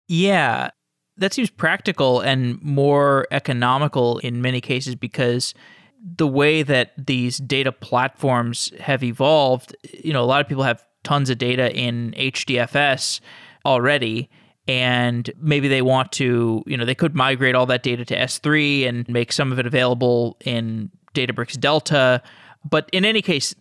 Yeah, 0.07 0.71
that 1.17 1.35
seems 1.35 1.51
practical 1.51 2.21
and 2.21 2.63
more 2.63 3.27
economical 3.33 4.19
in 4.19 4.41
many 4.41 4.61
cases 4.61 4.95
because 4.95 5.55
the 6.01 6.29
way 6.29 6.63
that 6.63 6.93
these 6.97 7.39
data 7.39 7.73
platforms 7.73 8.71
have 8.79 9.03
evolved, 9.03 9.75
you 10.05 10.13
know, 10.13 10.23
a 10.23 10.27
lot 10.27 10.41
of 10.41 10.47
people 10.47 10.63
have 10.63 10.87
tons 11.03 11.31
of 11.31 11.39
data 11.39 11.77
in 11.77 12.15
HDFS 12.17 13.19
already 13.65 14.31
and 14.69 15.31
maybe 15.41 15.69
they 15.69 15.83
want 15.83 16.13
to, 16.13 16.63
you 16.67 16.77
know, 16.77 16.85
they 16.85 16.95
could 16.95 17.15
migrate 17.15 17.55
all 17.55 17.67
that 17.67 17.83
data 17.83 18.05
to 18.05 18.17
S3 18.17 18.89
and 18.89 19.09
make 19.09 19.33
some 19.33 19.53
of 19.53 19.59
it 19.59 19.67
available 19.67 20.37
in 20.45 20.91
Databricks 21.15 21.59
Delta. 21.59 22.23
But 22.69 22.91
in 22.93 23.05
any 23.05 23.23
case, 23.23 23.55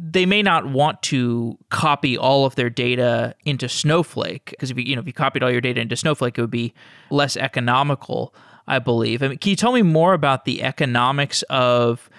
they 0.00 0.26
may 0.26 0.42
not 0.42 0.66
want 0.66 1.02
to 1.02 1.58
copy 1.70 2.16
all 2.16 2.44
of 2.44 2.54
their 2.54 2.70
data 2.70 3.34
into 3.44 3.68
Snowflake 3.68 4.46
because 4.50 4.70
if 4.70 4.78
you, 4.78 4.84
you 4.84 4.96
know 4.96 5.00
if 5.00 5.06
you 5.06 5.12
copied 5.12 5.42
all 5.42 5.50
your 5.50 5.60
data 5.60 5.80
into 5.80 5.96
Snowflake, 5.96 6.38
it 6.38 6.40
would 6.40 6.50
be 6.50 6.72
less 7.10 7.36
economical, 7.36 8.34
I 8.66 8.78
believe. 8.78 9.22
I 9.22 9.28
mean, 9.28 9.38
can 9.38 9.50
you 9.50 9.56
tell 9.56 9.72
me 9.72 9.82
more 9.82 10.12
about 10.12 10.44
the 10.44 10.62
economics 10.62 11.42
of 11.42 12.10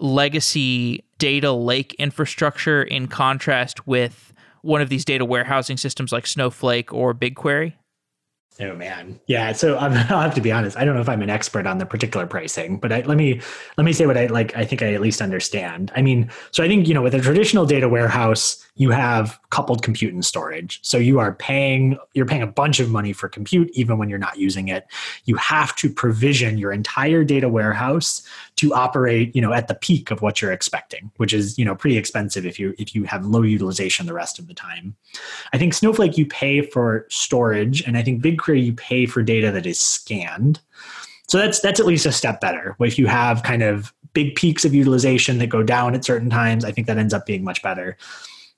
legacy 0.00 1.04
data 1.18 1.52
lake 1.52 1.94
infrastructure 1.98 2.82
in 2.82 3.06
contrast 3.06 3.86
with 3.86 4.32
one 4.62 4.80
of 4.80 4.88
these 4.88 5.04
data 5.04 5.24
warehousing 5.24 5.76
systems 5.76 6.12
like 6.12 6.26
Snowflake 6.26 6.92
or 6.92 7.14
BigQuery? 7.14 7.74
Oh 8.60 8.74
man, 8.74 9.18
yeah. 9.26 9.52
So 9.52 9.76
i 9.78 9.88
will 9.88 9.94
have 9.94 10.34
to 10.34 10.40
be 10.40 10.52
honest. 10.52 10.76
I 10.76 10.84
don't 10.84 10.94
know 10.94 11.00
if 11.00 11.08
I'm 11.08 11.22
an 11.22 11.30
expert 11.30 11.66
on 11.66 11.78
the 11.78 11.86
particular 11.86 12.26
pricing, 12.26 12.78
but 12.78 12.92
I, 12.92 13.00
let 13.02 13.16
me 13.16 13.40
let 13.76 13.84
me 13.84 13.92
say 13.92 14.06
what 14.06 14.16
I 14.16 14.26
like. 14.26 14.56
I 14.56 14.64
think 14.64 14.82
I 14.82 14.92
at 14.92 15.00
least 15.00 15.22
understand. 15.22 15.90
I 15.96 16.02
mean, 16.02 16.30
so 16.50 16.62
I 16.62 16.68
think 16.68 16.86
you 16.86 16.94
know, 16.94 17.02
with 17.02 17.14
a 17.14 17.20
traditional 17.20 17.66
data 17.66 17.88
warehouse, 17.88 18.64
you 18.74 18.90
have 18.90 19.38
coupled 19.50 19.82
compute 19.82 20.14
and 20.14 20.24
storage. 20.24 20.80
So 20.82 20.96
you 20.96 21.18
are 21.18 21.34
paying 21.34 21.98
you're 22.14 22.26
paying 22.26 22.42
a 22.42 22.46
bunch 22.46 22.80
of 22.80 22.90
money 22.90 23.12
for 23.12 23.28
compute 23.28 23.70
even 23.74 23.98
when 23.98 24.08
you're 24.08 24.18
not 24.18 24.38
using 24.38 24.68
it. 24.68 24.86
You 25.24 25.36
have 25.36 25.76
to 25.76 25.90
provision 25.90 26.56
your 26.56 26.72
entire 26.72 27.22
data 27.22 27.48
warehouse 27.48 28.26
to 28.56 28.72
operate, 28.72 29.34
you 29.36 29.42
know, 29.42 29.52
at 29.52 29.68
the 29.68 29.74
peak 29.74 30.10
of 30.10 30.22
what 30.22 30.40
you're 30.40 30.52
expecting, 30.52 31.10
which 31.18 31.34
is, 31.34 31.58
you 31.58 31.64
know, 31.64 31.74
pretty 31.74 31.98
expensive 31.98 32.46
if 32.46 32.58
you 32.58 32.74
if 32.78 32.94
you 32.94 33.04
have 33.04 33.26
low 33.26 33.42
utilization 33.42 34.06
the 34.06 34.14
rest 34.14 34.38
of 34.38 34.46
the 34.46 34.54
time. 34.54 34.96
I 35.52 35.58
think 35.58 35.74
Snowflake 35.74 36.16
you 36.16 36.24
pay 36.24 36.62
for 36.62 37.06
storage 37.10 37.82
and 37.82 37.98
I 37.98 38.02
think 38.02 38.22
BigQuery 38.22 38.64
you 38.64 38.72
pay 38.72 39.04
for 39.04 39.22
data 39.22 39.50
that 39.52 39.66
is 39.66 39.78
scanned. 39.78 40.60
So 41.28 41.36
that's 41.36 41.60
that's 41.60 41.78
at 41.78 41.86
least 41.86 42.06
a 42.06 42.12
step 42.12 42.40
better. 42.40 42.74
If 42.80 42.98
you 42.98 43.06
have 43.06 43.42
kind 43.42 43.62
of 43.62 43.92
big 44.14 44.34
peaks 44.34 44.64
of 44.64 44.74
utilization 44.74 45.38
that 45.38 45.48
go 45.48 45.62
down 45.62 45.94
at 45.94 46.04
certain 46.04 46.30
times, 46.30 46.64
I 46.64 46.72
think 46.72 46.86
that 46.86 46.98
ends 46.98 47.14
up 47.14 47.26
being 47.26 47.44
much 47.44 47.62
better 47.62 47.98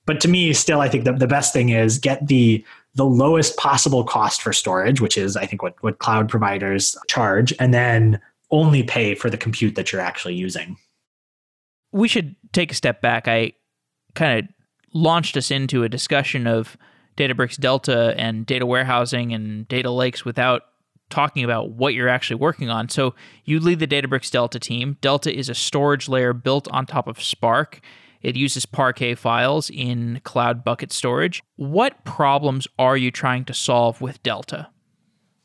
but 0.05 0.21
to 0.21 0.27
me 0.27 0.53
still 0.53 0.81
i 0.81 0.89
think 0.89 1.03
the, 1.03 1.13
the 1.13 1.27
best 1.27 1.53
thing 1.53 1.69
is 1.69 1.97
get 1.97 2.25
the 2.27 2.63
the 2.95 3.05
lowest 3.05 3.57
possible 3.57 4.03
cost 4.03 4.41
for 4.41 4.53
storage 4.53 5.01
which 5.01 5.17
is 5.17 5.35
i 5.37 5.45
think 5.45 5.61
what, 5.61 5.75
what 5.81 5.99
cloud 5.99 6.29
providers 6.29 6.97
charge 7.07 7.53
and 7.59 7.73
then 7.73 8.19
only 8.51 8.83
pay 8.83 9.15
for 9.15 9.29
the 9.29 9.37
compute 9.37 9.75
that 9.75 9.91
you're 9.91 10.01
actually 10.01 10.35
using 10.35 10.77
we 11.91 12.07
should 12.07 12.35
take 12.53 12.71
a 12.71 12.75
step 12.75 13.01
back 13.01 13.27
i 13.27 13.51
kind 14.13 14.39
of 14.39 14.49
launched 14.93 15.35
us 15.35 15.51
into 15.51 15.83
a 15.83 15.89
discussion 15.89 16.47
of 16.47 16.77
databricks 17.17 17.57
delta 17.57 18.13
and 18.17 18.45
data 18.45 18.65
warehousing 18.65 19.33
and 19.33 19.67
data 19.67 19.89
lakes 19.89 20.23
without 20.23 20.63
talking 21.09 21.43
about 21.43 21.71
what 21.71 21.93
you're 21.93 22.09
actually 22.09 22.37
working 22.37 22.69
on. 22.69 22.89
So 22.89 23.13
you 23.43 23.59
lead 23.59 23.79
the 23.79 23.87
Databricks 23.87 24.31
Delta 24.31 24.59
team. 24.59 24.97
Delta 25.01 25.33
is 25.33 25.49
a 25.49 25.55
storage 25.55 26.07
layer 26.07 26.33
built 26.33 26.67
on 26.69 26.85
top 26.85 27.07
of 27.07 27.21
Spark. 27.21 27.81
It 28.25 28.35
uses 28.35 28.65
Parquet 28.65 29.13
files 29.13 29.69
in 29.69 30.19
Cloud 30.23 30.63
Bucket 30.63 30.91
storage. 30.91 31.43
What 31.57 32.03
problems 32.05 32.67
are 32.79 32.97
you 32.97 33.11
trying 33.11 33.45
to 33.45 33.53
solve 33.53 34.01
with 34.01 34.21
Delta? 34.23 34.67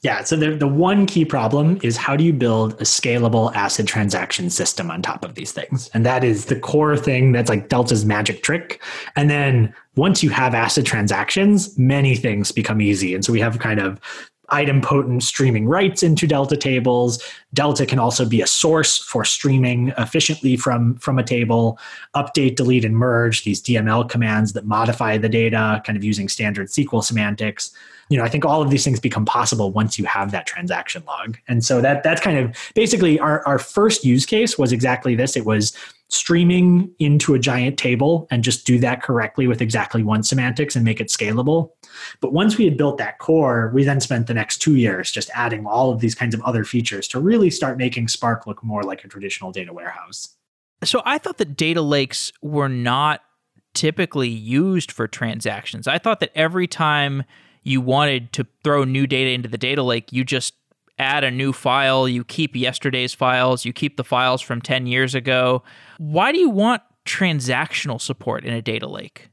Yeah, 0.00 0.24
so 0.24 0.34
the, 0.34 0.56
the 0.56 0.66
one 0.66 1.04
key 1.04 1.26
problem 1.26 1.78
is 1.82 1.98
how 1.98 2.16
do 2.16 2.24
you 2.24 2.32
build 2.32 2.72
a 2.80 2.84
scalable 2.84 3.52
ACID 3.54 3.86
transaction 3.86 4.48
system 4.48 4.90
on 4.90 5.02
top 5.02 5.26
of 5.26 5.34
these 5.34 5.52
things? 5.52 5.90
And 5.92 6.06
that 6.06 6.24
is 6.24 6.46
the 6.46 6.58
core 6.58 6.96
thing 6.96 7.32
that's 7.32 7.50
like 7.50 7.68
Delta's 7.68 8.06
magic 8.06 8.42
trick. 8.42 8.82
And 9.14 9.28
then 9.28 9.74
once 9.96 10.22
you 10.22 10.30
have 10.30 10.54
ACID 10.54 10.86
transactions, 10.86 11.78
many 11.78 12.16
things 12.16 12.50
become 12.50 12.80
easy. 12.80 13.14
And 13.14 13.22
so 13.22 13.30
we 13.30 13.40
have 13.40 13.58
kind 13.58 13.78
of 13.78 14.00
idempotent 14.50 15.22
streaming 15.22 15.66
writes 15.66 16.02
into 16.02 16.26
Delta 16.26 16.56
tables. 16.56 17.22
Delta 17.54 17.86
can 17.86 17.98
also 17.98 18.24
be 18.24 18.40
a 18.40 18.46
source 18.46 18.98
for 18.98 19.24
streaming 19.24 19.88
efficiently 19.98 20.56
from, 20.56 20.96
from 20.96 21.18
a 21.18 21.22
table. 21.22 21.78
Update, 22.14 22.56
delete, 22.56 22.84
and 22.84 22.96
merge, 22.96 23.44
these 23.44 23.62
DML 23.62 24.08
commands 24.08 24.52
that 24.52 24.66
modify 24.66 25.18
the 25.18 25.28
data, 25.28 25.82
kind 25.84 25.96
of 25.96 26.04
using 26.04 26.28
standard 26.28 26.68
SQL 26.68 27.02
semantics. 27.02 27.70
You 28.08 28.18
know, 28.18 28.24
I 28.24 28.28
think 28.28 28.44
all 28.44 28.60
of 28.60 28.70
these 28.70 28.84
things 28.84 28.98
become 28.98 29.24
possible 29.24 29.70
once 29.70 29.98
you 29.98 30.04
have 30.04 30.32
that 30.32 30.46
transaction 30.46 31.02
log. 31.06 31.38
And 31.46 31.64
so 31.64 31.80
that 31.80 32.02
that's 32.02 32.20
kind 32.20 32.38
of 32.38 32.56
basically 32.74 33.20
our, 33.20 33.46
our 33.46 33.58
first 33.58 34.04
use 34.04 34.26
case 34.26 34.58
was 34.58 34.72
exactly 34.72 35.14
this. 35.14 35.36
It 35.36 35.44
was 35.44 35.76
streaming 36.10 36.92
into 36.98 37.34
a 37.34 37.38
giant 37.38 37.78
table 37.78 38.26
and 38.30 38.44
just 38.44 38.66
do 38.66 38.78
that 38.80 39.02
correctly 39.02 39.46
with 39.46 39.62
exactly 39.62 40.02
once 40.02 40.28
semantics 40.28 40.76
and 40.76 40.84
make 40.84 41.00
it 41.00 41.08
scalable. 41.08 41.70
But 42.20 42.32
once 42.32 42.58
we 42.58 42.64
had 42.64 42.76
built 42.76 42.98
that 42.98 43.18
core, 43.18 43.70
we 43.72 43.84
then 43.84 44.00
spent 44.00 44.26
the 44.26 44.34
next 44.34 44.58
two 44.58 44.76
years 44.76 45.10
just 45.10 45.30
adding 45.34 45.66
all 45.66 45.90
of 45.90 46.00
these 46.00 46.14
kinds 46.14 46.34
of 46.34 46.42
other 46.42 46.64
features 46.64 47.08
to 47.08 47.20
really 47.20 47.50
start 47.50 47.78
making 47.78 48.08
Spark 48.08 48.46
look 48.46 48.62
more 48.62 48.82
like 48.82 49.04
a 49.04 49.08
traditional 49.08 49.52
data 49.52 49.72
warehouse. 49.72 50.36
So 50.84 51.00
I 51.04 51.18
thought 51.18 51.38
that 51.38 51.56
data 51.56 51.82
lakes 51.82 52.32
were 52.42 52.68
not 52.68 53.22
typically 53.74 54.28
used 54.28 54.90
for 54.90 55.06
transactions? 55.06 55.86
I 55.86 55.98
thought 55.98 56.20
that 56.20 56.32
every 56.34 56.66
time 56.66 57.24
you 57.62 57.80
wanted 57.80 58.32
to 58.34 58.46
throw 58.64 58.84
new 58.84 59.06
data 59.06 59.30
into 59.30 59.48
the 59.48 59.58
data 59.58 59.82
lake, 59.82 60.12
you 60.12 60.24
just 60.24 60.54
add 61.00 61.24
a 61.24 61.30
new 61.30 61.52
file, 61.52 62.06
you 62.06 62.24
keep 62.24 62.54
yesterday's 62.54 63.14
files, 63.14 63.64
you 63.64 63.72
keep 63.72 63.96
the 63.96 64.04
files 64.04 64.40
from 64.40 64.60
10 64.60 64.86
years 64.86 65.14
ago. 65.14 65.62
Why 65.98 66.30
do 66.30 66.38
you 66.38 66.50
want 66.50 66.82
transactional 67.06 68.00
support 68.00 68.44
in 68.44 68.52
a 68.52 68.62
data 68.62 68.86
lake? 68.86 69.30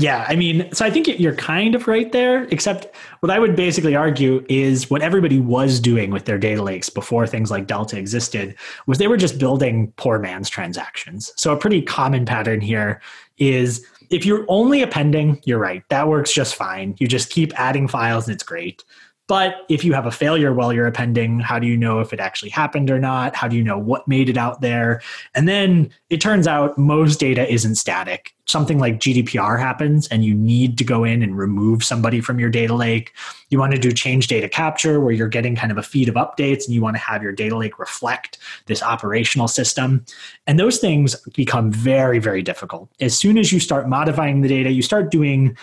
Yeah, 0.00 0.24
I 0.28 0.36
mean, 0.36 0.72
so 0.72 0.84
I 0.84 0.90
think 0.90 1.08
you're 1.08 1.34
kind 1.34 1.74
of 1.74 1.88
right 1.88 2.12
there, 2.12 2.44
except 2.52 2.94
what 3.18 3.30
I 3.32 3.40
would 3.40 3.56
basically 3.56 3.96
argue 3.96 4.44
is 4.48 4.88
what 4.88 5.02
everybody 5.02 5.40
was 5.40 5.80
doing 5.80 6.12
with 6.12 6.24
their 6.24 6.38
data 6.38 6.62
lakes 6.62 6.88
before 6.88 7.26
things 7.26 7.50
like 7.50 7.66
Delta 7.66 7.98
existed 7.98 8.54
was 8.86 8.98
they 8.98 9.08
were 9.08 9.16
just 9.16 9.40
building 9.40 9.92
poor 9.96 10.20
man's 10.20 10.48
transactions. 10.48 11.32
So 11.34 11.52
a 11.52 11.56
pretty 11.56 11.82
common 11.82 12.26
pattern 12.26 12.60
here 12.60 13.00
is 13.38 13.84
if 14.10 14.24
you're 14.24 14.46
only 14.48 14.82
appending, 14.82 15.40
you're 15.44 15.58
right, 15.58 15.82
that 15.88 16.06
works 16.06 16.32
just 16.32 16.54
fine. 16.54 16.94
You 16.98 17.08
just 17.08 17.30
keep 17.30 17.52
adding 17.58 17.88
files 17.88 18.28
and 18.28 18.34
it's 18.34 18.44
great. 18.44 18.84
But 19.28 19.66
if 19.68 19.84
you 19.84 19.92
have 19.92 20.06
a 20.06 20.10
failure 20.10 20.54
while 20.54 20.72
you're 20.72 20.86
appending, 20.86 21.38
how 21.38 21.58
do 21.58 21.66
you 21.66 21.76
know 21.76 22.00
if 22.00 22.14
it 22.14 22.18
actually 22.18 22.48
happened 22.48 22.90
or 22.90 22.98
not? 22.98 23.36
How 23.36 23.46
do 23.46 23.56
you 23.56 23.62
know 23.62 23.78
what 23.78 24.08
made 24.08 24.30
it 24.30 24.38
out 24.38 24.62
there? 24.62 25.02
And 25.34 25.46
then 25.46 25.90
it 26.08 26.22
turns 26.22 26.46
out 26.46 26.78
most 26.78 27.20
data 27.20 27.46
isn't 27.52 27.74
static. 27.74 28.34
Something 28.46 28.78
like 28.78 28.98
GDPR 28.98 29.60
happens 29.60 30.08
and 30.08 30.24
you 30.24 30.34
need 30.34 30.78
to 30.78 30.84
go 30.84 31.04
in 31.04 31.22
and 31.22 31.36
remove 31.36 31.84
somebody 31.84 32.22
from 32.22 32.40
your 32.40 32.48
data 32.48 32.74
lake. 32.74 33.12
You 33.50 33.58
want 33.58 33.74
to 33.74 33.78
do 33.78 33.92
change 33.92 34.28
data 34.28 34.48
capture 34.48 34.98
where 34.98 35.12
you're 35.12 35.28
getting 35.28 35.54
kind 35.54 35.70
of 35.70 35.76
a 35.76 35.82
feed 35.82 36.08
of 36.08 36.14
updates 36.14 36.64
and 36.64 36.74
you 36.74 36.80
want 36.80 36.96
to 36.96 37.02
have 37.02 37.22
your 37.22 37.32
data 37.32 37.58
lake 37.58 37.78
reflect 37.78 38.38
this 38.64 38.82
operational 38.82 39.46
system. 39.46 40.06
And 40.46 40.58
those 40.58 40.78
things 40.78 41.16
become 41.34 41.70
very, 41.70 42.18
very 42.18 42.40
difficult. 42.40 42.88
As 42.98 43.14
soon 43.14 43.36
as 43.36 43.52
you 43.52 43.60
start 43.60 43.90
modifying 43.90 44.40
the 44.40 44.48
data, 44.48 44.70
you 44.70 44.80
start 44.80 45.10
doing 45.10 45.54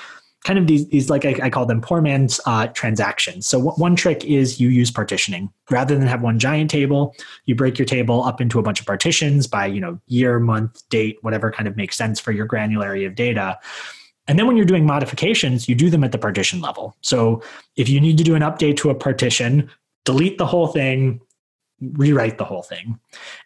kind 0.46 0.60
of 0.60 0.68
these, 0.68 0.88
these 0.90 1.10
like 1.10 1.26
I, 1.26 1.36
I 1.44 1.50
call 1.50 1.66
them 1.66 1.82
poor 1.82 2.02
man's 2.02 2.40
uh, 2.46 2.68
transactions. 2.68 3.48
So 3.48 3.58
w- 3.58 3.76
one 3.78 3.96
trick 3.96 4.24
is 4.24 4.60
you 4.60 4.70
use 4.70 4.92
partitioning 4.92 5.52
rather 5.72 5.98
than 5.98 6.08
have 6.08 6.22
one 6.22 6.38
giant 6.38 6.70
table. 6.70 7.16
You 7.46 7.56
break 7.56 7.80
your 7.80 7.88
table 7.88 8.24
up 8.24 8.40
into 8.40 8.60
a 8.60 8.62
bunch 8.62 8.80
of 8.80 8.86
partitions 8.86 9.48
by 9.48 9.66
you 9.66 9.82
know 9.82 10.00
year, 10.06 10.40
month, 10.40 10.88
date, 10.90 11.18
whatever 11.22 11.52
kind 11.52 11.68
of 11.68 11.76
makes 11.76 11.98
sense 11.98 12.20
for 12.20 12.32
your 12.32 12.48
granularity 12.48 13.08
of 13.08 13.16
data. 13.16 13.60
And 14.28 14.40
then 14.40 14.48
when 14.48 14.56
you're 14.56 14.66
doing 14.66 14.86
modifications, 14.86 15.68
you 15.68 15.76
do 15.76 15.90
them 15.90 16.04
at 16.04 16.12
the 16.12 16.18
partition 16.18 16.62
level. 16.62 16.96
So 17.02 17.44
if 17.76 17.90
you 17.90 18.00
need 18.00 18.18
to 18.20 18.24
do 18.24 18.36
an 18.36 18.42
update 18.42 18.78
to 18.78 18.92
a 18.92 18.96
partition, 18.96 19.70
delete 20.04 20.38
the 20.38 20.46
whole 20.46 20.68
thing, 20.68 21.22
rewrite 21.94 22.38
the 22.38 22.46
whole 22.46 22.64
thing. 22.64 23.00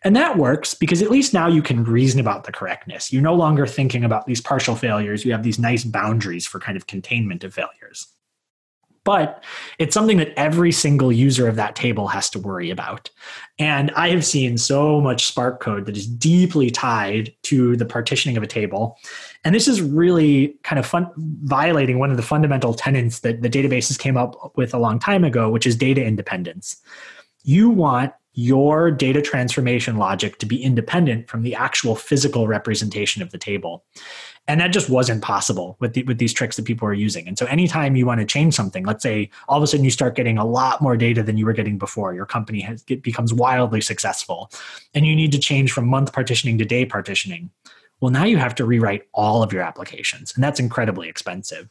And 0.04 0.16
that 0.16 0.38
works 0.38 0.74
because 0.74 1.02
at 1.02 1.12
least 1.12 1.34
now 1.34 1.48
you 1.48 1.62
can 1.62 1.84
reason 1.84 2.20
about 2.20 2.44
the 2.44 2.52
correctness. 2.52 3.12
You're 3.12 3.22
no 3.22 3.36
longer 3.36 3.68
thinking 3.68 4.04
about 4.04 4.26
these 4.26 4.42
partial 4.42 4.76
failures. 4.76 5.26
You 5.26 5.32
have 5.32 5.44
these 5.44 5.60
nice 5.60 5.84
boundaries 5.84 6.46
for 6.46 6.60
kind 6.60 6.78
of 6.78 6.88
containment 6.88 7.44
of 7.44 7.54
failures. 7.54 8.08
But 9.06 9.44
it's 9.80 9.94
something 9.94 10.18
that 10.18 10.34
every 10.38 10.72
single 10.72 11.12
user 11.12 11.48
of 11.48 11.56
that 11.56 11.76
table 11.76 12.08
has 12.10 12.30
to 12.32 12.40
worry 12.40 12.70
about. 12.70 13.10
And 13.58 13.92
I 13.96 14.10
have 14.10 14.26
seen 14.26 14.58
so 14.58 15.02
much 15.02 15.26
Spark 15.26 15.62
code 15.62 15.86
that 15.86 15.98
is 15.98 16.06
deeply 16.06 16.70
tied 16.70 17.34
to 17.44 17.76
the 17.76 17.86
partitioning 17.86 18.38
of 18.38 18.44
a 18.44 18.48
table. 18.48 18.98
And 19.44 19.56
this 19.56 19.68
is 19.68 19.82
really 19.82 20.60
kind 20.64 20.78
of 20.78 20.86
fun, 20.86 21.10
violating 21.18 21.98
one 21.98 22.12
of 22.12 22.18
the 22.18 22.24
fundamental 22.24 22.74
tenets 22.74 23.22
that 23.22 23.42
the 23.42 23.50
databases 23.50 23.98
came 23.98 24.18
up 24.18 24.56
with 24.58 24.74
a 24.74 24.80
long 24.80 25.00
time 25.00 25.24
ago, 25.24 25.50
which 25.50 25.66
is 25.66 25.76
data 25.76 26.04
independence. 26.04 26.78
You 27.44 27.70
want 27.70 28.14
your 28.40 28.90
data 28.90 29.22
transformation 29.22 29.98
logic 29.98 30.40
to 30.40 30.46
be 30.46 30.64
independent 30.64 31.30
from 31.30 31.42
the 31.42 31.54
actual 31.54 31.94
physical 31.94 32.48
representation 32.48 33.22
of 33.22 33.32
the 33.32 33.38
table. 33.38 33.84
And 34.48 34.62
that 34.62 34.72
just 34.72 34.90
wasn't 34.90 35.22
possible 35.22 35.76
with 35.82 35.94
the, 35.94 36.04
with 36.04 36.20
these 36.20 36.32
tricks 36.32 36.56
that 36.56 36.64
people 36.64 36.88
are 36.88 36.94
using. 36.94 37.28
And 37.28 37.38
so 37.38 37.46
anytime 37.48 37.98
you 37.98 38.06
want 38.06 38.22
to 38.22 38.26
change 38.26 38.54
something, 38.56 38.86
let's 38.86 39.04
say 39.04 39.30
all 39.50 39.58
of 39.58 39.64
a 39.64 39.68
sudden 39.68 39.84
you 39.84 39.92
start 39.92 40.16
getting 40.16 40.38
a 40.38 40.46
lot 40.46 40.82
more 40.82 40.96
data 40.96 41.22
than 41.22 41.38
you 41.38 41.46
were 41.46 41.54
getting 41.54 41.78
before, 41.78 42.14
your 42.14 42.26
company 42.26 42.62
has, 42.62 42.84
it 42.88 43.04
becomes 43.04 43.34
wildly 43.34 43.82
successful, 43.82 44.50
and 44.94 45.06
you 45.06 45.18
need 45.18 45.34
to 45.34 45.40
change 45.40 45.74
from 45.74 45.86
month 45.86 46.14
partitioning 46.14 46.58
to 46.60 46.66
day 46.66 46.86
partitioning. 46.86 47.52
Well, 48.00 48.12
now 48.12 48.24
you 48.24 48.38
have 48.38 48.56
to 48.56 48.66
rewrite 48.66 49.04
all 49.14 49.44
of 49.44 49.52
your 49.52 49.64
applications, 49.64 50.34
and 50.34 50.42
that's 50.42 50.62
incredibly 50.62 51.10
expensive. 51.10 51.68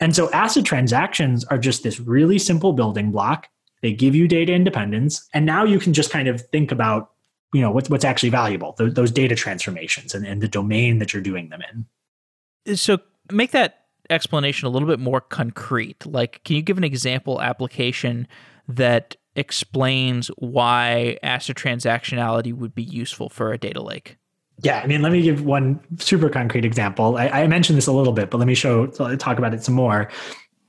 And 0.00 0.14
so 0.14 0.28
ACID 0.34 0.66
transactions 0.66 1.44
are 1.46 1.56
just 1.56 1.82
this 1.82 1.98
really 1.98 2.38
simple 2.38 2.74
building 2.74 3.10
block 3.10 3.48
they 3.82 3.92
give 3.92 4.14
you 4.14 4.28
data 4.28 4.52
independence, 4.52 5.28
and 5.32 5.46
now 5.46 5.64
you 5.64 5.78
can 5.78 5.92
just 5.92 6.10
kind 6.10 6.28
of 6.28 6.40
think 6.48 6.70
about, 6.70 7.12
you 7.52 7.60
know, 7.60 7.70
what's 7.70 7.88
what's 7.88 8.04
actually 8.04 8.28
valuable, 8.28 8.74
those, 8.78 8.94
those 8.94 9.10
data 9.10 9.34
transformations 9.34 10.14
and, 10.14 10.26
and 10.26 10.40
the 10.40 10.48
domain 10.48 10.98
that 10.98 11.12
you're 11.12 11.22
doing 11.22 11.48
them 11.48 11.62
in. 11.72 12.76
So 12.76 12.98
make 13.30 13.52
that 13.52 13.86
explanation 14.10 14.66
a 14.66 14.70
little 14.70 14.88
bit 14.88 14.98
more 14.98 15.20
concrete. 15.20 16.04
Like, 16.04 16.42
can 16.44 16.56
you 16.56 16.62
give 16.62 16.78
an 16.78 16.84
example 16.84 17.40
application 17.40 18.28
that 18.68 19.16
explains 19.36 20.28
why 20.38 21.16
ACID 21.22 21.56
transactionality 21.56 22.52
would 22.52 22.74
be 22.74 22.82
useful 22.82 23.28
for 23.28 23.52
a 23.52 23.58
data 23.58 23.82
lake? 23.82 24.18
Yeah, 24.62 24.80
I 24.80 24.86
mean, 24.86 25.00
let 25.00 25.12
me 25.12 25.22
give 25.22 25.44
one 25.44 25.80
super 25.98 26.28
concrete 26.28 26.66
example. 26.66 27.16
I, 27.16 27.28
I 27.28 27.46
mentioned 27.46 27.78
this 27.78 27.86
a 27.86 27.92
little 27.92 28.12
bit, 28.12 28.30
but 28.30 28.38
let 28.38 28.46
me 28.46 28.54
show 28.54 28.86
talk 28.88 29.38
about 29.38 29.54
it 29.54 29.64
some 29.64 29.74
more. 29.74 30.10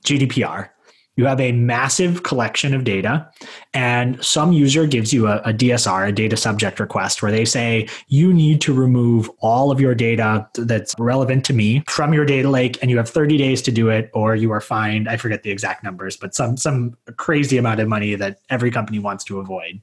GDPR 0.04 0.70
you 1.16 1.26
have 1.26 1.40
a 1.40 1.52
massive 1.52 2.22
collection 2.22 2.74
of 2.74 2.84
data 2.84 3.28
and 3.74 4.22
some 4.24 4.52
user 4.52 4.86
gives 4.86 5.12
you 5.12 5.26
a, 5.26 5.38
a, 5.38 5.52
dsr 5.52 6.08
a 6.08 6.12
data 6.12 6.36
subject 6.36 6.80
request 6.80 7.22
where 7.22 7.30
they 7.30 7.44
say 7.44 7.86
you 8.08 8.32
need 8.32 8.60
to 8.60 8.72
remove 8.72 9.30
all 9.40 9.70
of 9.70 9.80
your 9.80 9.94
data 9.94 10.48
that's 10.54 10.94
relevant 10.98 11.44
to 11.44 11.52
me 11.52 11.82
from 11.88 12.12
your 12.14 12.24
data 12.24 12.48
lake 12.48 12.78
and 12.80 12.90
you 12.90 12.96
have 12.96 13.08
30 13.08 13.36
days 13.36 13.62
to 13.62 13.70
do 13.70 13.88
it 13.88 14.10
or 14.14 14.34
you 14.34 14.50
are 14.50 14.60
fined. 14.60 15.08
I 15.08 15.16
forget 15.16 15.42
the 15.42 15.50
exact 15.50 15.84
numbers 15.84 16.16
but 16.16 16.34
some 16.34 16.56
some 16.56 16.96
crazy 17.16 17.58
amount 17.58 17.80
of 17.80 17.88
money 17.88 18.14
that 18.14 18.38
every 18.50 18.70
company 18.70 18.98
wants 18.98 19.24
to 19.24 19.38
avoid. 19.38 19.80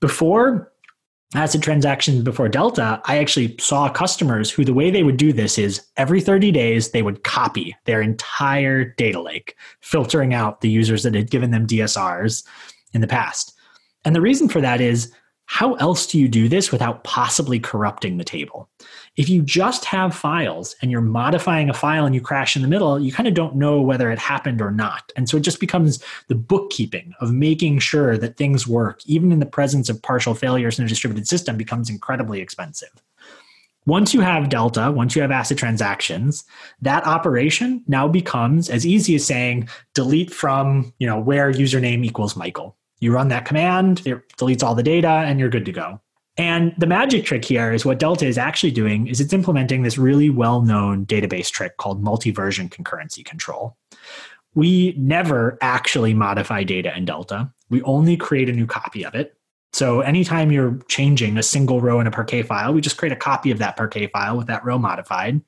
Before 0.00 0.71
ACID 1.34 1.62
transactions 1.62 2.22
before 2.22 2.48
Delta, 2.48 3.00
I 3.06 3.18
actually 3.18 3.56
saw 3.58 3.88
customers 3.88 4.50
who 4.50 4.64
the 4.64 4.74
way 4.74 4.90
they 4.90 5.02
would 5.02 5.16
do 5.16 5.32
this 5.32 5.58
is 5.58 5.86
every 5.96 6.20
30 6.20 6.52
days, 6.52 6.90
they 6.90 7.02
would 7.02 7.24
copy 7.24 7.74
their 7.86 8.02
entire 8.02 8.84
data 8.84 9.20
lake, 9.20 9.56
filtering 9.80 10.34
out 10.34 10.60
the 10.60 10.68
users 10.68 11.02
that 11.04 11.14
had 11.14 11.30
given 11.30 11.50
them 11.50 11.66
DSRs 11.66 12.44
in 12.92 13.00
the 13.00 13.06
past. 13.06 13.54
And 14.04 14.14
the 14.14 14.20
reason 14.20 14.48
for 14.48 14.60
that 14.60 14.80
is 14.80 15.12
how 15.46 15.74
else 15.74 16.06
do 16.06 16.18
you 16.18 16.28
do 16.28 16.48
this 16.48 16.72
without 16.72 17.04
possibly 17.04 17.60
corrupting 17.60 18.16
the 18.16 18.24
table? 18.24 18.68
If 19.16 19.28
you 19.28 19.42
just 19.42 19.84
have 19.84 20.14
files 20.14 20.74
and 20.80 20.90
you're 20.90 21.00
modifying 21.00 21.68
a 21.68 21.74
file 21.74 22.06
and 22.06 22.14
you 22.14 22.20
crash 22.20 22.56
in 22.56 22.62
the 22.62 22.68
middle, 22.68 22.98
you 22.98 23.12
kind 23.12 23.28
of 23.28 23.34
don't 23.34 23.56
know 23.56 23.80
whether 23.80 24.10
it 24.10 24.18
happened 24.18 24.62
or 24.62 24.70
not. 24.70 25.12
And 25.14 25.28
so 25.28 25.36
it 25.36 25.42
just 25.42 25.60
becomes 25.60 26.02
the 26.28 26.34
bookkeeping 26.34 27.12
of 27.20 27.32
making 27.32 27.80
sure 27.80 28.16
that 28.16 28.36
things 28.36 28.66
work, 28.66 29.00
even 29.04 29.30
in 29.30 29.40
the 29.40 29.46
presence 29.46 29.88
of 29.88 30.00
partial 30.00 30.34
failures 30.34 30.78
in 30.78 30.84
a 30.84 30.88
distributed 30.88 31.28
system, 31.28 31.56
becomes 31.56 31.90
incredibly 31.90 32.40
expensive. 32.40 32.90
Once 33.84 34.14
you 34.14 34.20
have 34.20 34.48
Delta, 34.48 34.92
once 34.92 35.16
you 35.16 35.22
have 35.22 35.32
ACID 35.32 35.58
transactions, 35.58 36.44
that 36.80 37.04
operation 37.04 37.82
now 37.88 38.06
becomes 38.06 38.70
as 38.70 38.86
easy 38.86 39.16
as 39.16 39.26
saying 39.26 39.68
delete 39.92 40.32
from, 40.32 40.94
you 40.98 41.06
know, 41.06 41.18
where 41.18 41.52
username 41.52 42.04
equals 42.04 42.36
Michael 42.36 42.76
you 43.02 43.12
run 43.12 43.28
that 43.28 43.44
command, 43.44 44.06
it 44.06 44.28
deletes 44.36 44.62
all 44.62 44.74
the 44.74 44.82
data, 44.82 45.08
and 45.08 45.40
you're 45.40 45.48
good 45.48 45.66
to 45.66 45.72
go. 45.72 46.00
And 46.36 46.72
the 46.78 46.86
magic 46.86 47.24
trick 47.24 47.44
here 47.44 47.72
is 47.72 47.84
what 47.84 47.98
Delta 47.98 48.26
is 48.26 48.38
actually 48.38 48.70
doing 48.70 49.06
is 49.06 49.20
it's 49.20 49.32
implementing 49.32 49.82
this 49.82 49.98
really 49.98 50.30
well-known 50.30 51.04
database 51.04 51.50
trick 51.50 51.76
called 51.76 52.02
multi-version 52.02 52.68
concurrency 52.70 53.24
control. 53.24 53.76
We 54.54 54.94
never 54.96 55.58
actually 55.60 56.14
modify 56.14 56.62
data 56.62 56.96
in 56.96 57.04
Delta. 57.04 57.52
We 57.68 57.82
only 57.82 58.16
create 58.16 58.48
a 58.48 58.52
new 58.52 58.66
copy 58.66 59.04
of 59.04 59.14
it. 59.14 59.36
So 59.72 60.00
anytime 60.00 60.52
you're 60.52 60.78
changing 60.88 61.36
a 61.36 61.42
single 61.42 61.80
row 61.80 61.98
in 61.98 62.06
a 62.06 62.10
Parquet 62.10 62.42
file, 62.42 62.72
we 62.72 62.80
just 62.80 62.98
create 62.98 63.12
a 63.12 63.16
copy 63.16 63.50
of 63.50 63.58
that 63.58 63.76
Parquet 63.76 64.06
file 64.08 64.36
with 64.36 64.46
that 64.46 64.64
row 64.64 64.78
modified. 64.78 65.40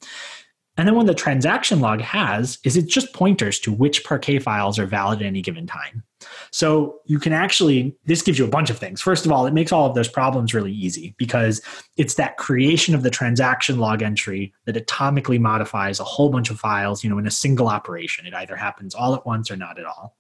And 0.77 0.89
then 0.89 0.97
what 0.97 1.07
the 1.07 1.15
transaction 1.15 1.81
log 1.81 2.01
has 2.01 2.59
is 2.65 2.77
it 2.77 2.89
just 2.89 3.13
pointers 3.13 3.61
to 3.61 3.73
which 3.73 4.05
Parquet 4.05 4.41
files 4.41 4.79
are 4.79 4.87
valid 4.87 5.21
at 5.21 5.27
any 5.27 5.41
given 5.41 5.67
time. 5.67 6.03
So 6.51 7.01
you 7.07 7.19
can 7.19 7.33
actually, 7.33 7.97
this 8.07 8.23
gives 8.23 8.39
you 8.39 8.45
a 8.45 8.49
bunch 8.49 8.71
of 8.71 8.79
things. 8.79 9.01
First 9.01 9.27
of 9.27 9.33
all, 9.33 9.47
it 9.47 9.55
makes 9.55 9.73
all 9.73 9.87
of 9.87 9.95
those 9.95 10.09
problems 10.09 10.55
really 10.55 10.73
easy 10.73 11.15
because 11.19 11.61
it's 11.97 12.15
that 12.15 12.37
creation 12.37 12.95
of 12.95 13.03
the 13.03 13.11
transaction 13.11 13.79
log 13.79 14.03
entry 14.03 14.53
that 14.67 14.77
atomically 14.77 15.41
modifies 15.41 16.01
a 16.01 16.05
whole 16.05 16.31
bunch 16.31 16.51
of 16.51 16.59
files, 16.59 17.03
you 17.03 17.11
know, 17.11 17.19
in 17.19 17.27
a 17.27 17.31
single 17.31 17.69
operation. 17.69 18.27
It 18.27 18.35
either 18.35 18.57
happens 18.57 18.95
all 18.95 19.15
at 19.15 19.27
once 19.27 19.51
or 19.51 19.57
not 19.57 19.79
at 19.79 19.85
all. 19.85 20.17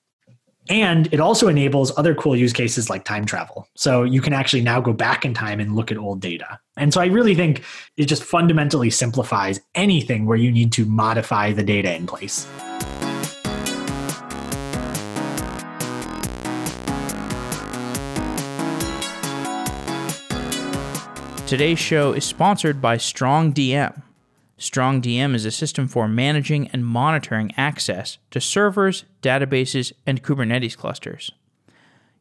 And 0.71 1.13
it 1.13 1.21
also 1.21 1.49
enables 1.49 1.97
other 1.99 2.15
cool 2.15 2.35
use 2.35 2.53
cases 2.53 2.89
like 2.89 3.05
time 3.05 3.27
travel. 3.27 3.69
So 3.75 4.03
you 4.03 4.23
can 4.23 4.33
actually 4.33 4.63
now 4.63 4.81
go 4.81 4.95
back 4.95 5.25
in 5.25 5.35
time 5.35 5.61
and 5.61 5.77
look 5.77 5.93
at 5.93 5.99
old 5.99 6.21
data. 6.21 6.59
And 6.79 6.93
so 6.95 7.03
I 7.03 7.07
really 7.07 7.35
think 7.35 7.63
it 7.99 8.07
just 8.07 8.25
fundamentally 8.25 8.89
simplifies 8.89 9.61
anything 9.75 10.25
where 10.25 10.39
you 10.39 10.51
need 10.51 10.73
to 10.73 10.87
modify 10.87 11.53
the 11.53 11.63
data 11.63 11.95
in 11.95 12.07
place. 12.07 12.47
Today's 21.47 21.79
show 21.79 22.15
is 22.15 22.25
sponsored 22.25 22.81
by 22.81 22.97
StrongDM. 22.97 24.03
StrongDM 24.59 25.35
is 25.35 25.45
a 25.45 25.51
system 25.51 25.87
for 25.87 26.09
managing 26.09 26.69
and 26.69 26.87
monitoring 26.87 27.53
access 27.59 28.17
to 28.31 28.41
servers, 28.41 29.05
databases, 29.21 29.93
and 30.07 30.23
Kubernetes 30.23 30.75
clusters. 30.75 31.33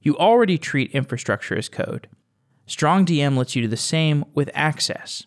You 0.01 0.17
already 0.17 0.57
treat 0.57 0.91
infrastructure 0.91 1.57
as 1.57 1.69
code. 1.69 2.09
StrongDM 2.67 3.37
lets 3.37 3.55
you 3.55 3.61
do 3.61 3.69
the 3.69 3.77
same 3.77 4.25
with 4.33 4.51
access. 4.53 5.25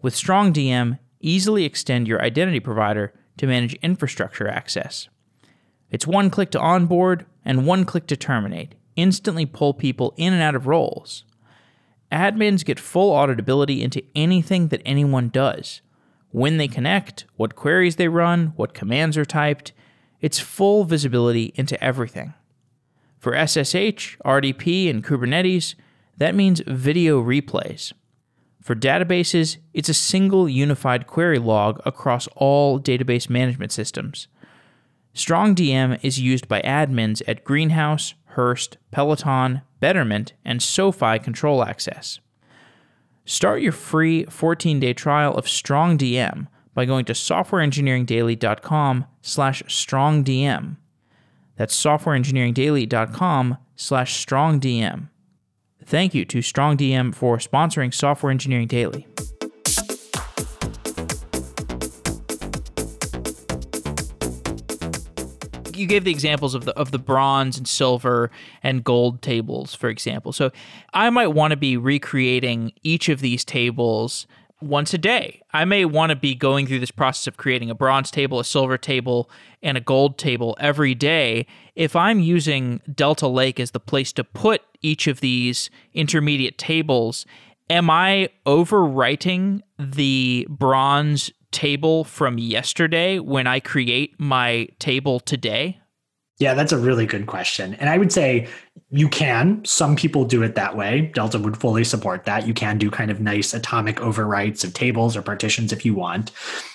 With 0.00 0.14
StrongDM, 0.14 1.00
easily 1.20 1.64
extend 1.64 2.06
your 2.06 2.22
identity 2.22 2.60
provider 2.60 3.12
to 3.38 3.48
manage 3.48 3.74
infrastructure 3.82 4.46
access. 4.46 5.08
It's 5.90 6.06
one 6.06 6.30
click 6.30 6.52
to 6.52 6.60
onboard 6.60 7.26
and 7.44 7.66
one 7.66 7.84
click 7.84 8.06
to 8.06 8.16
terminate, 8.16 8.76
instantly 8.94 9.46
pull 9.46 9.74
people 9.74 10.14
in 10.16 10.32
and 10.32 10.42
out 10.42 10.54
of 10.54 10.68
roles. 10.68 11.24
Admins 12.16 12.64
get 12.64 12.80
full 12.80 13.12
auditability 13.12 13.82
into 13.82 14.02
anything 14.14 14.68
that 14.68 14.82
anyone 14.84 15.28
does. 15.28 15.82
When 16.30 16.56
they 16.56 16.68
connect, 16.68 17.26
what 17.36 17.54
queries 17.54 17.96
they 17.96 18.08
run, 18.08 18.52
what 18.56 18.74
commands 18.74 19.16
are 19.16 19.24
typed, 19.24 19.72
it's 20.20 20.38
full 20.38 20.84
visibility 20.84 21.52
into 21.54 21.82
everything. 21.82 22.34
For 23.18 23.32
SSH, 23.34 24.18
RDP, 24.24 24.90
and 24.90 25.04
Kubernetes, 25.04 25.74
that 26.16 26.34
means 26.34 26.62
video 26.66 27.22
replays. 27.22 27.92
For 28.60 28.74
databases, 28.74 29.58
it's 29.74 29.88
a 29.88 29.94
single 29.94 30.48
unified 30.48 31.06
query 31.06 31.38
log 31.38 31.80
across 31.84 32.26
all 32.34 32.80
database 32.80 33.30
management 33.30 33.72
systems. 33.72 34.28
StrongDM 35.14 35.98
is 36.02 36.20
used 36.20 36.48
by 36.48 36.60
admins 36.62 37.22
at 37.26 37.44
Greenhouse, 37.44 38.14
Hearst, 38.36 38.78
Peloton, 38.90 39.62
Betterment, 39.80 40.34
and 40.44 40.62
SoFi 40.62 41.18
Control 41.18 41.64
Access. 41.64 42.20
Start 43.24 43.60
your 43.60 43.72
free 43.72 44.24
14-day 44.26 44.92
trial 44.92 45.34
of 45.34 45.46
StrongDM 45.46 46.46
by 46.74 46.84
going 46.84 47.04
to 47.06 47.12
softwareengineeringdaily.com 47.12 49.06
slash 49.20 49.62
strongdm. 49.64 50.76
That's 51.56 51.82
softwareengineeringdaily.com 51.82 53.58
slash 53.74 54.26
strongdm. 54.26 55.08
Thank 55.84 56.14
you 56.14 56.24
to 56.26 56.38
StrongDM 56.38 57.14
for 57.14 57.38
sponsoring 57.38 57.94
Software 57.94 58.30
Engineering 58.30 58.66
Daily. 58.66 59.06
You 65.76 65.86
gave 65.86 66.04
the 66.04 66.10
examples 66.10 66.54
of 66.54 66.64
the 66.64 66.76
of 66.76 66.90
the 66.90 66.98
bronze 66.98 67.56
and 67.56 67.66
silver 67.66 68.30
and 68.62 68.82
gold 68.82 69.22
tables, 69.22 69.74
for 69.74 69.88
example. 69.88 70.32
So 70.32 70.50
I 70.92 71.10
might 71.10 71.28
want 71.28 71.52
to 71.52 71.56
be 71.56 71.76
recreating 71.76 72.72
each 72.82 73.08
of 73.08 73.20
these 73.20 73.44
tables 73.44 74.26
once 74.60 74.94
a 74.94 74.98
day. 74.98 75.42
I 75.52 75.64
may 75.64 75.84
want 75.84 76.10
to 76.10 76.16
be 76.16 76.34
going 76.34 76.66
through 76.66 76.80
this 76.80 76.90
process 76.90 77.26
of 77.26 77.36
creating 77.36 77.70
a 77.70 77.74
bronze 77.74 78.10
table, 78.10 78.40
a 78.40 78.44
silver 78.44 78.78
table, 78.78 79.30
and 79.62 79.76
a 79.76 79.80
gold 79.80 80.18
table 80.18 80.56
every 80.58 80.94
day. 80.94 81.46
If 81.74 81.94
I'm 81.94 82.20
using 82.20 82.80
Delta 82.92 83.28
Lake 83.28 83.60
as 83.60 83.72
the 83.72 83.80
place 83.80 84.12
to 84.14 84.24
put 84.24 84.62
each 84.82 85.06
of 85.06 85.20
these 85.20 85.70
intermediate 85.92 86.58
tables, 86.58 87.26
am 87.68 87.90
I 87.90 88.30
overwriting 88.46 89.60
the 89.78 90.46
bronze 90.48 91.30
table 91.52 92.04
from 92.04 92.38
yesterday 92.38 93.18
when 93.18 93.46
I 93.46 93.60
create 93.60 94.18
my 94.18 94.68
table 94.78 95.20
today? 95.20 95.80
Yeah, 96.38 96.52
that's 96.52 96.72
a 96.72 96.78
really 96.78 97.06
good 97.06 97.26
question. 97.26 97.74
And 97.74 97.88
I 97.88 97.96
would 97.96 98.12
say 98.12 98.46
you 98.90 99.08
can. 99.08 99.64
Some 99.64 99.96
people 99.96 100.26
do 100.26 100.42
it 100.42 100.54
that 100.54 100.76
way. 100.76 101.10
Delta 101.14 101.38
would 101.38 101.56
fully 101.56 101.82
support 101.82 102.24
that. 102.24 102.46
You 102.46 102.52
can 102.52 102.76
do 102.76 102.90
kind 102.90 103.10
of 103.10 103.20
nice 103.20 103.54
atomic 103.54 103.96
overwrites 103.96 104.62
of 104.62 104.74
tables 104.74 105.16
or 105.16 105.22
partitions 105.22 105.72
if 105.72 105.84
you 105.86 105.94
want. 105.94 106.32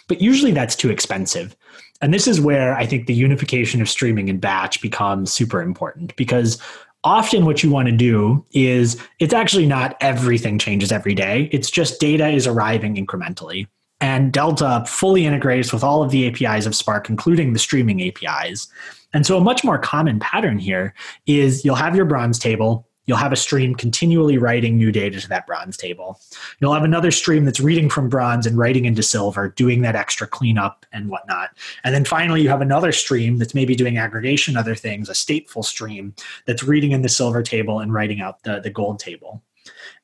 But 0.08 0.20
usually 0.20 0.52
that's 0.52 0.76
too 0.76 0.90
expensive. 0.90 1.56
And 2.02 2.12
this 2.12 2.28
is 2.28 2.42
where 2.42 2.76
I 2.76 2.88
think 2.88 3.06
the 3.06 3.14
unification 3.14 3.82
of 3.82 3.90
streaming 3.90 4.30
and 4.32 4.42
batch 4.42 4.82
becomes 4.82 5.32
super 5.32 5.62
important 5.62 6.16
because 6.16 6.60
often 7.04 7.46
what 7.46 7.62
you 7.62 7.70
want 7.70 7.88
to 7.88 7.96
do 7.96 8.44
is 8.52 9.00
it's 9.20 9.34
actually 9.34 9.68
not 9.68 9.96
everything 10.02 10.58
changes 10.58 10.92
every 10.92 11.14
day. 11.14 11.50
It's 11.52 11.70
just 11.70 12.00
data 12.00 12.30
is 12.30 12.48
arriving 12.48 12.96
incrementally. 12.96 13.68
And 14.02 14.34
Delta 14.34 14.84
fully 14.88 15.26
integrates 15.26 15.72
with 15.72 15.84
all 15.84 16.04
of 16.04 16.10
the 16.10 16.28
APIs 16.28 16.66
of 16.66 16.76
Spark, 16.76 17.08
including 17.08 17.54
the 17.54 17.60
streaming 17.60 18.02
APIs. 18.02 18.68
And 19.14 19.26
so, 19.26 19.38
a 19.38 19.42
much 19.42 19.64
more 19.64 19.78
common 19.78 20.20
pattern 20.20 20.58
here 20.58 20.94
is 21.28 21.64
you'll 21.64 21.76
have 21.76 21.96
your 21.96 22.06
bronze 22.06 22.40
table, 22.40 22.88
you'll 23.06 23.18
have 23.18 23.34
a 23.34 23.38
stream 23.38 23.76
continually 23.76 24.38
writing 24.38 24.78
new 24.78 24.92
data 24.92 25.20
to 25.20 25.28
that 25.30 25.46
bronze 25.46 25.78
table. 25.78 26.20
You'll 26.60 26.74
have 26.74 26.84
another 26.84 27.12
stream 27.12 27.46
that's 27.46 27.60
reading 27.60 27.90
from 27.90 28.10
bronze 28.10 28.46
and 28.46 28.58
writing 28.58 28.86
into 28.86 29.04
silver, 29.04 29.50
doing 29.50 29.82
that 29.82 29.96
extra 29.96 30.28
cleanup 30.28 30.86
and 30.94 31.10
whatnot. 31.10 31.50
And 31.84 31.94
then 31.94 32.06
finally, 32.06 32.42
you 32.42 32.50
have 32.50 32.62
another 32.62 32.92
stream 32.92 33.38
that's 33.38 33.54
maybe 33.54 33.76
doing 33.76 33.98
aggregation, 33.98 34.58
other 34.58 34.76
things, 34.76 35.10
a 35.10 35.14
stateful 35.14 35.64
stream 35.64 36.16
that's 36.48 36.64
reading 36.64 36.92
in 36.92 37.02
the 37.02 37.10
silver 37.10 37.44
table 37.44 37.80
and 37.80 37.94
writing 37.94 38.22
out 38.22 38.44
the, 38.44 38.60
the 38.62 38.70
gold 38.70 39.00
table. 39.00 39.44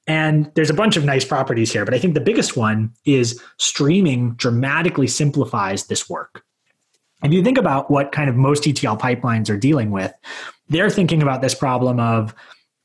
And 0.08 0.49
there's 0.55 0.70
a 0.70 0.74
bunch 0.74 0.95
of 0.95 1.03
nice 1.03 1.26
properties 1.26 1.72
here, 1.72 1.84
but 1.84 1.93
I 1.93 1.99
think 1.99 2.14
the 2.14 2.22
biggest 2.22 2.55
one 2.55 2.93
is 3.05 3.41
streaming 3.58 4.34
dramatically 4.36 5.08
simplifies 5.08 5.88
this 5.88 6.10
work. 6.10 6.43
If 7.24 7.34
you 7.34 7.43
think 7.43 7.58
about 7.58 7.91
what 7.91 8.12
kind 8.12 8.30
of 8.30 8.36
most 8.36 8.68
ETL 8.68 8.97
pipelines 8.97 9.49
are 9.49 9.58
dealing 9.58 9.91
with, 9.91 10.14
they're 10.70 10.89
thinking 10.89 11.22
about 11.22 11.41
this 11.41 11.55
problem 11.55 11.99
of 11.99 12.34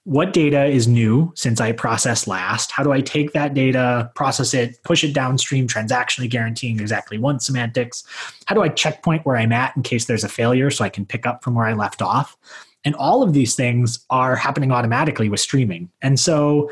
what 0.05 0.33
data 0.33 0.65
is 0.65 0.89
new 0.89 1.33
since 1.37 1.61
I 1.61 1.71
processed 1.71 2.27
last? 2.27 2.73
How 2.73 2.83
do 2.83 2.91
I 2.91 3.01
take 3.01 3.33
that 3.33 3.55
data, 3.55 4.11
process 4.17 4.53
it, 4.53 4.83
push 4.83 5.05
it 5.05 5.13
downstream, 5.13 5.69
transactionally 5.69 6.29
guaranteeing 6.29 6.81
exactly 6.81 7.19
once 7.19 7.47
semantics? 7.47 8.03
How 8.47 8.57
do 8.57 8.63
I 8.63 8.69
checkpoint 8.69 9.25
where 9.25 9.37
I'm 9.37 9.53
at 9.53 9.77
in 9.77 9.85
case 9.85 10.07
there's 10.07 10.25
a 10.25 10.29
failure 10.29 10.71
so 10.71 10.85
I 10.85 10.89
can 10.89 11.07
pick 11.07 11.25
up 11.25 11.45
from 11.45 11.55
where 11.55 11.67
I 11.67 11.75
left 11.75 12.03
off? 12.03 12.37
And 12.85 12.97
all 12.97 13.23
of 13.23 13.33
these 13.33 13.55
things 13.55 14.05
are 14.11 14.35
happening 14.35 14.73
automatically 14.73 15.29
with 15.29 15.39
streaming. 15.39 15.89
And 16.03 16.19
so 16.19 16.69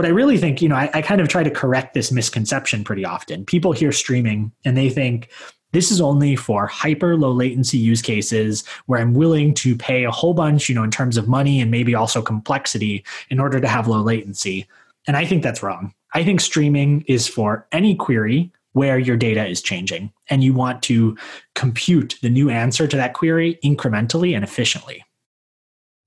what 0.00 0.06
I 0.06 0.12
really 0.12 0.38
think, 0.38 0.62
you 0.62 0.68
know, 0.70 0.76
I, 0.76 0.88
I, 0.94 1.02
kind 1.02 1.20
of 1.20 1.28
try 1.28 1.42
to 1.42 1.50
correct 1.50 1.92
this 1.92 2.10
misconception 2.10 2.84
pretty 2.84 3.04
often. 3.04 3.44
People 3.44 3.72
hear 3.72 3.92
streaming 3.92 4.50
and 4.64 4.74
they 4.74 4.88
think 4.88 5.28
this 5.72 5.90
is 5.90 6.00
only 6.00 6.36
for 6.36 6.66
hyper 6.66 7.18
low 7.18 7.30
latency 7.32 7.76
use 7.76 8.00
cases 8.00 8.66
where 8.86 8.98
I'm 8.98 9.12
willing 9.12 9.52
to 9.56 9.76
pay 9.76 10.04
a 10.04 10.10
whole 10.10 10.32
bunch, 10.32 10.70
you 10.70 10.74
know, 10.74 10.84
in 10.84 10.90
terms 10.90 11.18
of 11.18 11.28
money 11.28 11.60
and 11.60 11.70
maybe 11.70 11.94
also 11.94 12.22
complexity 12.22 13.04
in 13.28 13.38
order 13.38 13.60
to 13.60 13.68
have 13.68 13.88
low 13.88 14.00
latency. 14.00 14.66
And 15.06 15.18
I 15.18 15.26
think 15.26 15.42
that's 15.42 15.62
wrong. 15.62 15.92
I 16.14 16.24
think 16.24 16.40
streaming 16.40 17.04
is 17.06 17.28
for 17.28 17.68
any 17.70 17.94
query 17.94 18.50
where 18.72 18.98
your 18.98 19.18
data 19.18 19.46
is 19.46 19.60
changing 19.60 20.14
and 20.30 20.42
you 20.42 20.54
want 20.54 20.82
to 20.84 21.14
compute 21.54 22.16
the 22.22 22.30
new 22.30 22.48
answer 22.48 22.86
to 22.86 22.96
that 22.96 23.12
query 23.12 23.58
incrementally 23.62 24.34
and 24.34 24.44
efficiently. 24.44 25.04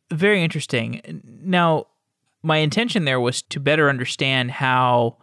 Very 0.09 0.43
interesting. 0.43 1.21
Now, 1.43 1.85
my 2.43 2.57
intention 2.57 3.05
there 3.05 3.19
was 3.19 3.41
to 3.41 3.59
better 3.59 3.89
understand 3.89 4.51
how 4.51 5.17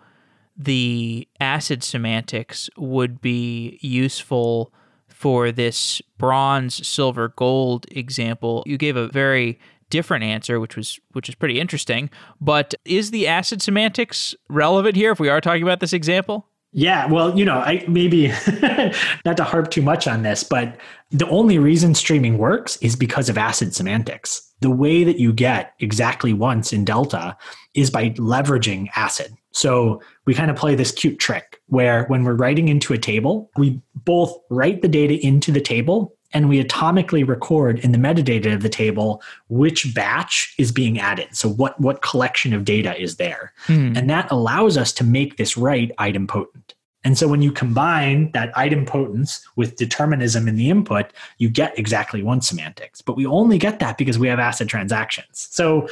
the 0.57 1.29
ACID 1.41 1.83
semantics 1.83 2.68
would 2.77 3.21
be 3.21 3.79
useful 3.81 4.73
for 5.09 5.53
this 5.53 6.01
bronze, 6.18 6.87
silver, 6.87 7.29
gold 7.29 7.87
example. 7.91 8.62
You 8.66 8.79
gave 8.79 8.97
a 8.97 9.09
very 9.09 9.59
different 9.91 10.25
answer, 10.25 10.59
which 10.59 10.77
was 10.77 10.99
which 11.12 11.29
is 11.29 11.35
pretty 11.35 11.61
interesting. 11.61 12.11
But 12.41 12.75
is 12.85 13.11
the 13.11 13.27
ACID 13.27 13.61
semantics 13.61 14.35
relevant 14.49 14.97
here 14.97 15.12
if 15.12 15.21
we 15.21 15.29
are 15.29 15.41
talking 15.41 15.62
about 15.62 15.81
this 15.81 15.93
example? 15.93 16.47
Yeah, 16.73 17.07
well, 17.07 17.37
you 17.37 17.45
know, 17.45 17.59
I 17.59 17.85
maybe 17.89 18.29
not 19.25 19.37
to 19.37 19.45
harp 19.45 19.71
too 19.71 19.83
much 19.83 20.07
on 20.07 20.23
this, 20.23 20.45
but 20.45 20.79
the 21.11 21.29
only 21.29 21.59
reason 21.59 21.95
streaming 21.95 22.39
works 22.39 22.77
is 22.77 22.95
because 22.95 23.29
of 23.29 23.37
ACID 23.37 23.75
semantics. 23.75 24.53
The 24.61 24.71
way 24.71 25.03
that 25.03 25.18
you 25.18 25.33
get 25.33 25.73
exactly 25.81 26.33
once 26.33 26.73
in 26.73 26.85
Delta 26.85 27.37
is 27.75 27.91
by 27.91 28.11
leveraging 28.11 28.89
ACID. 28.95 29.33
So 29.53 30.01
we 30.27 30.35
kind 30.35 30.51
of 30.51 30.57
play 30.57 30.77
this 30.77 30.93
cute 30.93 31.18
trick 31.18 31.61
where 31.66 32.05
when 32.05 32.23
we're 32.23 32.35
writing 32.35 32.68
into 32.68 32.93
a 32.93 32.99
table, 32.99 33.51
we 33.57 33.81
both 33.95 34.33
write 34.49 34.83
the 34.83 34.89
data 34.89 35.14
into 35.27 35.51
the 35.51 35.61
table 35.61 36.14
and 36.33 36.49
we 36.49 36.62
atomically 36.62 37.26
record 37.26 37.78
in 37.81 37.93
the 37.93 37.99
metadata 37.99 38.55
of 38.55 38.62
the 38.62 38.68
table 38.68 39.22
which 39.49 39.95
batch 39.95 40.55
is 40.59 40.72
being 40.72 40.99
added. 40.99 41.28
So 41.33 41.49
what 41.49 41.81
what 41.81 42.03
collection 42.03 42.53
of 42.53 42.64
data 42.64 42.99
is 43.01 43.16
there. 43.16 43.53
Hmm. 43.66 43.97
And 43.97 44.09
that 44.11 44.31
allows 44.31 44.76
us 44.76 44.93
to 44.95 45.05
make 45.05 45.37
this 45.37 45.57
write 45.57 45.95
idempotent. 45.97 46.74
And 47.03 47.16
so 47.16 47.26
when 47.26 47.41
you 47.41 47.51
combine 47.51 48.31
that 48.33 48.55
idempotence 48.55 49.41
with 49.57 49.76
determinism 49.76 50.47
in 50.47 50.57
the 50.57 50.68
input, 50.68 51.12
you 51.39 51.49
get 51.49 51.78
exactly 51.78 52.22
once 52.22 52.49
semantics. 52.49 53.01
But 53.01 53.16
we 53.16 53.24
only 53.24 53.59
get 53.59 53.78
that 53.78 53.97
because 53.97 54.18
we 54.18 54.28
have 54.28 54.39
ACID 54.39 54.68
transactions. 54.68 55.49
So 55.51 55.89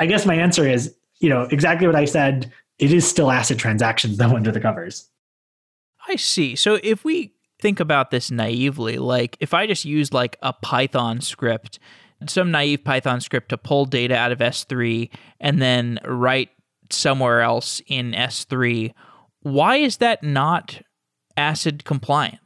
I 0.00 0.06
guess 0.06 0.26
my 0.26 0.34
answer 0.34 0.66
is, 0.66 0.94
you 1.20 1.28
know, 1.28 1.42
exactly 1.42 1.86
what 1.86 1.96
I 1.96 2.06
said. 2.06 2.52
It 2.78 2.92
is 2.92 3.06
still 3.06 3.28
ACID 3.30 3.58
transactions 3.58 4.16
though 4.16 4.34
under 4.34 4.50
the 4.50 4.60
covers. 4.60 5.08
I 6.08 6.16
see. 6.16 6.56
So 6.56 6.78
if 6.82 7.04
we 7.04 7.32
think 7.60 7.80
about 7.80 8.10
this 8.10 8.30
naively. 8.30 8.98
Like 8.98 9.36
if 9.40 9.54
I 9.54 9.66
just 9.66 9.84
used 9.84 10.12
like 10.12 10.36
a 10.42 10.52
Python 10.52 11.20
script, 11.20 11.78
some 12.26 12.50
naive 12.50 12.84
Python 12.84 13.20
script 13.20 13.50
to 13.50 13.58
pull 13.58 13.84
data 13.84 14.16
out 14.16 14.32
of 14.32 14.38
S3 14.38 15.10
and 15.40 15.60
then 15.62 15.98
write 16.04 16.50
somewhere 16.90 17.42
else 17.42 17.80
in 17.86 18.12
S3, 18.12 18.92
why 19.40 19.76
is 19.76 19.98
that 19.98 20.22
not 20.22 20.80
ACID 21.36 21.84
compliant? 21.84 22.40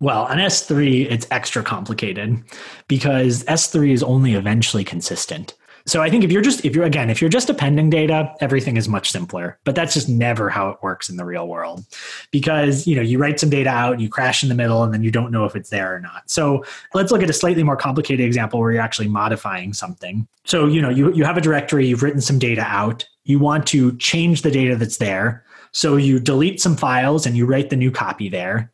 Well, 0.00 0.24
on 0.24 0.36
S3, 0.36 1.10
it's 1.10 1.26
extra 1.30 1.62
complicated 1.62 2.42
because 2.88 3.44
S3 3.44 3.92
is 3.92 4.02
only 4.02 4.34
eventually 4.34 4.84
consistent. 4.84 5.54
So 5.86 6.00
I 6.00 6.08
think 6.08 6.24
if 6.24 6.32
you're 6.32 6.42
just 6.42 6.64
if 6.64 6.74
you're 6.74 6.86
again 6.86 7.10
if 7.10 7.20
you're 7.20 7.28
just 7.28 7.50
appending 7.50 7.90
data, 7.90 8.34
everything 8.40 8.78
is 8.78 8.88
much 8.88 9.10
simpler. 9.10 9.58
But 9.64 9.74
that's 9.74 9.92
just 9.92 10.08
never 10.08 10.48
how 10.48 10.70
it 10.70 10.78
works 10.82 11.10
in 11.10 11.16
the 11.16 11.26
real 11.26 11.46
world, 11.46 11.84
because 12.30 12.86
you 12.86 12.96
know 12.96 13.02
you 13.02 13.18
write 13.18 13.38
some 13.38 13.50
data 13.50 13.68
out, 13.68 14.00
you 14.00 14.08
crash 14.08 14.42
in 14.42 14.48
the 14.48 14.54
middle, 14.54 14.82
and 14.82 14.94
then 14.94 15.02
you 15.02 15.10
don't 15.10 15.30
know 15.30 15.44
if 15.44 15.54
it's 15.54 15.68
there 15.68 15.94
or 15.94 16.00
not. 16.00 16.30
So 16.30 16.64
let's 16.94 17.12
look 17.12 17.22
at 17.22 17.28
a 17.28 17.34
slightly 17.34 17.62
more 17.62 17.76
complicated 17.76 18.24
example 18.24 18.60
where 18.60 18.72
you're 18.72 18.80
actually 18.80 19.08
modifying 19.08 19.74
something. 19.74 20.26
So 20.44 20.66
you 20.66 20.80
know 20.80 20.88
you 20.88 21.12
you 21.12 21.24
have 21.24 21.36
a 21.36 21.42
directory, 21.42 21.86
you've 21.86 22.02
written 22.02 22.22
some 22.22 22.38
data 22.38 22.62
out, 22.62 23.06
you 23.24 23.38
want 23.38 23.66
to 23.68 23.94
change 23.98 24.40
the 24.40 24.50
data 24.50 24.76
that's 24.76 24.96
there. 24.96 25.44
So 25.72 25.96
you 25.96 26.18
delete 26.18 26.62
some 26.62 26.76
files 26.76 27.26
and 27.26 27.36
you 27.36 27.44
write 27.44 27.68
the 27.68 27.76
new 27.76 27.90
copy 27.90 28.28
there. 28.30 28.72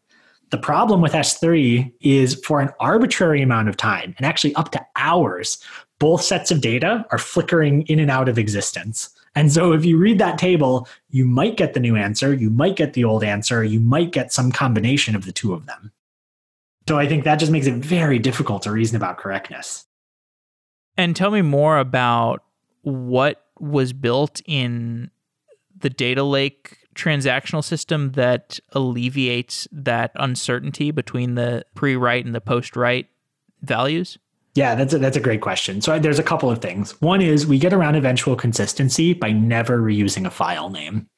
The 0.50 0.58
problem 0.58 1.00
with 1.00 1.12
S3 1.12 1.92
is 2.00 2.34
for 2.44 2.60
an 2.60 2.70
arbitrary 2.78 3.40
amount 3.42 3.68
of 3.68 3.76
time, 3.76 4.14
and 4.16 4.26
actually 4.26 4.54
up 4.54 4.70
to 4.72 4.86
hours, 4.96 5.64
both 6.00 6.22
sets 6.22 6.50
of 6.50 6.60
data 6.60 7.06
are 7.10 7.18
flickering 7.18 7.82
in 7.82 8.00
and 8.00 8.10
out 8.10 8.28
of 8.28 8.38
existence. 8.38 9.10
And 9.36 9.52
so 9.52 9.72
if 9.72 9.84
you 9.84 9.96
read 9.96 10.18
that 10.18 10.38
table, 10.38 10.88
you 11.10 11.24
might 11.24 11.56
get 11.56 11.74
the 11.74 11.80
new 11.80 11.94
answer, 11.94 12.34
you 12.34 12.50
might 12.50 12.74
get 12.74 12.94
the 12.94 13.04
old 13.04 13.22
answer, 13.22 13.62
you 13.62 13.78
might 13.78 14.10
get 14.10 14.32
some 14.32 14.50
combination 14.50 15.14
of 15.14 15.24
the 15.24 15.30
two 15.30 15.52
of 15.52 15.66
them. 15.66 15.92
So 16.88 16.98
I 16.98 17.06
think 17.06 17.22
that 17.22 17.36
just 17.36 17.52
makes 17.52 17.68
it 17.68 17.74
very 17.74 18.18
difficult 18.18 18.62
to 18.62 18.72
reason 18.72 18.96
about 18.96 19.18
correctness. 19.18 19.86
And 20.96 21.14
tell 21.14 21.30
me 21.30 21.42
more 21.42 21.78
about 21.78 22.42
what 22.82 23.44
was 23.60 23.92
built 23.92 24.40
in 24.46 25.10
the 25.78 25.90
data 25.90 26.24
lake 26.24 26.78
transactional 26.94 27.62
system 27.62 28.12
that 28.12 28.58
alleviates 28.72 29.68
that 29.70 30.10
uncertainty 30.16 30.90
between 30.90 31.36
the 31.36 31.64
pre 31.74 31.94
write 31.94 32.24
and 32.24 32.34
the 32.34 32.40
post 32.40 32.74
write 32.74 33.06
values? 33.62 34.18
Yeah, 34.60 34.74
that's 34.74 34.92
a, 34.92 34.98
that's 34.98 35.16
a 35.16 35.20
great 35.20 35.40
question. 35.40 35.80
So 35.80 35.98
there's 35.98 36.18
a 36.18 36.22
couple 36.22 36.50
of 36.50 36.58
things. 36.58 37.00
One 37.00 37.22
is 37.22 37.46
we 37.46 37.58
get 37.58 37.72
around 37.72 37.94
eventual 37.94 38.36
consistency 38.36 39.14
by 39.14 39.32
never 39.32 39.78
reusing 39.80 40.26
a 40.26 40.30
file 40.30 40.68
name. 40.68 41.08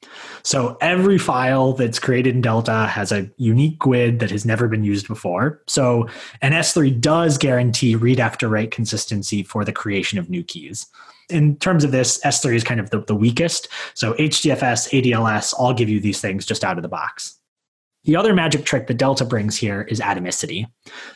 So 0.43 0.77
every 0.79 1.17
file 1.17 1.73
that's 1.73 1.99
created 1.99 2.35
in 2.35 2.41
Delta 2.41 2.87
has 2.87 3.11
a 3.11 3.29
unique 3.35 3.79
GUID 3.79 4.19
that 4.19 4.31
has 4.31 4.45
never 4.45 4.69
been 4.69 4.85
used 4.85 5.09
before. 5.09 5.61
So 5.67 6.07
an 6.41 6.53
S3 6.53 7.01
does 7.01 7.37
guarantee 7.37 7.97
read 7.97 8.21
after 8.21 8.47
write 8.47 8.71
consistency 8.71 9.43
for 9.43 9.65
the 9.65 9.73
creation 9.73 10.17
of 10.17 10.29
new 10.29 10.41
keys. 10.45 10.87
In 11.29 11.57
terms 11.57 11.83
of 11.83 11.91
this, 11.91 12.21
S3 12.23 12.55
is 12.55 12.63
kind 12.63 12.79
of 12.79 12.91
the, 12.91 13.01
the 13.01 13.15
weakest. 13.15 13.67
So 13.93 14.13
HDFS, 14.13 14.89
ADLS 14.91 15.53
all 15.53 15.73
give 15.73 15.89
you 15.89 15.99
these 15.99 16.21
things 16.21 16.45
just 16.45 16.63
out 16.63 16.77
of 16.77 16.81
the 16.81 16.87
box. 16.87 17.41
The 18.05 18.15
other 18.15 18.33
magic 18.33 18.65
trick 18.65 18.87
that 18.87 18.97
Delta 18.97 19.23
brings 19.23 19.55
here 19.57 19.83
is 19.83 19.99
atomicity. 19.99 20.65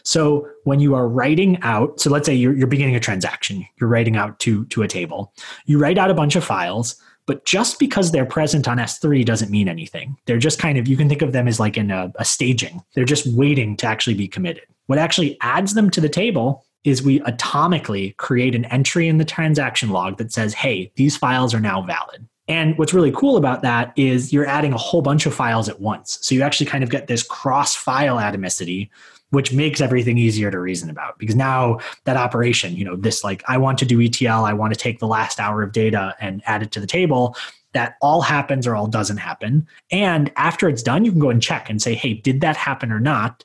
So 0.04 0.48
when 0.64 0.80
you 0.80 0.96
are 0.96 1.08
writing 1.08 1.60
out, 1.62 2.00
so 2.00 2.10
let's 2.10 2.26
say 2.26 2.34
you're, 2.34 2.56
you're 2.56 2.68
beginning 2.68 2.96
a 2.96 3.00
transaction, 3.00 3.66
you're 3.80 3.90
writing 3.90 4.16
out 4.16 4.40
to, 4.40 4.66
to 4.68 4.84
a 4.84 4.88
table, 4.88 5.34
you 5.66 5.80
write 5.80 5.98
out 5.98 6.10
a 6.10 6.14
bunch 6.14 6.36
of 6.36 6.46
files, 6.46 6.96
but 7.26 7.44
just 7.46 7.78
because 7.78 8.12
they're 8.12 8.26
present 8.26 8.70
on 8.70 8.78
S3 8.78 9.26
doesn't 9.26 9.52
mean 9.52 9.68
anything. 9.68 10.16
They're 10.26 10.38
just 10.38 10.60
kind 10.60 10.78
of, 10.78 10.88
you 10.88 10.96
can 10.96 11.10
think 11.10 11.22
of 11.22 11.34
them 11.34 11.48
as 11.48 11.60
like 11.60 11.76
in 11.76 11.92
a, 11.92 12.12
a 12.16 12.24
staging. 12.24 12.82
They're 12.96 13.04
just 13.04 13.28
waiting 13.36 13.76
to 13.78 13.86
actually 13.86 14.14
be 14.14 14.30
committed. 14.30 14.64
What 14.86 14.98
actually 14.98 15.38
adds 15.42 15.74
them 15.74 15.90
to 15.90 16.00
the 16.00 16.08
table 16.08 16.66
is 16.86 17.04
we 17.04 17.20
atomically 17.22 18.16
create 18.16 18.56
an 18.56 18.64
entry 18.66 19.10
in 19.10 19.18
the 19.18 19.26
transaction 19.26 19.90
log 19.90 20.18
that 20.18 20.32
says, 20.32 20.54
hey, 20.54 20.90
these 20.96 21.18
files 21.18 21.54
are 21.54 21.60
now 21.60 21.82
valid. 21.82 22.26
And 22.48 22.78
what's 22.78 22.94
really 22.94 23.12
cool 23.12 23.36
about 23.36 23.62
that 23.64 23.92
is 23.96 24.32
you're 24.32 24.46
adding 24.46 24.74
a 24.74 24.78
whole 24.78 25.02
bunch 25.02 25.26
of 25.26 25.34
files 25.34 25.68
at 25.68 25.82
once. 25.82 26.18
So 26.22 26.34
you 26.34 26.42
actually 26.42 26.68
kind 26.68 26.84
of 26.84 26.90
get 26.90 27.08
this 27.08 27.24
cross 27.24 27.76
file 27.76 28.18
atomicity, 28.18 28.90
which 29.32 29.52
makes 29.52 29.82
everything 29.82 30.18
easier 30.18 30.50
to 30.50 30.60
reason 30.60 30.90
about 30.90 31.20
because 31.20 31.36
now 31.36 31.80
that 32.06 32.16
operation, 32.16 32.76
you 32.76 32.86
know, 32.86 32.96
this 32.96 33.24
like, 33.24 33.44
I 33.48 33.58
want 33.58 33.78
to 33.80 33.86
do 33.86 34.02
ETL, 34.02 34.46
I 34.46 34.54
want 34.54 34.74
to 34.74 34.80
take 34.80 35.00
the 35.00 35.08
last 35.08 35.40
hour 35.40 35.62
of 35.62 35.74
data 35.74 36.16
and 36.22 36.42
add 36.46 36.64
it 36.64 36.72
to 36.72 36.80
the 36.80 36.88
table. 36.88 37.36
That 37.74 37.98
all 38.02 38.22
happens 38.22 38.66
or 38.66 38.76
all 38.76 38.88
doesn't 38.88 39.18
happen. 39.18 39.68
And 39.92 40.32
after 40.38 40.70
it's 40.70 40.82
done, 40.82 41.04
you 41.04 41.12
can 41.12 41.20
go 41.20 41.30
and 41.30 41.42
check 41.42 41.70
and 41.70 41.82
say, 41.82 41.96
hey, 41.96 42.14
did 42.14 42.40
that 42.42 42.56
happen 42.56 42.92
or 42.92 43.00
not? 43.00 43.44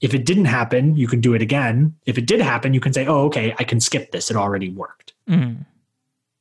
If 0.00 0.12
it 0.12 0.26
didn't 0.26 0.46
happen, 0.46 0.96
you 0.96 1.06
can 1.06 1.20
do 1.20 1.34
it 1.34 1.42
again. 1.42 1.94
If 2.04 2.18
it 2.18 2.26
did 2.26 2.40
happen, 2.40 2.74
you 2.74 2.80
can 2.80 2.92
say, 2.92 3.06
oh, 3.06 3.26
okay, 3.26 3.54
I 3.58 3.64
can 3.64 3.80
skip 3.80 4.10
this. 4.10 4.30
It 4.30 4.36
already 4.36 4.70
worked. 4.70 5.12
Mm. 5.28 5.64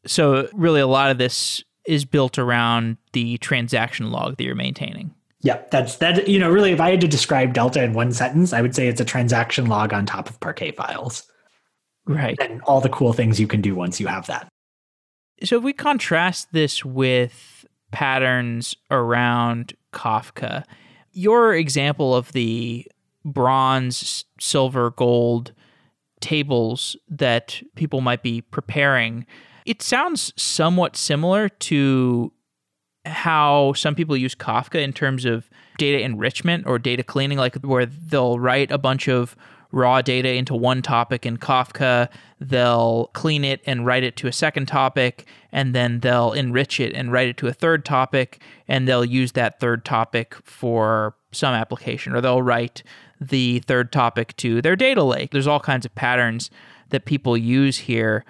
So, 0.06 0.50
really, 0.54 0.82
a 0.82 0.88
lot 0.88 1.12
of 1.12 1.18
this 1.18 1.64
is 1.90 2.06
built 2.06 2.38
around 2.38 2.98
the 3.14 3.38
transaction 3.40 4.12
log 4.12 4.38
that 4.38 4.44
you're 4.44 4.56
maintaining. 4.56 5.14
Yeah, 5.42 5.62
that's 5.72 5.98
that. 5.98 6.28
You 6.28 6.38
know, 6.38 6.50
really, 6.50 6.72
if 6.72 6.80
I 6.80 6.92
had 6.92 7.02
to 7.02 7.08
describe 7.08 7.54
Delta 7.54 7.84
in 7.84 7.94
one 7.94 8.12
sentence, 8.12 8.54
I 8.54 8.62
would 8.62 8.76
say 8.76 8.88
it's 8.88 9.02
a 9.02 9.06
transaction 9.06 9.66
log 9.68 9.94
on 9.94 10.06
top 10.06 10.30
of 10.30 10.40
Parquet 10.40 10.72
files. 10.72 11.24
Right. 12.06 12.38
And 12.42 12.62
all 12.64 12.82
the 12.82 12.90
cool 12.90 13.14
things 13.14 13.40
you 13.40 13.48
can 13.48 13.62
do 13.62 13.74
once 13.74 14.00
you 14.00 14.08
have 14.08 14.28
that. 14.28 14.50
So, 15.44 15.58
if 15.58 15.64
we 15.64 15.74
contrast 15.74 16.52
this 16.52 16.84
with 16.84 17.66
patterns 17.92 18.76
around 18.92 19.74
Kafka, 19.94 20.66
your 21.14 21.56
example 21.56 22.14
of 22.14 22.34
the 22.34 22.86
bronze, 23.24 24.26
silver, 24.40 24.92
gold 24.92 25.54
tables 26.20 26.98
that 27.08 27.62
people 27.76 28.02
might 28.02 28.24
be 28.24 28.42
preparing 28.42 29.26
it 29.70 29.84
sounds 29.84 30.34
somewhat 30.36 30.98
similar 30.98 31.48
to 31.48 32.34
how 33.06 33.72
some 33.74 33.94
people 33.94 34.18
use 34.18 34.34
Kafka 34.34 34.84
in 34.84 34.92
terms 34.92 35.26
of 35.26 35.48
data 35.78 36.04
enrichment 36.04 36.66
or 36.66 36.80
data 36.80 37.04
cleaning, 37.04 37.38
like 37.38 37.54
where 37.58 37.86
they'll 37.86 38.40
write 38.40 38.72
a 38.72 38.80
bunch 38.80 39.08
of 39.08 39.36
raw 39.72 40.02
data 40.02 40.34
into 40.34 40.56
one 40.56 40.82
topic 40.82 41.24
in 41.24 41.38
Kafka, 41.38 42.10
they'll 42.40 43.12
clean 43.14 43.46
it 43.46 43.62
and 43.68 43.86
write 43.86 44.02
it 44.02 44.16
to 44.16 44.28
a 44.28 44.32
second 44.32 44.66
topic, 44.66 45.28
and 45.52 45.76
then 45.76 46.00
they'll 46.00 46.34
enrich 46.34 46.80
it 46.80 46.92
and 46.96 47.12
write 47.12 47.28
it 47.28 47.38
to 47.38 47.46
a 47.46 47.54
third 47.54 47.86
topic, 47.86 48.42
and 48.68 48.88
they'll 48.88 49.06
use 49.06 49.34
that 49.34 49.60
third 49.60 49.86
topic 49.86 50.34
for 50.44 51.14
some 51.32 51.54
application, 51.54 52.16
or 52.16 52.22
they'll 52.22 52.42
write 52.42 52.82
the 53.22 53.60
third 53.60 53.92
topic 53.92 54.36
to 54.38 54.64
their 54.64 54.76
data 54.76 55.04
lake. 55.04 55.30
There's 55.30 55.46
all 55.46 55.60
kinds 55.60 55.86
of 55.86 55.94
patterns 55.94 56.50
that 56.90 57.06
people 57.06 57.38
use 57.38 57.78
here 57.78 58.26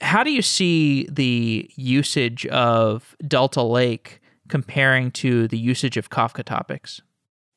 how 0.00 0.22
do 0.22 0.30
you 0.30 0.42
see 0.42 1.06
the 1.10 1.70
usage 1.76 2.46
of 2.46 3.16
Delta 3.26 3.62
Lake 3.62 4.20
comparing 4.48 5.10
to 5.12 5.48
the 5.48 5.58
usage 5.58 5.96
of 5.96 6.10
Kafka 6.10 6.44
topics? 6.44 7.00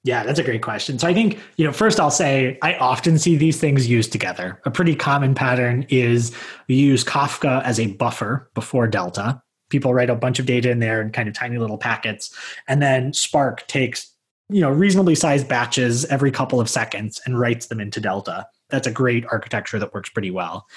Yeah, 0.04 0.24
that's 0.24 0.40
a 0.40 0.44
great 0.44 0.64
question. 0.64 0.98
So 0.98 1.08
I 1.08 1.14
think, 1.14 1.40
you 1.58 1.66
know, 1.66 1.72
first 1.72 2.00
I'll 2.00 2.10
say 2.10 2.58
I 2.64 2.74
often 2.76 3.20
see 3.20 3.36
these 3.36 3.60
things 3.60 3.88
used 3.88 4.12
together. 4.12 4.60
A 4.66 4.72
pretty 4.72 4.96
common 4.96 5.36
pattern 5.36 5.86
is 5.90 6.36
we 6.68 6.76
use 6.76 7.04
Kafka 7.04 7.64
as 7.64 7.80
a 7.80 7.88
buffer 7.88 8.50
before 8.56 8.88
Delta. 8.88 9.42
People 9.70 9.94
write 9.94 10.10
a 10.10 10.16
bunch 10.16 10.40
of 10.40 10.48
data 10.48 10.72
in 10.72 10.80
there 10.80 11.02
in 11.02 11.12
kind 11.12 11.30
of 11.30 11.36
tiny 11.36 11.60
little 11.60 11.78
packets. 11.78 12.36
And 12.68 12.82
then 12.82 13.14
Spark 13.14 13.68
takes, 13.68 14.12
you 14.50 14.60
know, 14.60 14.72
reasonably 14.72 15.14
sized 15.14 15.48
batches 15.48 16.04
every 16.06 16.32
couple 16.32 16.60
of 16.60 16.68
seconds 16.68 17.22
and 17.26 17.40
writes 17.40 17.68
them 17.68 17.80
into 17.80 18.02
Delta 18.02 18.48
that's 18.72 18.88
a 18.88 18.92
great 18.92 19.26
architecture 19.32 19.80
that 19.80 19.94
works 19.94 20.10
pretty 20.10 20.32
well. 20.32 20.68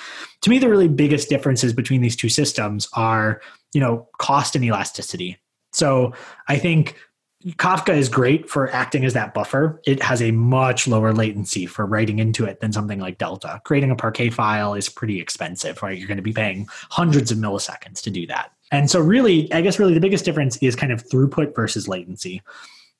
To 0.43 0.51
me, 0.51 0.59
the 0.59 0.69
really 0.69 0.89
biggest 0.89 1.29
differences 1.29 1.73
between 1.73 2.01
these 2.01 2.17
two 2.17 2.29
systems 2.29 2.89
are, 2.95 3.41
you 3.73 3.81
know, 3.81 4.09
cost 4.19 4.55
and 4.55 4.65
elasticity. 4.65 5.39
So 5.73 6.13
I 6.49 6.59
think 6.59 6.97
Kafka 7.53 7.95
is 7.95 8.09
great 8.09 8.49
for 8.49 8.71
acting 8.71 9.05
as 9.05 9.13
that 9.13 9.35
buffer. 9.35 9.81
It 9.87 10.03
has 10.03 10.23
a 10.23 10.31
much 10.31 10.89
lower 10.89 11.13
latency 11.13 11.67
for 11.67 11.85
writing 11.85 12.19
into 12.19 12.47
it 12.47 12.61
than 12.61 12.73
something 12.73 12.99
like 12.99 13.19
Delta. 13.19 13.61
Creating 13.65 13.91
a 13.91 13.97
Parquet 13.97 14.31
file 14.31 14.73
is 14.73 14.89
pretty 14.89 15.21
expensive, 15.21 15.83
right? 15.83 15.99
You're 15.99 16.09
going 16.09 16.17
to 16.17 16.23
be 16.23 16.33
paying 16.33 16.67
hundreds 16.71 17.31
of 17.31 17.37
milliseconds 17.37 18.01
to 18.03 18.11
do 18.11 18.27
that. 18.29 18.53
And 18.73 18.91
so, 18.91 18.99
really, 18.99 19.53
I 19.53 19.61
guess, 19.61 19.79
really 19.79 19.93
the 19.93 20.01
biggest 20.01 20.25
difference 20.25 20.57
is 20.59 20.75
kind 20.75 20.91
of 20.91 21.07
throughput 21.07 21.55
versus 21.55 21.87
latency. 21.87 22.41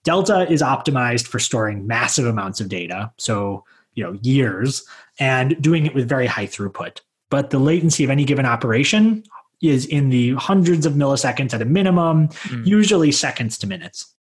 Delta 0.03 0.47
is 0.53 0.61
optimized 0.61 1.27
for 1.27 1.39
storing 1.39 1.87
massive 1.87 2.27
amounts 2.27 2.61
of 2.61 2.69
data. 2.69 3.11
So, 3.17 3.65
you 3.95 4.05
know 4.05 4.19
years 4.23 4.85
and 5.19 5.61
doing 5.63 5.87
it 5.87 5.95
with 5.95 6.09
very 6.09 6.27
high 6.27 6.47
throughput. 6.47 7.01
But 7.31 7.51
the 7.51 7.59
latency 7.59 8.05
of 8.05 8.11
any 8.11 8.25
given 8.25 8.47
operation 8.47 9.25
is 9.63 9.87
in 9.87 10.11
the 10.11 10.35
hundreds 10.35 10.87
of 10.87 10.95
milliseconds 10.95 11.55
at 11.55 11.63
a 11.63 11.65
minimum 11.65 12.29
mm. 12.29 12.67
usually 12.67 13.13
seconds 13.13 13.59
to 13.59 13.67
minutes. 13.67 14.15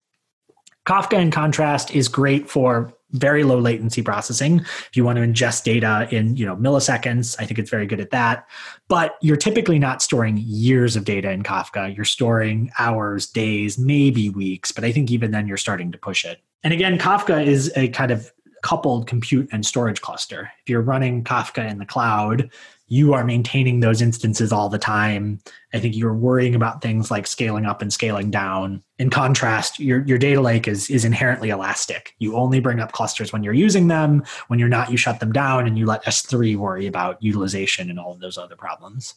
Kafka 0.87 1.19
in 1.19 1.31
contrast 1.31 1.95
is 1.95 2.09
great 2.09 2.49
for 2.49 2.93
very 3.13 3.43
low 3.43 3.59
latency 3.59 4.03
processing. 4.03 4.61
If 4.61 4.91
you 4.95 5.05
want 5.05 5.17
to 5.17 5.23
ingest 5.23 5.65
data 5.65 6.09
in 6.11 6.37
you 6.37 6.47
know 6.47 6.57
milliseconds 6.57 7.37
i 7.39 7.45
think 7.45 7.59
it's 7.59 7.71
very 7.71 7.87
good 7.87 8.01
at 8.01 8.11
that. 8.11 8.47
But 8.89 9.17
you're 9.21 9.37
typically 9.37 9.79
not 9.79 10.03
storing 10.03 10.39
years 10.39 10.97
of 10.97 11.05
data 11.05 11.31
in 11.31 11.43
kafka. 11.43 11.95
You're 11.95 12.05
storing 12.05 12.71
hours 12.79 13.27
days 13.27 13.79
maybe 13.79 14.31
weeks 14.31 14.73
but 14.73 14.85
i 14.85 14.93
think 14.93 15.11
even 15.11 15.31
then 15.33 15.47
you're 15.47 15.57
starting 15.57 15.93
to 15.93 15.99
push 15.99 16.25
it. 16.25 16.41
And 16.63 16.73
again 16.73 16.99
kafka 16.99 17.45
is 17.45 17.73
a 17.77 17.89
kind 17.89 18.11
of 18.11 18.33
coupled 18.63 19.07
compute 19.07 19.49
and 19.53 19.65
storage 19.65 20.01
cluster. 20.01 20.51
If 20.63 20.71
you're 20.71 20.83
running 20.83 21.25
Kafka 21.25 21.69
in 21.69 21.79
the 21.79 21.87
cloud, 21.87 22.51
you 22.91 23.15
are 23.15 23.25
maintaining 23.25 23.81
those 23.81 24.03
instances 24.03 24.53
all 24.53 24.69
the 24.69 24.79
time. 24.79 25.41
I 25.73 25.79
think 25.79 25.97
you're 25.97 26.13
worrying 26.13 26.57
about 26.57 26.83
things 26.83 27.09
like 27.09 27.27
scaling 27.27 27.65
up 27.65 27.81
and 27.83 27.93
scaling 27.93 28.33
down. 28.33 28.83
In 28.99 29.11
contrast, 29.11 29.79
your, 29.79 30.05
your 30.07 30.19
data 30.19 30.41
lake 30.41 30.67
is, 30.67 30.91
is 30.91 31.05
inherently 31.05 31.51
elastic. 31.51 32.15
You 32.19 32.35
only 32.35 32.59
bring 32.59 32.81
up 32.81 32.91
clusters 32.91 33.33
when 33.33 33.45
you're 33.45 33.55
using 33.55 33.87
them. 33.87 34.25
When 34.49 34.59
you're 34.59 34.69
not, 34.69 34.91
you 34.91 34.97
shut 34.97 35.21
them 35.21 35.31
down 35.31 35.69
and 35.69 35.79
you 35.79 35.87
let 35.87 36.05
S3 36.05 36.57
worry 36.57 36.89
about 36.89 37.23
utilization 37.23 37.91
and 37.91 37.99
all 37.99 38.13
of 38.13 38.21
those 38.21 38.37
other 38.37 38.57
problems. 38.57 39.15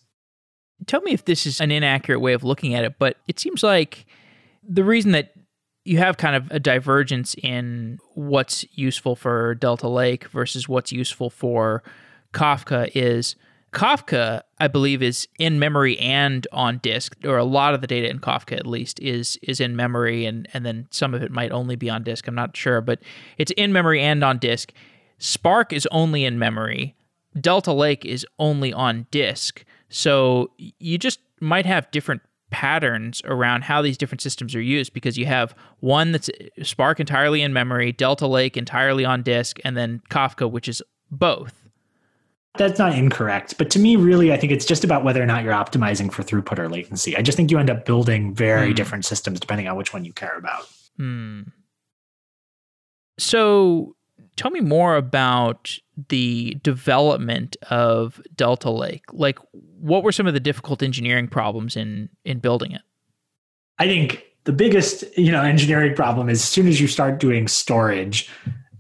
Tell 0.86 1.02
me 1.02 1.14
if 1.14 1.26
this 1.26 1.48
is 1.48 1.60
an 1.60 1.72
inaccurate 1.72 2.20
way 2.20 2.34
of 2.34 2.44
looking 2.44 2.76
at 2.76 2.84
it, 2.84 3.00
but 3.00 3.18
it 3.28 3.39
seems 3.39 3.64
like 3.64 4.06
the 4.68 4.84
reason 4.84 5.14
that 5.14 5.34
you 5.86 5.98
have 5.98 6.18
kind 6.18 6.36
of 6.36 6.50
a 6.52 6.60
divergence 6.60 7.36
in 7.36 8.00
what's 8.14 8.66
useful 8.72 9.16
for 9.16 9.56
Delta 9.56 9.88
Lake 9.88 10.28
versus 10.30 10.68
what's 10.68 10.92
useful 10.92 11.30
for 11.30 11.84
Kafka 12.34 12.90
is 12.96 13.36
Kafka, 13.74 14.42
I 14.60 14.68
believe, 14.68 15.02
is 15.02 15.28
in 15.40 15.58
memory 15.60 15.98
and 16.00 16.46
on 16.52 16.78
disk, 16.78 17.18
or 17.26 17.38
a 17.38 17.44
lot 17.44 17.74
of 17.74 17.82
the 17.82 17.88
data 17.88 18.08
in 18.08 18.20
Kafka 18.20 18.56
at 18.56 18.68
least 18.68 19.00
is 19.00 19.38
is 19.42 19.60
in 19.60 19.76
memory, 19.76 20.26
and 20.26 20.48
and 20.54 20.66
then 20.66 20.88
some 20.92 21.14
of 21.14 21.24
it 21.24 21.32
might 21.32 21.52
only 21.52 21.76
be 21.76 21.90
on 21.90 22.04
disk. 22.04 22.28
I'm 22.28 22.36
not 22.36 22.56
sure, 22.56 22.82
but 22.82 23.00
it's 23.38 23.52
in 23.58 23.74
memory 23.74 24.00
and 24.00 24.24
on 24.24 24.38
disk. 24.38 24.72
Spark 25.18 25.74
is 25.74 25.88
only 25.92 26.24
in 26.24 26.38
memory. 26.38 26.96
Delta 27.40 27.74
Lake 27.74 28.06
is 28.06 28.28
only 28.38 28.72
on 28.72 29.08
disk. 29.10 29.66
So 29.90 30.52
you 30.58 31.00
just 31.00 31.20
might 31.40 31.66
have 31.66 31.90
different 31.90 32.22
patterns 32.54 33.22
around 33.26 33.64
how 33.64 33.82
these 33.82 33.97
different 33.97 34.22
systems 34.22 34.56
are 34.56 34.62
used 34.62 34.93
because 34.93 35.18
you 35.18 35.26
have 35.26 35.54
one 35.80 36.12
that's 36.14 36.30
Spark 36.62 36.99
entirely 36.99 37.41
in 37.41 37.51
memory, 37.51 37.91
Delta 37.91 38.28
Lake 38.28 38.56
entirely 38.56 39.04
on 39.04 39.24
disk, 39.24 39.60
and 39.66 39.76
then 39.76 40.01
Kafka, 40.10 40.49
which 40.49 40.70
is 40.70 40.82
both. 41.12 41.54
That's 42.56 42.78
not 42.78 42.95
incorrect. 42.95 43.58
But 43.58 43.72
to 43.72 43.80
me, 43.80 43.95
really, 43.95 44.32
I 44.32 44.38
think 44.38 44.51
it's 44.51 44.66
just 44.66 44.84
about 44.84 45.04
whether 45.04 45.22
or 45.22 45.26
not 45.26 45.43
you're 45.43 45.54
optimizing 45.54 46.12
for 46.12 46.22
throughput 46.22 46.60
or 46.60 46.70
latency. 46.70 47.18
I 47.18 47.24
just 47.24 47.36
think 47.36 47.49
you 47.49 47.58
end 47.58 47.72
up 47.72 47.84
building 47.84 48.34
very 48.34 48.72
mm. 48.72 48.76
different 48.76 49.06
systems 49.06 49.39
depending 49.39 49.68
on 49.68 49.76
which 49.76 49.91
one 49.91 50.06
you 50.06 50.14
care 50.14 50.38
about. 50.38 50.70
Mm. 50.99 51.51
So 53.18 53.95
tell 54.36 54.51
me 54.51 54.62
more 54.62 54.95
about 54.95 55.80
the 56.10 56.56
development 56.64 57.56
of 57.70 58.22
Delta 58.36 58.70
Lake. 58.70 59.06
Like, 59.12 59.39
what 59.52 60.04
were 60.04 60.12
some 60.12 60.28
of 60.28 60.34
the 60.34 60.39
difficult 60.39 60.82
engineering 60.82 61.28
problems 61.28 61.76
in 61.76 62.10
in 62.26 62.39
building 62.39 62.72
it? 62.72 62.82
I 63.80 63.86
think 63.86 64.24
the 64.46 64.54
biggest, 64.54 65.04
you 65.18 65.32
know, 65.32 65.41
engineering 65.41 65.96
problem 65.96 66.30
is 66.30 66.39
as 66.39 66.48
soon 66.48 66.68
as 66.68 66.80
you 66.82 66.88
start 66.88 67.20
doing 67.20 67.48
storage, 67.48 68.30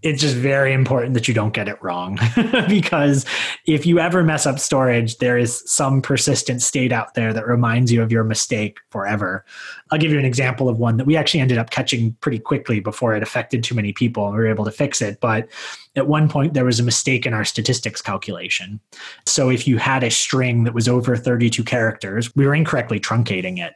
it's 0.03 0.21
just 0.21 0.35
very 0.35 0.73
important 0.73 1.13
that 1.13 1.29
you 1.29 1.33
don't 1.33 1.53
get 1.53 1.69
it 1.69 1.81
wrong 1.81 2.19
because 2.67 3.25
if 3.65 3.85
you 3.85 3.99
ever 3.99 4.21
mess 4.21 4.45
up 4.45 4.59
storage 4.59 5.17
there 5.17 5.37
is 5.37 5.63
some 5.65 6.01
persistent 6.01 6.61
state 6.61 6.91
out 6.91 7.13
there 7.13 7.33
that 7.33 7.47
reminds 7.47 7.91
you 7.91 8.01
of 8.03 8.11
your 8.11 8.23
mistake 8.23 8.79
forever 8.89 9.45
i'll 9.91 9.97
give 9.97 10.11
you 10.11 10.19
an 10.19 10.25
example 10.25 10.69
of 10.69 10.77
one 10.77 10.97
that 10.97 11.05
we 11.05 11.15
actually 11.15 11.39
ended 11.39 11.57
up 11.57 11.69
catching 11.69 12.13
pretty 12.15 12.39
quickly 12.39 12.79
before 12.79 13.15
it 13.15 13.23
affected 13.23 13.63
too 13.63 13.73
many 13.73 13.93
people 13.93 14.25
and 14.25 14.35
we 14.35 14.39
were 14.39 14.47
able 14.47 14.65
to 14.65 14.71
fix 14.71 15.01
it 15.01 15.19
but 15.21 15.47
at 15.95 16.07
one 16.07 16.27
point 16.27 16.53
there 16.53 16.65
was 16.65 16.79
a 16.79 16.83
mistake 16.83 17.25
in 17.25 17.33
our 17.33 17.45
statistics 17.45 18.01
calculation 18.01 18.79
so 19.25 19.49
if 19.49 19.67
you 19.67 19.77
had 19.77 20.03
a 20.03 20.11
string 20.11 20.63
that 20.63 20.73
was 20.73 20.87
over 20.87 21.15
32 21.15 21.63
characters 21.63 22.35
we 22.35 22.45
were 22.45 22.55
incorrectly 22.55 22.99
truncating 22.99 23.59
it 23.59 23.73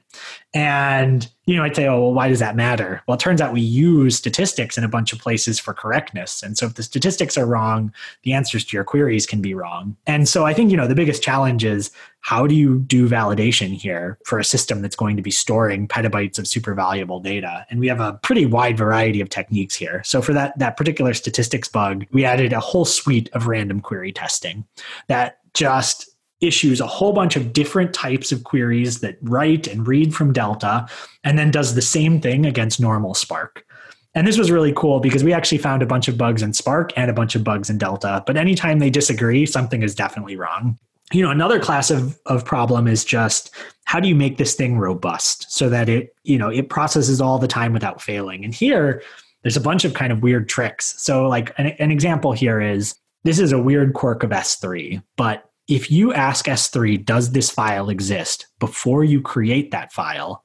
and 0.54 1.30
you 1.48 1.56
know, 1.56 1.64
I'd 1.64 1.78
say, 1.78 1.88
oh, 1.88 2.02
well, 2.02 2.14
why 2.14 2.28
does 2.28 2.40
that 2.40 2.58
matter? 2.58 3.02
Well, 3.08 3.16
it 3.16 3.22
turns 3.22 3.40
out 3.40 3.54
we 3.54 3.62
use 3.62 4.18
statistics 4.18 4.78
in 4.78 4.84
a 4.84 4.90
bunch 4.90 5.14
of 5.14 5.20
places 5.20 5.58
for 5.58 5.74
correctness. 5.74 6.44
And 6.44 6.58
so 6.58 6.66
if 6.66 6.74
the 6.74 6.84
statistics 6.84 7.38
are 7.38 7.46
wrong, 7.46 7.94
the 8.24 8.34
answers 8.34 8.66
to 8.66 8.76
your 8.76 8.84
queries 8.84 9.26
can 9.26 9.42
be 9.42 9.54
wrong. 9.54 9.96
And 10.06 10.28
so 10.28 10.46
I 10.46 10.54
think, 10.54 10.72
you 10.72 10.78
know, 10.78 10.88
the 10.88 10.96
biggest 10.96 11.24
challenge 11.24 11.64
is 11.64 11.90
how 12.22 12.46
do 12.46 12.56
you 12.56 12.80
do 12.80 13.08
validation 13.08 13.74
here 13.74 14.18
for 14.26 14.38
a 14.38 14.44
system 14.44 14.82
that's 14.82 14.96
going 14.96 15.16
to 15.16 15.22
be 15.22 15.32
storing 15.32 15.88
petabytes 15.88 16.38
of 16.38 16.48
super 16.48 16.74
valuable 16.74 17.20
data? 17.20 17.66
And 17.70 17.80
we 17.80 17.88
have 17.88 18.00
a 18.00 18.20
pretty 18.24 18.46
wide 18.46 18.78
variety 18.78 19.22
of 19.22 19.30
techniques 19.30 19.76
here. 19.76 20.02
So 20.04 20.22
for 20.22 20.34
that, 20.34 20.58
that 20.60 20.76
particular 20.76 21.14
statistics 21.14 21.70
bug, 21.70 22.06
we 22.12 22.26
added 22.26 22.52
a 22.54 22.60
whole 22.60 22.86
suite 22.86 23.30
of 23.34 23.48
random 23.48 23.80
query 23.80 24.12
testing 24.12 24.66
that 25.08 25.40
just 25.54 26.10
issues 26.42 26.80
a 26.80 26.88
whole 26.88 27.14
bunch 27.14 27.36
of 27.36 27.54
different 27.54 27.94
types 27.94 28.32
of 28.32 28.44
queries 28.44 29.00
that 29.00 29.18
write 29.22 29.68
and 29.68 29.88
read 29.88 30.14
from 30.14 30.34
Delta, 30.34 30.88
and 31.24 31.38
then 31.38 31.50
does 31.50 31.74
the 31.74 31.82
same 31.82 32.22
thing 32.22 32.46
against 32.46 32.80
normal 32.80 33.14
Spark. 33.14 33.66
And 34.14 34.28
this 34.28 34.38
was 34.38 34.52
really 34.52 34.74
cool 34.74 35.00
because 35.00 35.24
we 35.24 35.34
actually 35.34 35.60
found 35.60 35.82
a 35.82 35.88
bunch 35.88 36.08
of 36.08 36.18
bugs 36.18 36.42
in 36.42 36.54
Spark 36.54 36.92
and 36.96 37.10
a 37.10 37.14
bunch 37.14 37.36
of 37.36 37.44
bugs 37.44 37.70
in 37.70 37.78
Delta. 37.78 38.24
But 38.26 38.38
anytime 38.38 38.80
they 38.80 38.90
disagree, 38.90 39.46
something 39.46 39.84
is 39.84 39.96
definitely 39.96 40.36
wrong. 40.36 40.78
You 41.14 41.24
know, 41.24 41.32
another 41.32 41.60
class 41.60 41.90
of, 41.90 42.20
of 42.26 42.44
problem 42.44 42.88
is 42.88 43.06
just 43.06 43.52
how 43.86 44.00
do 44.00 44.10
you 44.10 44.16
make 44.16 44.38
this 44.38 44.56
thing 44.56 44.78
robust 44.78 45.50
so 45.50 45.70
that 45.70 45.88
it, 45.88 46.14
you 46.24 46.38
know, 46.38 46.50
it 46.50 46.70
processes 46.70 47.22
all 47.22 47.40
the 47.40 47.48
time 47.48 47.72
without 47.72 48.02
failing. 48.02 48.44
And 48.44 48.54
here, 48.54 49.02
there's 49.42 49.56
a 49.56 49.62
bunch 49.62 49.86
of 49.86 49.94
kind 49.94 50.12
of 50.12 50.22
weird 50.22 50.50
tricks. 50.50 51.02
So, 51.02 51.28
like 51.28 51.58
an, 51.58 51.68
an 51.80 51.92
example 51.92 52.34
here 52.34 52.60
is 52.60 52.96
this 53.24 53.40
is 53.40 53.54
a 53.54 53.62
weird 53.62 53.94
quirk 53.94 54.24
of 54.24 54.32
S3, 54.32 55.02
but 55.16 55.50
if 55.70 55.90
you 55.90 56.14
ask 56.14 56.46
S3, 56.46 57.04
does 57.06 57.32
this 57.32 57.50
file 57.50 57.90
exist 57.90 58.48
before 58.60 59.06
you 59.06 59.22
create 59.22 59.72
that 59.72 59.94
file, 59.94 60.44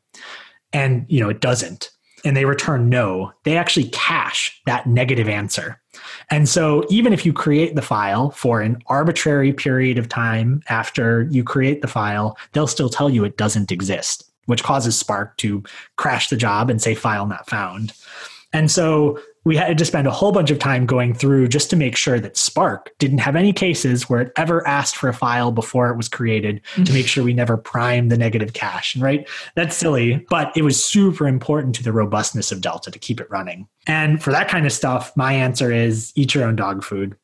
and 0.72 1.04
you 1.08 1.18
know 1.20 1.28
it 1.28 1.40
doesn't, 1.40 1.90
and 2.24 2.36
they 2.36 2.44
return 2.44 2.88
no, 2.88 3.32
they 3.42 3.56
actually 3.56 3.88
cache 3.88 4.60
that 4.66 4.86
negative 4.86 5.28
answer. 5.28 5.82
And 6.30 6.48
so 6.48 6.84
even 6.88 7.12
if 7.12 7.24
you 7.26 7.32
create 7.32 7.74
the 7.74 7.82
file 7.82 8.30
for 8.30 8.60
an 8.60 8.82
arbitrary 8.86 9.52
period 9.52 9.98
of 9.98 10.08
time 10.08 10.62
after 10.68 11.28
you 11.30 11.44
create 11.44 11.82
the 11.82 11.88
file, 11.88 12.36
they'll 12.52 12.66
still 12.66 12.88
tell 12.88 13.10
you 13.10 13.24
it 13.24 13.36
doesn't 13.36 13.72
exist, 13.72 14.30
which 14.46 14.62
causes 14.62 14.98
Spark 14.98 15.36
to 15.38 15.62
crash 15.96 16.28
the 16.28 16.36
job 16.36 16.70
and 16.70 16.80
say 16.80 16.94
file 16.94 17.26
not 17.26 17.48
found. 17.48 17.92
And 18.52 18.70
so 18.70 19.18
we 19.45 19.57
had 19.57 19.78
to 19.78 19.84
spend 19.84 20.07
a 20.07 20.11
whole 20.11 20.32
bunch 20.32 20.51
of 20.51 20.59
time 20.59 20.86
going 20.86 21.14
through 21.14 21.49
just 21.49 21.70
to 21.70 21.76
make 21.76 21.97
sure 21.97 22.20
that 22.20 22.36
Spark 22.36 22.93
didn't 22.99 23.18
have 23.18 23.36
any 23.36 23.53
cases 23.53 24.09
where 24.09 24.20
it 24.20 24.32
ever 24.36 24.66
asked 24.66 24.97
for 24.97 25.09
a 25.09 25.14
file 25.14 25.53
before 25.53 25.90
it 25.90 25.97
was 25.97 26.09
created 26.09 26.61
to 26.84 26.93
make 26.93 27.07
sure 27.07 27.24
we 27.24 27.34
never 27.34 27.57
primed 27.57 28.11
the 28.11 28.18
negative 28.18 28.53
cache. 28.53 28.97
Right? 28.97 29.28
That's 29.55 29.76
silly, 29.76 30.24
but 30.30 30.57
it 30.57 30.62
was 30.62 30.82
super 30.82 31.26
important 31.26 31.74
to 31.76 31.82
the 31.82 31.93
robustness 31.93 32.53
of 32.53 32.61
Delta 32.61 32.90
to 32.90 32.99
keep 32.99 33.20
it 33.20 33.30
running. 33.30 33.66
And 33.86 34.22
for 34.22 34.30
that 34.30 34.49
kind 34.49 34.66
of 34.66 34.72
stuff, 34.72 35.16
my 35.16 35.32
answer 35.32 35.72
is 35.72 36.12
eat 36.14 36.34
your 36.34 36.45
own 36.45 36.57
dog 36.57 36.84
food 36.84 37.16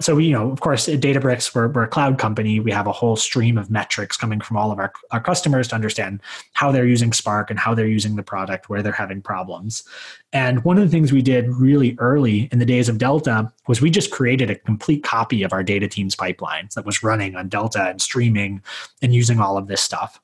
so 0.00 0.14
we, 0.14 0.26
you 0.26 0.32
know, 0.32 0.50
of 0.50 0.60
course, 0.60 0.88
at 0.88 1.00
Databricks, 1.00 1.54
we're, 1.54 1.68
we're 1.68 1.82
a 1.82 1.88
cloud 1.88 2.18
company. 2.18 2.58
We 2.58 2.70
have 2.70 2.86
a 2.86 2.92
whole 2.92 3.16
stream 3.16 3.58
of 3.58 3.70
metrics 3.70 4.16
coming 4.16 4.40
from 4.40 4.56
all 4.56 4.72
of 4.72 4.78
our, 4.78 4.92
our 5.10 5.20
customers 5.20 5.68
to 5.68 5.74
understand 5.74 6.22
how 6.54 6.72
they're 6.72 6.86
using 6.86 7.12
Spark 7.12 7.50
and 7.50 7.58
how 7.58 7.74
they're 7.74 7.86
using 7.86 8.16
the 8.16 8.22
product, 8.22 8.70
where 8.70 8.82
they're 8.82 8.92
having 8.92 9.20
problems. 9.20 9.84
And 10.32 10.64
one 10.64 10.78
of 10.78 10.84
the 10.84 10.90
things 10.90 11.12
we 11.12 11.20
did 11.22 11.48
really 11.48 11.96
early 11.98 12.48
in 12.50 12.58
the 12.58 12.64
days 12.64 12.88
of 12.88 12.96
Delta 12.96 13.52
was 13.68 13.82
we 13.82 13.90
just 13.90 14.10
created 14.10 14.50
a 14.50 14.54
complete 14.54 15.04
copy 15.04 15.42
of 15.42 15.52
our 15.52 15.62
data 15.62 15.86
teams 15.86 16.16
pipelines 16.16 16.74
that 16.74 16.86
was 16.86 17.02
running 17.02 17.36
on 17.36 17.48
Delta 17.48 17.88
and 17.88 18.00
streaming 18.00 18.62
and 19.02 19.14
using 19.14 19.38
all 19.38 19.58
of 19.58 19.66
this 19.66 19.82
stuff. 19.82 20.18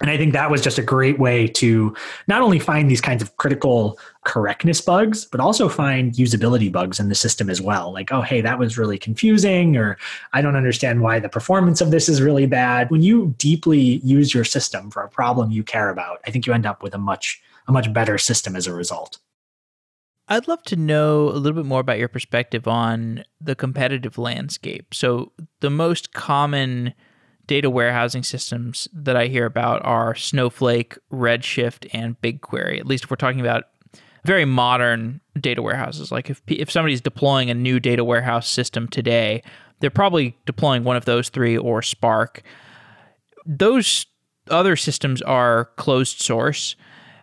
And 0.00 0.10
I 0.10 0.18
think 0.18 0.34
that 0.34 0.50
was 0.50 0.60
just 0.60 0.78
a 0.78 0.82
great 0.82 1.18
way 1.18 1.46
to 1.48 1.94
not 2.28 2.42
only 2.42 2.58
find 2.58 2.90
these 2.90 3.00
kinds 3.00 3.22
of 3.22 3.34
critical 3.38 3.98
correctness 4.24 4.82
bugs, 4.82 5.24
but 5.24 5.40
also 5.40 5.70
find 5.70 6.12
usability 6.14 6.70
bugs 6.70 7.00
in 7.00 7.08
the 7.08 7.14
system 7.14 7.48
as 7.48 7.62
well. 7.62 7.92
Like, 7.92 8.12
oh, 8.12 8.20
hey, 8.20 8.42
that 8.42 8.58
was 8.58 8.76
really 8.76 8.98
confusing, 8.98 9.76
or 9.76 9.96
I 10.34 10.42
don't 10.42 10.56
understand 10.56 11.00
why 11.00 11.18
the 11.18 11.30
performance 11.30 11.80
of 11.80 11.92
this 11.92 12.10
is 12.10 12.20
really 12.20 12.46
bad. 12.46 12.90
When 12.90 13.02
you 13.02 13.34
deeply 13.38 14.00
use 14.04 14.34
your 14.34 14.44
system 14.44 14.90
for 14.90 15.02
a 15.02 15.08
problem 15.08 15.50
you 15.50 15.62
care 15.62 15.88
about, 15.88 16.20
I 16.26 16.30
think 16.30 16.46
you 16.46 16.52
end 16.52 16.66
up 16.66 16.82
with 16.82 16.94
a 16.94 16.98
much 16.98 17.40
a 17.68 17.72
much 17.72 17.92
better 17.92 18.18
system 18.18 18.54
as 18.54 18.66
a 18.66 18.74
result. 18.74 19.18
I'd 20.28 20.48
love 20.48 20.62
to 20.64 20.76
know 20.76 21.28
a 21.28 21.38
little 21.38 21.62
bit 21.62 21.68
more 21.68 21.80
about 21.80 21.98
your 21.98 22.08
perspective 22.08 22.66
on 22.66 23.24
the 23.40 23.54
competitive 23.54 24.18
landscape. 24.18 24.92
So, 24.92 25.32
the 25.60 25.70
most 25.70 26.12
common 26.12 26.94
data 27.46 27.70
warehousing 27.70 28.22
systems 28.22 28.88
that 28.92 29.16
I 29.16 29.26
hear 29.26 29.46
about 29.46 29.84
are 29.84 30.14
Snowflake, 30.14 30.96
Redshift, 31.12 31.88
and 31.92 32.20
BigQuery. 32.20 32.78
At 32.78 32.86
least 32.86 33.04
if 33.04 33.10
we're 33.10 33.16
talking 33.16 33.40
about 33.40 33.64
very 34.26 34.44
modern 34.44 35.20
data 35.40 35.62
warehouses. 35.62 36.10
Like 36.12 36.28
if 36.28 36.42
if 36.48 36.70
somebody's 36.70 37.00
deploying 37.00 37.48
a 37.48 37.54
new 37.54 37.80
data 37.80 38.04
warehouse 38.04 38.48
system 38.48 38.88
today, 38.88 39.42
they're 39.80 39.90
probably 39.90 40.36
deploying 40.44 40.84
one 40.84 40.96
of 40.96 41.04
those 41.04 41.28
three 41.28 41.56
or 41.56 41.80
Spark. 41.80 42.42
Those 43.46 44.06
other 44.50 44.76
systems 44.76 45.22
are 45.22 45.66
closed 45.76 46.20
source. 46.20 46.76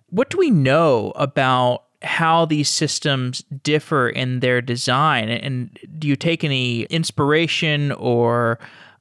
What 0.10 0.30
do 0.30 0.38
we 0.38 0.50
know 0.50 1.12
about 1.16 1.84
how 2.02 2.46
these 2.46 2.70
systems 2.70 3.44
differ 3.64 4.10
in 4.10 4.40
their 4.40 4.62
design? 4.62 5.30
And 5.30 5.78
do 6.00 6.08
you 6.08 6.16
take 6.16 6.44
any 6.44 6.84
inspiration 6.84 7.92
or 7.94 8.60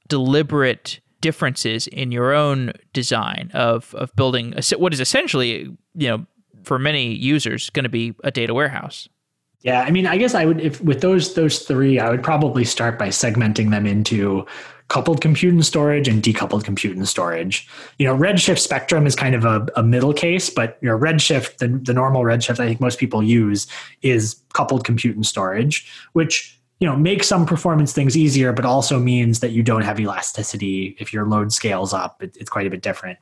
deliberate 0.08 1.00
differences 1.22 1.86
in 1.86 2.12
your 2.12 2.34
own 2.34 2.72
design 2.92 3.50
of 3.54 3.94
of 3.94 4.14
building 4.14 4.52
a, 4.56 4.76
what 4.76 4.92
is 4.92 5.00
essentially 5.00 5.74
you 5.94 6.08
know 6.08 6.26
for 6.64 6.78
many 6.78 7.14
users 7.14 7.70
going 7.70 7.84
to 7.84 7.88
be 7.88 8.14
a 8.22 8.30
data 8.30 8.52
warehouse. 8.52 9.08
Yeah, 9.62 9.82
I 9.82 9.90
mean, 9.90 10.06
I 10.06 10.16
guess 10.18 10.34
I 10.34 10.44
would 10.44 10.60
if 10.60 10.80
with 10.82 11.00
those 11.00 11.34
those 11.34 11.60
three, 11.60 11.98
I 11.98 12.10
would 12.10 12.22
probably 12.22 12.64
start 12.64 12.98
by 12.98 13.08
segmenting 13.08 13.70
them 13.70 13.86
into 13.86 14.44
coupled 14.88 15.22
compute 15.22 15.54
and 15.54 15.64
storage 15.64 16.06
and 16.08 16.22
decoupled 16.22 16.64
compute 16.64 16.96
and 16.96 17.08
storage. 17.08 17.66
You 17.98 18.06
know, 18.06 18.14
Redshift 18.14 18.58
Spectrum 18.58 19.06
is 19.06 19.14
kind 19.14 19.34
of 19.34 19.44
a, 19.44 19.66
a 19.76 19.82
middle 19.82 20.12
case, 20.12 20.50
but 20.50 20.76
you 20.82 20.88
know, 20.88 20.98
Redshift, 20.98 21.58
the, 21.58 21.68
the 21.68 21.94
normal 21.94 22.22
Redshift 22.24 22.60
I 22.60 22.66
think 22.66 22.80
most 22.80 22.98
people 22.98 23.22
use 23.22 23.66
is 24.02 24.36
coupled 24.52 24.84
compute 24.84 25.16
and 25.16 25.24
storage, 25.24 25.90
which 26.12 26.60
you 26.82 26.88
know 26.88 26.96
make 26.96 27.22
some 27.22 27.46
performance 27.46 27.92
things 27.92 28.16
easier, 28.16 28.52
but 28.52 28.64
also 28.64 28.98
means 28.98 29.38
that 29.38 29.52
you 29.52 29.62
don't 29.62 29.82
have 29.82 30.00
elasticity 30.00 30.96
if 30.98 31.12
your 31.12 31.24
load 31.28 31.52
scales 31.52 31.94
up. 31.94 32.20
It, 32.20 32.36
it's 32.40 32.50
quite 32.50 32.66
a 32.66 32.70
bit 32.70 32.82
different. 32.82 33.20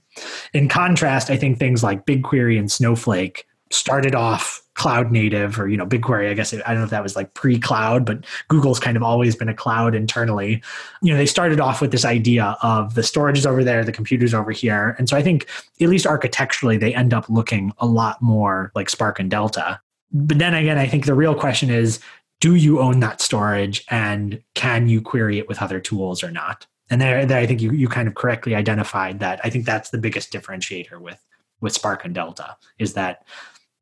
In 0.54 0.66
contrast, 0.66 1.28
I 1.28 1.36
think 1.36 1.58
things 1.58 1.82
like 1.82 2.06
BigQuery 2.06 2.58
and 2.58 2.72
Snowflake 2.72 3.46
started 3.70 4.14
off 4.14 4.62
cloud 4.74 5.12
native 5.12 5.60
or 5.60 5.68
you 5.68 5.76
know 5.76 5.86
bigquery 5.86 6.30
i 6.30 6.34
guess 6.34 6.54
i 6.54 6.56
don't 6.56 6.78
know 6.78 6.84
if 6.84 6.90
that 6.90 7.02
was 7.02 7.14
like 7.14 7.34
pre-cloud 7.34 8.04
but 8.04 8.24
google's 8.48 8.80
kind 8.80 8.96
of 8.96 9.02
always 9.02 9.36
been 9.36 9.48
a 9.48 9.54
cloud 9.54 9.94
internally 9.94 10.60
you 11.02 11.12
know 11.12 11.18
they 11.18 11.26
started 11.26 11.60
off 11.60 11.80
with 11.80 11.92
this 11.92 12.04
idea 12.04 12.56
of 12.62 12.94
the 12.94 13.02
storage 13.02 13.36
is 13.36 13.46
over 13.46 13.62
there 13.62 13.84
the 13.84 13.92
computers 13.92 14.32
over 14.32 14.50
here 14.50 14.96
and 14.98 15.08
so 15.08 15.16
i 15.16 15.22
think 15.22 15.46
at 15.80 15.88
least 15.88 16.06
architecturally 16.06 16.78
they 16.78 16.94
end 16.94 17.12
up 17.12 17.28
looking 17.28 17.72
a 17.78 17.86
lot 17.86 18.20
more 18.22 18.72
like 18.74 18.88
spark 18.88 19.20
and 19.20 19.30
delta 19.30 19.78
but 20.10 20.38
then 20.38 20.54
again 20.54 20.78
i 20.78 20.86
think 20.86 21.04
the 21.04 21.14
real 21.14 21.34
question 21.34 21.70
is 21.70 22.00
do 22.40 22.54
you 22.54 22.80
own 22.80 23.00
that 23.00 23.20
storage 23.20 23.84
and 23.90 24.42
can 24.54 24.88
you 24.88 25.00
query 25.00 25.38
it 25.38 25.48
with 25.48 25.62
other 25.62 25.80
tools 25.80 26.22
or 26.24 26.30
not 26.30 26.66
and 26.90 27.00
there, 27.00 27.24
there 27.24 27.38
i 27.38 27.46
think 27.46 27.60
you, 27.60 27.72
you 27.72 27.88
kind 27.88 28.08
of 28.08 28.14
correctly 28.14 28.54
identified 28.54 29.20
that 29.20 29.40
i 29.44 29.50
think 29.50 29.64
that's 29.64 29.90
the 29.90 29.98
biggest 29.98 30.32
differentiator 30.32 31.00
with 31.00 31.20
with 31.60 31.72
spark 31.72 32.04
and 32.04 32.14
delta 32.14 32.56
is 32.78 32.94
that 32.94 33.24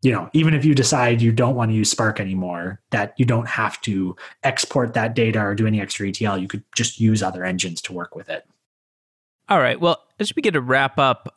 you 0.02 0.12
know, 0.12 0.30
even 0.32 0.54
if 0.54 0.64
you 0.64 0.74
decide 0.74 1.20
you 1.20 1.32
don't 1.32 1.56
want 1.56 1.70
to 1.70 1.74
use 1.74 1.90
Spark 1.90 2.20
anymore, 2.20 2.80
that 2.90 3.14
you 3.16 3.24
don't 3.24 3.48
have 3.48 3.80
to 3.82 4.14
export 4.44 4.94
that 4.94 5.14
data 5.14 5.40
or 5.40 5.54
do 5.54 5.66
any 5.66 5.80
extra 5.80 6.09
ETL. 6.09 6.38
You 6.38 6.46
could 6.46 6.62
just 6.74 7.00
use 7.00 7.22
other 7.22 7.44
engines 7.44 7.82
to 7.82 7.92
work 7.92 8.14
with 8.14 8.28
it. 8.28 8.46
All 9.48 9.59
right. 9.59 9.80
Well, 9.80 10.04
as 10.20 10.34
we 10.36 10.42
get 10.42 10.52
to 10.52 10.61
wrap 10.61 10.98
up, 10.98 11.34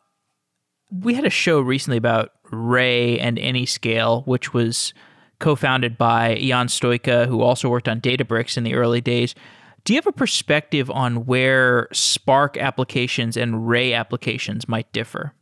we 0.90 1.14
had 1.14 1.24
a 1.24 1.30
show 1.30 1.60
recently 1.60 1.96
about 1.96 2.32
Ray 2.50 3.18
and 3.18 3.36
Anyscale, 3.36 4.24
which 4.26 4.52
was 4.52 4.94
co-founded 5.42 5.98
by 5.98 6.36
Ion 6.36 6.68
Stoica, 6.68 7.26
who 7.26 7.42
also 7.42 7.68
worked 7.68 7.88
on 7.88 8.00
Databricks 8.00 8.56
in 8.56 8.64
the 8.64 8.74
early 8.74 9.00
days. 9.00 9.34
Do 9.84 9.92
you 9.92 9.98
have 9.98 10.06
a 10.06 10.12
perspective 10.12 10.90
on 10.90 11.26
where 11.26 11.88
Spark 11.92 12.56
applications 12.56 13.36
and 13.36 13.68
Ray 13.68 13.92
applications 13.92 14.68
might 14.68 14.90
differ? 14.92 15.34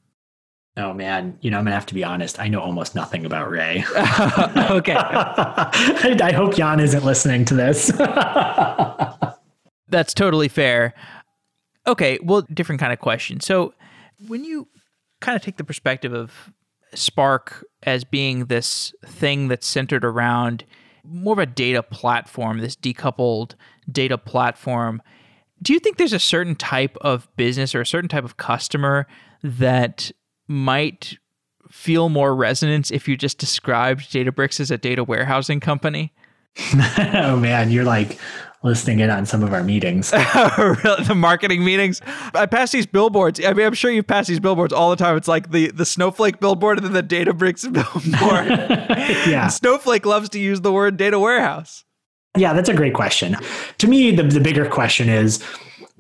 Oh 0.77 0.95
man, 0.95 1.37
you 1.43 1.51
know 1.51 1.59
I'm 1.59 1.65
gonna 1.65 1.75
have 1.75 1.87
to 1.87 1.95
be 1.95 2.05
honest. 2.05 2.41
I 2.41 2.49
know 2.49 2.61
almost 2.61 2.95
nothing 2.95 3.27
about 3.27 3.51
Ray. 3.51 3.85
okay. 3.91 4.95
I, 4.97 6.17
I 6.23 6.33
hope 6.33 6.59
Ion 6.59 6.81
isn't 6.81 7.05
listening 7.05 7.45
to 7.47 7.55
this. 7.55 7.89
That's 9.89 10.15
totally 10.15 10.49
fair. 10.49 10.95
Okay, 11.87 12.19
well, 12.23 12.43
different 12.43 12.81
kind 12.81 12.93
of 12.93 13.01
question. 13.01 13.41
So, 13.41 13.75
when 14.29 14.45
you 14.45 14.69
kind 15.21 15.37
of 15.37 15.43
take 15.43 15.59
the 15.59 15.65
perspective 15.65 16.15
of 16.15 16.51
Spark 16.95 17.65
as 17.83 18.05
being 18.05 18.47
this 18.47 18.93
thing 19.05 19.49
that's 19.49 19.67
centered 19.67 20.05
around 20.05 20.65
more 21.05 21.33
of 21.33 21.39
a 21.39 21.47
data 21.47 21.83
platform, 21.83 22.59
this 22.59 22.77
decoupled 22.77 23.55
data 23.91 24.19
platform, 24.19 25.03
do 25.63 25.73
you 25.73 25.79
think 25.79 25.97
there's 25.97 26.13
a 26.13 26.19
certain 26.19 26.55
type 26.55 26.97
of 27.01 27.29
business 27.37 27.75
or 27.75 27.81
a 27.81 27.87
certain 27.87 28.09
type 28.09 28.25
of 28.25 28.37
customer 28.37 29.07
that 29.43 30.11
might 30.49 31.19
feel 31.71 32.09
more 32.09 32.35
resonance 32.35 32.91
if 32.91 33.07
you 33.07 33.17
just 33.17 33.39
described 33.39 34.11
Databricks 34.11 34.59
as 34.59 34.71
a 34.71 34.79
data 34.79 35.05
warehousing 35.05 35.61
company? 35.61 36.13
oh 37.15 37.37
man, 37.37 37.71
you're 37.71 37.85
like 37.85 38.19
listening 38.63 39.01
in 39.01 39.11
on 39.11 39.27
some 39.27 39.43
of 39.43 39.53
our 39.53 39.63
meetings. 39.63 40.11
the 40.11 41.15
marketing 41.17 41.65
meetings. 41.65 42.01
I 42.35 42.47
pass 42.47 42.73
these 42.73 42.87
billboards. 42.87 43.45
I 43.45 43.53
mean, 43.53 43.67
I'm 43.67 43.75
sure 43.75 43.91
you 43.91 44.03
pass 44.03 44.27
these 44.27 44.41
billboards 44.41 44.73
all 44.73 44.91
the 44.91 44.97
time. 44.97 45.17
It's 45.17 45.29
like 45.29 45.51
the 45.51 45.71
the 45.71 45.87
Snowflake 45.87 46.41
billboard 46.41 46.79
and 46.79 46.87
then 46.87 46.93
the 46.93 47.03
Databricks 47.03 47.63
billboard. 47.73 48.49
yeah. 49.29 49.49
Snowflake 49.49 50.07
loves 50.07 50.29
to 50.31 50.39
use 50.39 50.61
the 50.61 50.73
word 50.73 50.97
data 50.97 51.19
warehouse. 51.19 51.85
Yeah, 52.37 52.53
that's 52.53 52.69
a 52.69 52.75
great 52.75 52.95
question. 52.95 53.37
To 53.79 53.89
me, 53.89 54.15
the, 54.15 54.23
the 54.23 54.41
bigger 54.41 54.69
question 54.69 55.09
is 55.09 55.43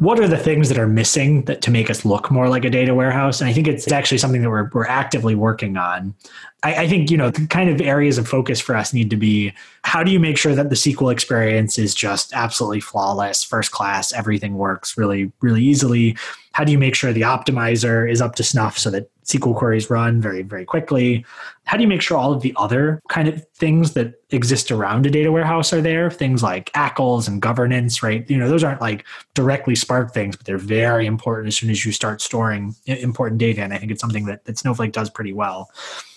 what 0.01 0.19
are 0.19 0.27
the 0.27 0.39
things 0.39 0.71
that 0.71 0.79
are 0.79 0.87
missing 0.87 1.43
that 1.45 1.61
to 1.61 1.71
make 1.71 1.91
us 1.91 2.07
look 2.07 2.31
more 2.31 2.49
like 2.49 2.65
a 2.65 2.71
data 2.71 2.95
warehouse? 2.95 3.41
And 3.41 3.51
I 3.51 3.53
think 3.53 3.69
it's 3.69 3.91
actually 3.93 4.17
something 4.17 4.41
that 4.41 4.49
we're, 4.49 4.71
we're 4.73 4.87
actively 4.87 5.35
working 5.35 5.77
on. 5.77 6.15
I, 6.63 6.85
I 6.85 6.89
think, 6.89 7.11
you 7.11 7.19
know, 7.19 7.29
the 7.29 7.47
kind 7.49 7.69
of 7.69 7.83
areas 7.83 8.17
of 8.17 8.27
focus 8.27 8.61
for 8.61 8.75
us 8.75 8.95
need 8.95 9.11
to 9.11 9.17
be 9.17 9.53
how 9.83 10.03
do 10.03 10.11
you 10.11 10.19
make 10.19 10.39
sure 10.39 10.55
that 10.55 10.71
the 10.71 10.75
SQL 10.75 11.13
experience 11.13 11.79
is 11.79 11.95
just 11.95 12.33
absolutely 12.33 12.81
flawless, 12.81 13.45
first 13.45 13.73
class, 13.73 14.11
everything 14.15 14.55
works 14.55 14.97
really, 14.97 15.31
really 15.43 15.63
easily? 15.63 16.17
How 16.53 16.65
do 16.65 16.73
you 16.73 16.79
make 16.79 16.95
sure 16.95 17.13
the 17.13 17.21
optimizer 17.23 18.11
is 18.11 18.23
up 18.23 18.37
to 18.37 18.43
snuff 18.43 18.79
so 18.79 18.89
that 18.91 19.11
SQL 19.31 19.57
queries 19.57 19.91
run 19.91 20.21
very, 20.21 20.43
very 20.43 20.65
quickly? 20.65 21.25
How 21.65 21.77
do 21.77 21.83
you 21.83 21.89
make 21.89 22.03
sure 22.03 22.17
all 22.17 22.33
of 22.33 22.43
the 22.43 22.55
other 22.57 23.01
kind 23.09 23.29
of 23.29 23.47
things 23.51 23.93
that 23.93 24.15
exist 24.31 24.71
around 24.71 25.07
a 25.07 25.11
data 25.11 25.31
warehouse 25.31 25.73
are 25.73 25.81
there? 25.81 26.11
Things 26.11 26.43
like 26.43 26.73
ACLs 26.73 27.29
and 27.29 27.41
governance, 27.41 28.03
right? 28.03 28.29
You 28.29 28.39
know, 28.39 28.49
those 28.49 28.65
aren't 28.65 28.81
like 28.81 29.05
directly 29.35 29.75
Spark 29.75 30.13
things, 30.13 30.37
but 30.37 30.47
they're 30.47 30.59
very 30.59 31.07
important 31.07 31.49
as 31.49 31.57
soon 31.57 31.71
as 31.71 31.85
you 31.85 31.93
start 31.93 32.21
storing 32.21 32.75
important 32.87 33.39
data. 33.39 33.63
And 33.63 33.73
I 33.73 33.79
think 33.79 33.93
it's 33.93 34.01
something 34.01 34.27
that, 34.27 34.45
that 34.47 34.59
Snowflake 34.59 34.93
does 34.93 35.11
pretty 35.11 35.33
well 35.33 35.71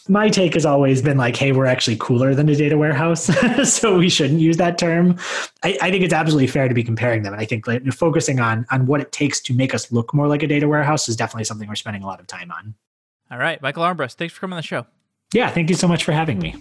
my 0.09 0.29
take 0.29 0.53
has 0.53 0.65
always 0.65 1.01
been 1.01 1.17
like, 1.17 1.35
hey, 1.35 1.51
we're 1.51 1.65
actually 1.65 1.95
cooler 1.97 2.35
than 2.35 2.49
a 2.49 2.55
data 2.55 2.77
warehouse. 2.77 3.29
so 3.71 3.97
we 3.97 4.09
shouldn't 4.09 4.39
use 4.39 4.57
that 4.57 4.77
term. 4.77 5.17
I, 5.63 5.77
I, 5.81 5.91
think 5.91 6.03
it's 6.03 6.13
absolutely 6.13 6.47
fair 6.47 6.67
to 6.67 6.73
be 6.73 6.83
comparing 6.83 7.23
them. 7.23 7.33
And 7.33 7.41
I 7.41 7.45
think 7.45 7.67
like, 7.67 7.85
focusing 7.93 8.39
on, 8.39 8.65
on 8.69 8.85
what 8.85 8.99
it 8.99 9.11
takes 9.11 9.39
to 9.41 9.53
make 9.53 9.73
us 9.73 9.91
look 9.91 10.13
more 10.13 10.27
like 10.27 10.43
a 10.43 10.47
data 10.47 10.67
warehouse 10.67 11.07
is 11.07 11.15
definitely 11.15 11.45
something 11.45 11.67
we're 11.67 11.75
spending 11.75 12.03
a 12.03 12.07
lot 12.07 12.19
of 12.19 12.27
time 12.27 12.51
on. 12.51 12.75
All 13.33 13.39
right. 13.39 13.59
Michael 13.63 13.81
Armbrust, 13.81 14.13
thanks 14.13 14.31
for 14.31 14.41
coming 14.41 14.53
on 14.53 14.57
the 14.57 14.61
show. 14.61 14.85
Yeah. 15.33 15.49
Thank 15.49 15.71
you 15.71 15.75
so 15.75 15.87
much 15.87 16.03
for 16.03 16.11
having 16.11 16.37
me. 16.37 16.51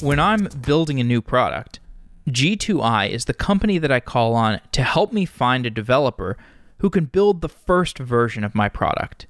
When 0.00 0.18
I'm 0.18 0.48
building 0.64 1.00
a 1.00 1.04
new 1.04 1.20
product, 1.20 1.80
G2I 2.30 3.10
is 3.10 3.26
the 3.26 3.34
company 3.34 3.76
that 3.76 3.92
I 3.92 4.00
call 4.00 4.34
on 4.34 4.62
to 4.72 4.82
help 4.82 5.12
me 5.12 5.26
find 5.26 5.66
a 5.66 5.70
developer 5.70 6.38
who 6.78 6.88
can 6.88 7.04
build 7.04 7.42
the 7.42 7.48
first 7.50 7.98
version 7.98 8.42
of 8.42 8.54
my 8.54 8.70
product. 8.70 9.26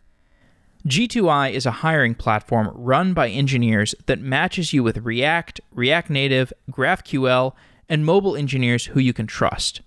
G2I 0.86 1.50
is 1.50 1.66
a 1.66 1.72
hiring 1.72 2.14
platform 2.14 2.70
run 2.74 3.12
by 3.12 3.28
engineers 3.28 3.96
that 4.06 4.20
matches 4.20 4.72
you 4.72 4.84
with 4.84 4.98
React, 4.98 5.60
React 5.72 6.10
Native, 6.10 6.52
GraphQL, 6.70 7.54
and 7.92 8.06
mobile 8.06 8.34
engineers 8.34 8.86
who 8.86 9.00
you 9.00 9.12
can 9.12 9.26
trust. 9.26 9.82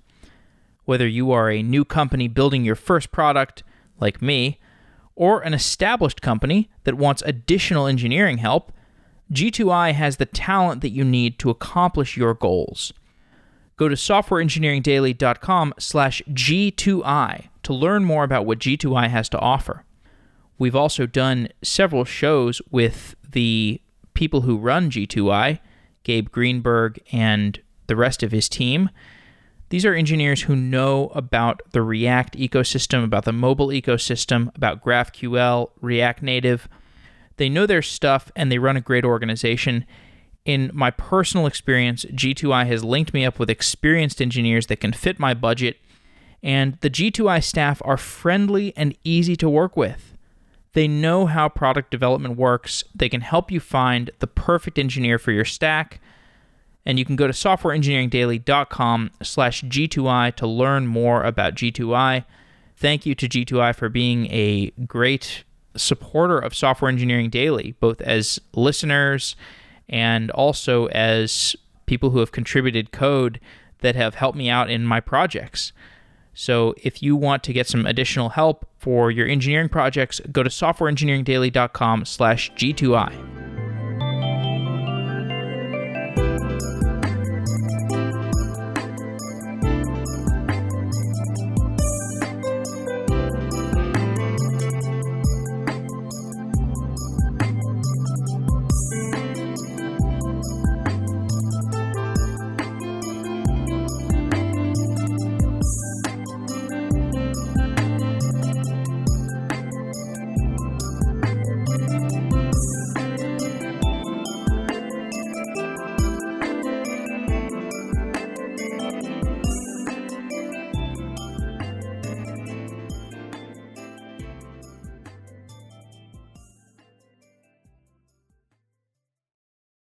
Whether 0.84 1.08
you 1.08 1.32
are 1.32 1.50
a 1.50 1.64
new 1.64 1.84
company 1.84 2.28
building 2.28 2.64
your 2.64 2.76
first 2.76 3.12
product, 3.12 3.64
like 4.00 4.22
me, 4.22 4.60
or 5.16 5.42
an 5.42 5.56
established 5.56 6.22
company 6.22 6.70
that 6.84 7.00
wants 7.00 7.24
additional 7.26 7.88
engineering 7.88 8.38
help, 8.38 8.72
G2I 9.34 9.94
has 9.94 10.18
the 10.18 10.28
talent 10.28 10.82
that 10.82 10.92
you 10.92 11.04
need 11.04 11.40
to 11.40 11.50
accomplish 11.50 12.16
your 12.16 12.36
goals. 12.36 12.94
Go 13.76 13.90
to 13.90 13.96
softwareengineeringdaily.com 13.96 15.74
slash 15.80 16.22
G2I 16.30 17.48
to 17.64 17.74
learn 17.74 18.06
more 18.06 18.24
about 18.24 18.46
what 18.46 18.60
G2I 18.60 19.10
has 19.10 19.30
to 19.30 19.40
offer. 19.40 19.84
We've 20.60 20.76
also 20.76 21.08
done 21.08 21.50
several 21.64 22.06
shows 22.06 22.62
with 22.70 23.16
the 23.28 23.82
people 24.14 24.42
who 24.42 24.58
run 24.60 24.92
G2I, 24.92 25.58
Gabe 26.04 26.30
Greenberg 26.30 27.02
and 27.12 27.60
the 27.88 27.96
rest 27.96 28.24
of 28.24 28.32
his 28.32 28.50
team. 28.50 28.90
These 29.70 29.86
are 29.86 29.94
engineers 29.94 30.44
who 30.44 30.56
know 30.56 31.08
about 31.16 31.62
the 31.72 31.82
React 31.82 32.38
ecosystem, 32.38 33.04
about 33.04 33.26
the 33.26 33.34
mobile 33.34 33.68
ecosystem, 33.68 34.56
about 34.56 34.84
GraphQL, 34.84 35.72
React 35.82 36.22
Native, 36.22 36.70
they 37.38 37.50
know 37.50 37.66
their 37.66 37.82
stuff 37.82 38.32
and 38.36 38.52
they 38.52 38.60
run 38.60 38.78
a 38.78 38.82
great 38.82 39.06
organization. 39.06 39.86
In 40.46 40.72
my 40.74 40.92
personal 40.92 41.48
experience, 41.48 42.06
G2I 42.06 42.68
has 42.68 42.84
linked 42.84 43.14
me 43.14 43.26
up 43.26 43.40
with 43.40 43.50
experienced 43.50 44.22
engineers 44.22 44.68
that 44.68 44.80
can 44.80 44.94
fit 44.94 45.20
my 45.20 45.34
budget, 45.34 45.78
and 46.44 46.78
the 46.82 46.90
G2I 46.90 47.44
staff 47.44 47.82
are 47.84 47.98
friendly 47.98 48.74
and 48.78 48.96
easy 49.04 49.36
to 49.38 49.50
work 49.50 49.76
with. 49.76 50.14
They 50.74 50.88
know 50.88 51.26
how 51.26 51.50
product 51.50 51.90
development 51.90 52.38
works. 52.38 52.84
They 52.94 53.10
can 53.10 53.22
help 53.22 53.50
you 53.50 53.60
find 53.60 54.12
the 54.20 54.28
perfect 54.28 54.78
engineer 54.78 55.18
for 55.18 55.32
your 55.32 55.46
stack. 55.46 56.00
And 56.86 57.00
you 57.00 57.06
can 57.06 57.16
go 57.16 57.26
to 57.28 57.34
softwareengineeringdaily.com 57.34 59.12
slash 59.24 59.64
G2I 59.64 60.36
to 60.36 60.48
learn 60.48 60.88
more 60.88 61.24
about 61.24 61.56
G2I. 61.56 62.26
Thank 62.78 63.06
you 63.06 63.16
to 63.16 63.28
G2I 63.28 63.76
for 63.76 63.90
being 63.90 64.28
a 64.28 64.72
great 64.86 65.44
supporter 65.76 66.38
of 66.38 66.54
Software 66.54 66.90
Engineering 66.90 67.30
Daily, 67.30 67.76
both 67.80 68.02
as 68.02 68.40
listeners 68.54 69.36
and 69.90 70.32
also 70.32 70.88
as 70.88 71.56
people 71.86 72.12
who 72.12 72.20
have 72.20 72.32
contributed 72.32 72.92
code 72.92 73.40
that 73.80 73.96
have 73.96 74.16
helped 74.16 74.38
me 74.38 74.50
out 74.50 74.70
in 74.70 74.86
my 74.86 75.00
projects. 75.00 75.72
So 76.34 76.76
if 76.78 77.02
you 77.02 77.16
want 77.16 77.44
to 77.44 77.54
get 77.54 77.68
some 77.68 77.86
additional 77.86 78.30
help 78.30 78.68
for 78.78 79.10
your 79.10 79.28
engineering 79.28 79.70
projects, 79.70 80.20
go 80.32 80.44
to 80.44 80.50
softwareengineeringdaily.com 80.50 82.06
slash 82.06 82.52
G2I. 82.54 83.45